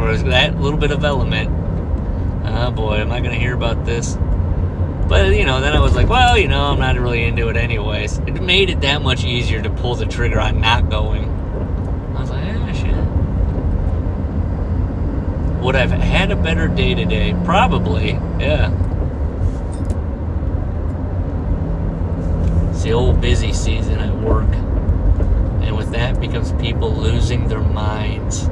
Or 0.00 0.16
that 0.16 0.60
little 0.60 0.80
bit 0.80 0.90
of 0.90 1.04
element. 1.04 1.48
Oh 2.44 2.72
boy, 2.72 2.96
am 2.96 3.12
I 3.12 3.20
gonna 3.20 3.36
hear 3.36 3.54
about 3.54 3.84
this? 3.84 4.18
But 5.08 5.36
you 5.36 5.44
know, 5.44 5.60
then 5.60 5.76
I 5.76 5.80
was 5.80 5.94
like, 5.94 6.08
well, 6.08 6.36
you 6.36 6.48
know, 6.48 6.64
I'm 6.64 6.80
not 6.80 6.98
really 6.98 7.22
into 7.22 7.46
it 7.48 7.56
anyways. 7.56 8.18
It 8.18 8.42
made 8.42 8.68
it 8.68 8.80
that 8.80 9.00
much 9.00 9.24
easier 9.24 9.62
to 9.62 9.70
pull 9.70 9.94
the 9.94 10.06
trigger 10.06 10.40
on 10.40 10.60
not 10.60 10.90
going. 10.90 11.28
I 12.16 12.20
was 12.20 12.30
like, 12.30 12.44
eh, 12.44 12.72
shit. 12.72 12.96
Would 15.62 15.76
I've 15.76 15.92
had 15.92 16.32
a 16.32 16.36
better 16.36 16.66
day 16.66 16.94
today? 16.94 17.36
Probably, 17.44 18.18
yeah. 18.40 18.76
It's 22.82 22.88
the 22.88 22.94
old 22.94 23.20
busy 23.20 23.52
season 23.52 24.00
at 24.00 24.12
work. 24.12 24.52
And 25.62 25.76
with 25.76 25.92
that 25.92 26.18
becomes 26.20 26.50
people 26.54 26.92
losing 26.92 27.46
their 27.46 27.60
minds. 27.60 28.42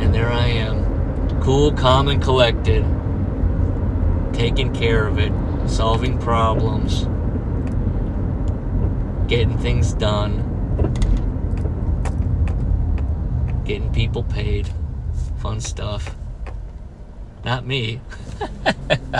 And 0.00 0.14
there 0.14 0.32
I 0.32 0.46
am, 0.46 1.38
cool, 1.42 1.70
calm, 1.72 2.08
and 2.08 2.22
collected, 2.22 2.86
taking 4.32 4.72
care 4.72 5.06
of 5.06 5.18
it, 5.18 5.34
solving 5.68 6.16
problems, 6.16 7.02
getting 9.28 9.58
things 9.58 9.92
done, 9.92 10.38
getting 13.66 13.92
people 13.92 14.22
paid, 14.22 14.66
fun 15.40 15.60
stuff. 15.60 16.16
Not 17.44 17.66
me. 17.66 18.00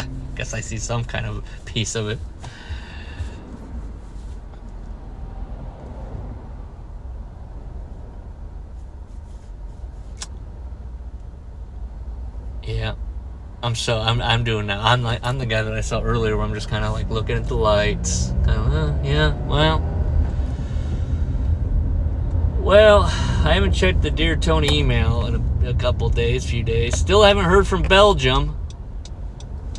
Guess 0.35 0.55
I 0.55 0.61
see 0.61 0.79
some 0.79 1.05
kind 1.05 1.27
of 1.27 1.45
piece 1.67 1.95
of 1.95 2.09
it. 2.09 2.19
Yeah. 12.63 12.95
I'm 13.63 13.75
so 13.75 14.01
I'm 14.01 14.21
I'm 14.21 14.43
doing 14.43 14.67
that. 14.69 14.79
I'm 14.79 15.03
like 15.03 15.21
I'm 15.23 15.39
the 15.39 15.47
guy 15.47 15.63
that 15.63 15.73
I 15.73 15.83
saw 15.83 16.01
earlier 16.01 16.37
where 16.37 16.45
I'm 16.45 16.55
just 16.55 16.69
kind 16.69 16.85
of 16.85 16.93
like 16.93 17.11
looking 17.11 17.37
at 17.37 17.47
the 17.47 17.55
lights. 17.55 18.33
Kind 18.45 18.51
of 18.51 18.73
uh, 18.73 18.95
yeah. 19.05 19.35
Well. 19.47 19.89
Well, 22.59 23.03
I 23.03 23.55
haven't 23.55 23.73
checked 23.73 24.03
the 24.03 24.11
Dear 24.11 24.37
Tony 24.37 24.79
email 24.79 25.27
in 25.27 25.35
a, 25.65 25.71
a 25.71 25.75
couple 25.75 26.09
days, 26.11 26.49
few 26.49 26.63
days. 26.63 26.97
Still 26.97 27.23
haven't 27.23 27.45
heard 27.45 27.67
from 27.67 27.83
Belgium. 27.83 28.57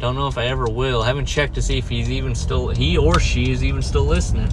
Don't 0.03 0.15
know 0.15 0.27
if 0.27 0.37
I 0.37 0.47
ever 0.47 0.65
will. 0.65 1.01
Haven't 1.01 1.27
checked 1.27 1.53
to 1.55 1.61
see 1.61 1.77
if 1.77 1.87
he's 1.87 2.11
even 2.11 2.35
still 2.35 2.67
he 2.67 2.97
or 2.97 3.21
she 3.21 3.51
is 3.51 3.63
even 3.63 3.81
still 3.81 4.03
listening. 4.03 4.49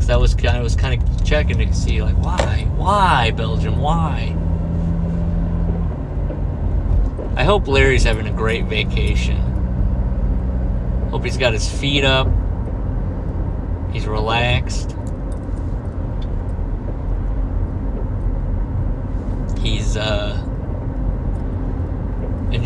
So 0.00 0.06
that 0.08 0.18
was 0.18 0.34
kind 0.34 0.56
of 0.56 0.64
was 0.64 0.74
kind 0.74 1.00
of 1.00 1.24
checking 1.24 1.58
to 1.58 1.72
see 1.72 2.02
like 2.02 2.16
why 2.16 2.66
why 2.74 3.30
Belgium 3.30 3.78
why. 3.78 4.36
I 7.36 7.44
hope 7.44 7.68
Larry's 7.68 8.02
having 8.02 8.26
a 8.26 8.32
great 8.32 8.64
vacation. 8.64 9.36
Hope 11.12 11.22
he's 11.22 11.36
got 11.36 11.52
his 11.52 11.70
feet 11.70 12.02
up. 12.02 12.26
He's 13.92 14.08
relaxed. 14.08 14.96
He's 19.60 19.96
uh, 19.96 20.45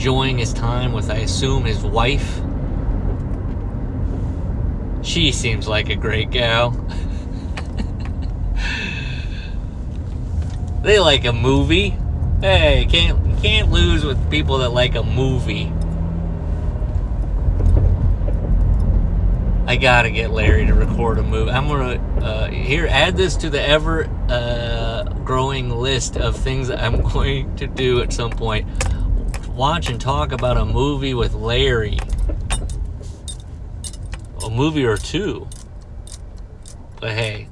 enjoying 0.01 0.39
his 0.39 0.55
time 0.55 0.95
with, 0.95 1.11
I 1.11 1.17
assume, 1.17 1.67
his 1.67 1.85
wife. 1.85 2.41
She 5.03 5.31
seems 5.31 5.69
like 5.69 5.91
a 5.91 5.95
great 5.95 6.31
gal. 6.31 6.71
they 10.83 10.99
like 10.99 11.27
a 11.27 11.35
movie. 11.35 11.99
Hey, 12.41 12.87
can't 12.89 13.43
can't 13.43 13.71
lose 13.71 14.03
with 14.03 14.31
people 14.31 14.57
that 14.59 14.71
like 14.71 14.95
a 14.95 15.03
movie. 15.03 15.71
I 19.67 19.77
gotta 19.77 20.11
get 20.11 20.31
Larry 20.31 20.65
to 20.65 20.73
record 20.73 21.19
a 21.19 21.23
movie. 21.23 21.51
I'm 21.51 21.69
gonna 21.69 22.25
uh, 22.25 22.49
here 22.49 22.87
add 22.87 23.19
this 23.19 23.37
to 23.37 23.51
the 23.51 23.61
ever 23.61 24.09
uh, 24.31 25.05
growing 25.25 25.69
list 25.69 26.17
of 26.17 26.37
things 26.37 26.71
I'm 26.71 27.03
going 27.03 27.55
to 27.57 27.67
do 27.67 28.01
at 28.01 28.15
some 28.15 28.31
point. 28.31 28.67
Watch 29.55 29.91
and 29.91 30.01
talk 30.01 30.33
about 30.33 30.57
a 30.57 30.65
movie 30.65 31.15
with 31.15 31.35
Larry, 31.35 31.99
a 34.45 34.51
movie 34.51 34.85
or 34.85 34.97
two. 34.97 35.49
But 37.01 37.13
hey, 37.13 37.49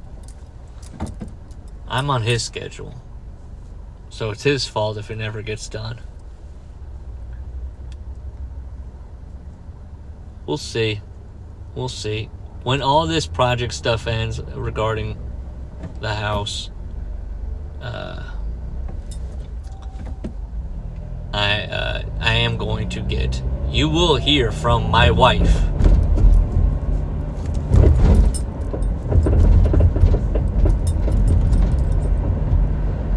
I'm 1.86 2.10
on 2.10 2.22
his 2.22 2.42
schedule, 2.42 2.94
so 4.08 4.30
it's 4.30 4.42
his 4.42 4.66
fault 4.66 4.96
if 4.96 5.10
it 5.10 5.16
never 5.16 5.42
gets 5.42 5.68
done. 5.68 6.00
We'll 10.46 10.56
see 10.56 11.02
we'll 11.78 11.88
see. 11.88 12.28
When 12.64 12.82
all 12.82 13.06
this 13.06 13.26
project 13.26 13.72
stuff 13.72 14.06
ends 14.06 14.40
regarding 14.40 15.16
the 16.00 16.14
house, 16.14 16.70
uh, 17.80 18.34
I 21.38 21.60
uh, 21.66 22.02
I 22.18 22.34
am 22.34 22.56
going 22.56 22.88
to 22.88 23.00
get. 23.00 23.40
You 23.68 23.88
will 23.88 24.16
hear 24.16 24.50
from 24.50 24.90
my 24.90 25.12
wife. 25.12 25.54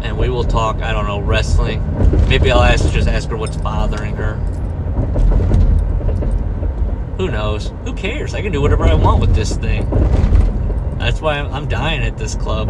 And 0.04 0.16
we 0.16 0.28
will 0.28 0.44
talk, 0.44 0.76
I 0.82 0.92
don't 0.92 1.08
know, 1.08 1.18
wrestling. 1.18 1.82
Maybe 2.28 2.52
I'll 2.52 2.62
ask 2.62 2.88
just 2.92 3.08
ask 3.08 3.28
her 3.28 3.36
what's 3.36 3.56
bothering 3.56 4.14
her. 4.14 4.34
Who 7.16 7.28
knows? 7.28 7.72
Who 7.84 7.92
cares? 7.92 8.34
I 8.34 8.40
can 8.40 8.52
do 8.52 8.60
whatever 8.60 8.84
I 8.84 8.94
want 8.94 9.20
with 9.20 9.34
this 9.34 9.56
thing. 9.56 9.90
That's 11.00 11.20
why 11.20 11.40
I'm 11.40 11.66
dying 11.66 12.02
at 12.02 12.16
this 12.18 12.36
club. 12.36 12.68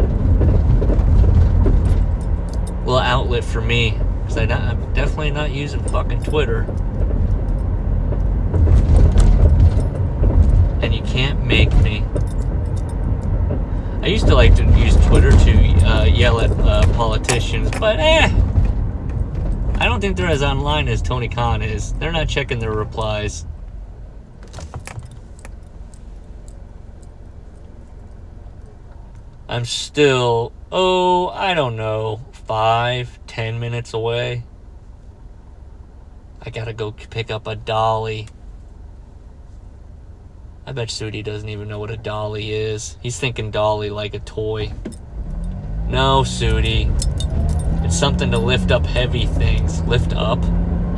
Little 2.79 2.97
outlet 2.97 3.43
for 3.43 3.61
me. 3.61 3.99
Because 4.33 4.49
I'm 4.49 4.93
definitely 4.93 5.29
not 5.29 5.51
using 5.51 5.79
fucking 5.83 6.23
Twitter. 6.23 6.61
And 10.81 10.93
you 10.93 11.03
can't 11.03 11.45
make 11.45 11.71
me. 11.83 12.03
I 14.01 14.07
used 14.07 14.25
to 14.27 14.35
like 14.35 14.55
to 14.55 14.65
use 14.75 14.95
Twitter 15.05 15.29
to 15.29 15.51
uh, 15.85 16.03
yell 16.05 16.39
at 16.39 16.49
uh, 16.49 16.81
politicians, 16.93 17.69
but 17.79 17.99
eh. 17.99 18.27
I 19.75 19.85
don't 19.85 20.01
think 20.01 20.17
they're 20.17 20.27
as 20.27 20.41
online 20.41 20.87
as 20.87 21.01
Tony 21.01 21.27
Khan 21.27 21.61
is. 21.61 21.93
They're 21.93 22.11
not 22.11 22.27
checking 22.27 22.57
their 22.57 22.71
replies. 22.71 23.45
I'm 29.47 29.65
still, 29.65 30.51
oh, 30.71 31.27
I 31.29 31.53
don't 31.53 31.75
know, 31.75 32.25
five, 32.45 33.19
ten 33.27 33.59
minutes 33.59 33.93
away. 33.93 34.43
I 36.41 36.49
gotta 36.49 36.73
go 36.73 36.91
pick 36.91 37.31
up 37.31 37.47
a 37.47 37.55
dolly. 37.55 38.27
I 40.65 40.71
bet 40.71 40.89
Sudi 40.89 41.23
doesn't 41.23 41.49
even 41.49 41.67
know 41.67 41.79
what 41.79 41.91
a 41.91 41.97
dolly 41.97 42.53
is. 42.53 42.97
He's 43.01 43.19
thinking 43.19 43.51
dolly 43.51 43.89
like 43.89 44.13
a 44.13 44.19
toy. 44.19 44.71
No, 45.87 46.21
Sudi. 46.21 46.89
It's 47.85 47.97
something 47.97 48.31
to 48.31 48.37
lift 48.37 48.71
up 48.71 48.85
heavy 48.85 49.25
things. 49.25 49.81
Lift 49.83 50.13
up? 50.13 50.43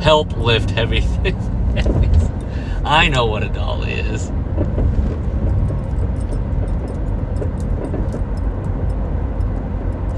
Help 0.00 0.36
lift 0.36 0.70
heavy 0.70 1.00
things. 1.22 2.30
I 2.84 3.08
know 3.08 3.26
what 3.26 3.42
a 3.42 3.48
dolly 3.48 3.92
is. 3.92 4.30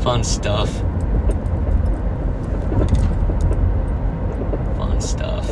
fun 0.09 0.25
stuff. 0.25 0.71
Fun 4.77 5.01
stuff. 5.01 5.49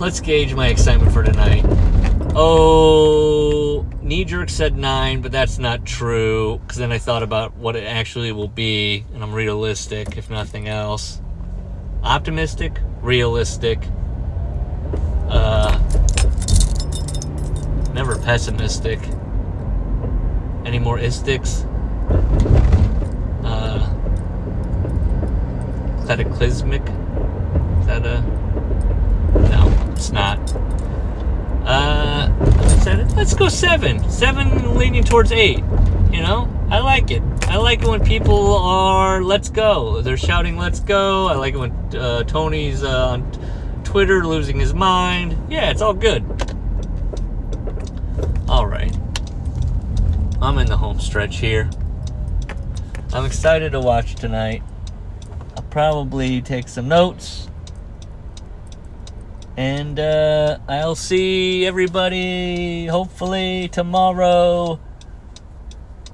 Let's 0.00 0.20
gauge 0.20 0.54
my 0.54 0.68
excitement 0.68 1.12
for 1.12 1.22
tonight. 1.22 1.64
Oh, 2.34 3.86
knee 4.00 4.24
jerk 4.24 4.48
said 4.48 4.76
nine, 4.76 5.20
but 5.20 5.32
that's 5.32 5.58
not 5.58 5.84
true. 5.84 6.58
Because 6.62 6.78
then 6.78 6.90
I 6.90 6.98
thought 6.98 7.22
about 7.22 7.54
what 7.56 7.76
it 7.76 7.84
actually 7.84 8.32
will 8.32 8.48
be, 8.48 9.04
and 9.12 9.22
I'm 9.22 9.32
realistic, 9.32 10.16
if 10.16 10.30
nothing 10.30 10.66
else. 10.66 11.20
Optimistic, 12.02 12.80
realistic, 13.00 13.78
uh, 15.28 15.78
never 17.94 18.18
pessimistic. 18.18 18.98
Any 20.64 20.78
more 20.78 20.98
istics? 20.98 21.64
Uh, 23.44 23.78
cataclysmic? 26.06 26.82
Is 26.82 27.86
that 27.86 28.06
a. 28.06 28.20
No, 29.50 29.92
it's 29.92 30.10
not. 30.10 30.38
Uh, 31.64 32.30
let's 33.16 33.34
go 33.34 33.48
seven. 33.48 34.08
Seven 34.10 34.76
leaning 34.76 35.04
towards 35.04 35.32
eight. 35.32 35.62
You 36.10 36.20
know, 36.20 36.48
I 36.70 36.80
like 36.80 37.10
it. 37.10 37.22
I 37.42 37.56
like 37.56 37.82
it 37.82 37.88
when 37.88 38.04
people 38.04 38.56
are 38.56 39.22
let's 39.22 39.48
go. 39.48 40.00
They're 40.02 40.16
shouting 40.16 40.56
let's 40.56 40.80
go. 40.80 41.26
I 41.26 41.34
like 41.36 41.54
it 41.54 41.58
when 41.58 41.72
uh, 41.94 42.24
Tony's 42.24 42.82
uh, 42.82 43.08
on 43.08 43.82
Twitter 43.84 44.26
losing 44.26 44.58
his 44.58 44.74
mind. 44.74 45.36
Yeah, 45.50 45.70
it's 45.70 45.82
all 45.82 45.94
good. 45.94 46.24
All 48.48 48.66
right. 48.66 48.96
I'm 50.40 50.58
in 50.58 50.66
the 50.66 50.76
home 50.76 50.98
stretch 50.98 51.38
here. 51.38 51.70
I'm 53.12 53.24
excited 53.24 53.72
to 53.72 53.80
watch 53.80 54.14
tonight. 54.14 54.62
Probably 55.72 56.42
take 56.42 56.68
some 56.68 56.86
notes. 56.86 57.48
And 59.56 59.98
uh, 59.98 60.58
I'll 60.68 60.94
see 60.94 61.64
everybody 61.64 62.84
hopefully 62.84 63.68
tomorrow. 63.68 64.78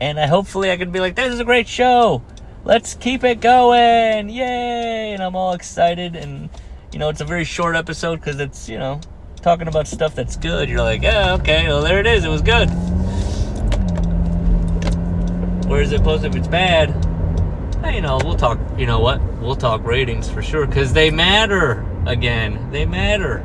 And 0.00 0.20
I 0.20 0.28
hopefully 0.28 0.70
I 0.70 0.76
can 0.76 0.92
be 0.92 1.00
like, 1.00 1.16
this 1.16 1.32
is 1.32 1.40
a 1.40 1.44
great 1.44 1.66
show. 1.66 2.22
Let's 2.64 2.94
keep 2.94 3.24
it 3.24 3.40
going. 3.40 4.28
Yay. 4.28 5.14
And 5.14 5.20
I'm 5.24 5.34
all 5.34 5.54
excited. 5.54 6.14
And, 6.14 6.50
you 6.92 7.00
know, 7.00 7.08
it's 7.08 7.20
a 7.20 7.24
very 7.24 7.42
short 7.42 7.74
episode 7.74 8.20
because 8.20 8.38
it's, 8.38 8.68
you 8.68 8.78
know, 8.78 9.00
talking 9.42 9.66
about 9.66 9.88
stuff 9.88 10.14
that's 10.14 10.36
good. 10.36 10.68
You're 10.68 10.82
like, 10.82 11.02
yeah, 11.02 11.34
okay, 11.34 11.66
well, 11.66 11.82
there 11.82 11.98
it 11.98 12.06
is. 12.06 12.24
It 12.24 12.28
was 12.28 12.42
good. 12.42 12.70
Whereas 15.68 15.92
opposed 15.92 16.24
if 16.24 16.36
it's 16.36 16.46
bad, 16.46 16.97
you 17.84 18.00
know, 18.00 18.18
we'll 18.24 18.36
talk, 18.36 18.58
you 18.76 18.86
know 18.86 19.00
what? 19.00 19.20
We'll 19.40 19.56
talk 19.56 19.84
ratings 19.84 20.28
for 20.28 20.42
sure 20.42 20.66
because 20.66 20.92
they 20.92 21.10
matter 21.10 21.84
again. 22.06 22.70
They 22.70 22.84
matter. 22.84 23.44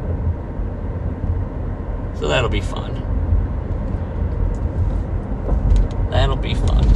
So 2.19 2.27
that'll 2.27 2.49
be 2.49 2.61
fun. 2.61 2.93
That'll 6.09 6.35
be 6.35 6.53
fun. 6.53 6.87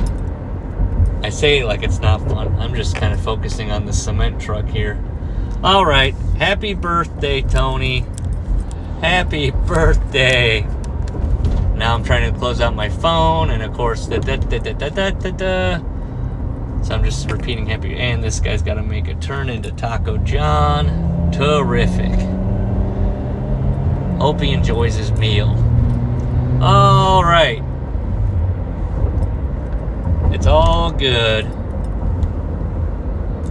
I 1.23 1.29
say 1.29 1.59
it 1.59 1.65
like 1.65 1.83
it's 1.83 1.99
not 1.99 2.21
fun. 2.27 2.55
I'm 2.59 2.75
just 2.75 2.95
kind 2.95 3.13
of 3.13 3.19
focusing 3.19 3.71
on 3.71 3.85
the 3.85 3.93
cement 3.93 4.39
truck 4.39 4.67
here. 4.67 5.03
All 5.63 5.85
right. 5.85 6.13
Happy 6.37 6.73
birthday, 6.73 7.41
Tony. 7.41 8.05
Happy 9.01 9.51
birthday. 9.51 10.61
Now 11.75 11.93
I'm 11.93 12.03
trying 12.03 12.31
to 12.31 12.39
close 12.39 12.61
out 12.61 12.75
my 12.75 12.89
phone, 12.89 13.49
and 13.49 13.61
of 13.61 13.73
course, 13.73 14.07
da 14.07 14.17
da 14.17 14.37
da 14.37 14.59
da 14.59 14.73
da 14.73 14.89
da 14.89 15.09
da. 15.11 15.31
da. 15.31 15.96
So 16.87 16.95
I'm 16.95 17.03
just 17.03 17.29
repeating 17.29 17.65
happy. 17.65 17.97
And 17.97 18.23
this 18.23 18.39
guy's 18.39 18.61
got 18.61 18.75
to 18.75 18.81
make 18.81 19.09
a 19.09 19.15
turn 19.15 19.49
into 19.49 19.73
Taco 19.73 20.15
John. 20.19 21.33
Terrific. 21.33 22.13
Hope 24.21 24.39
he 24.39 24.53
enjoys 24.53 24.95
his 24.95 25.11
meal. 25.11 25.49
All 26.61 27.25
right. 27.25 27.61
It's 30.33 30.47
all 30.47 30.89
good. 30.89 31.45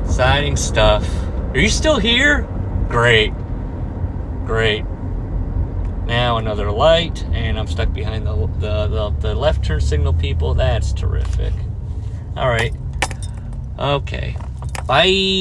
Exciting 0.07 0.57
stuff. 0.57 1.07
Are 1.53 1.59
you 1.59 1.68
still 1.68 1.99
here? 1.99 2.49
Great. 2.89 3.34
Great. 4.47 4.87
Now 6.07 6.39
another 6.39 6.70
light, 6.70 7.22
and 7.34 7.59
I'm 7.59 7.66
stuck 7.66 7.93
behind 7.93 8.26
the, 8.26 8.34
the, 8.34 8.87
the, 8.87 9.11
the 9.20 9.34
left 9.34 9.62
turn 9.62 9.82
signal 9.82 10.14
people. 10.14 10.55
That's 10.55 10.95
terrific. 10.95 11.53
All 12.34 12.49
right. 12.49 12.72
Okay. 13.79 14.37
Bye. 14.87 15.37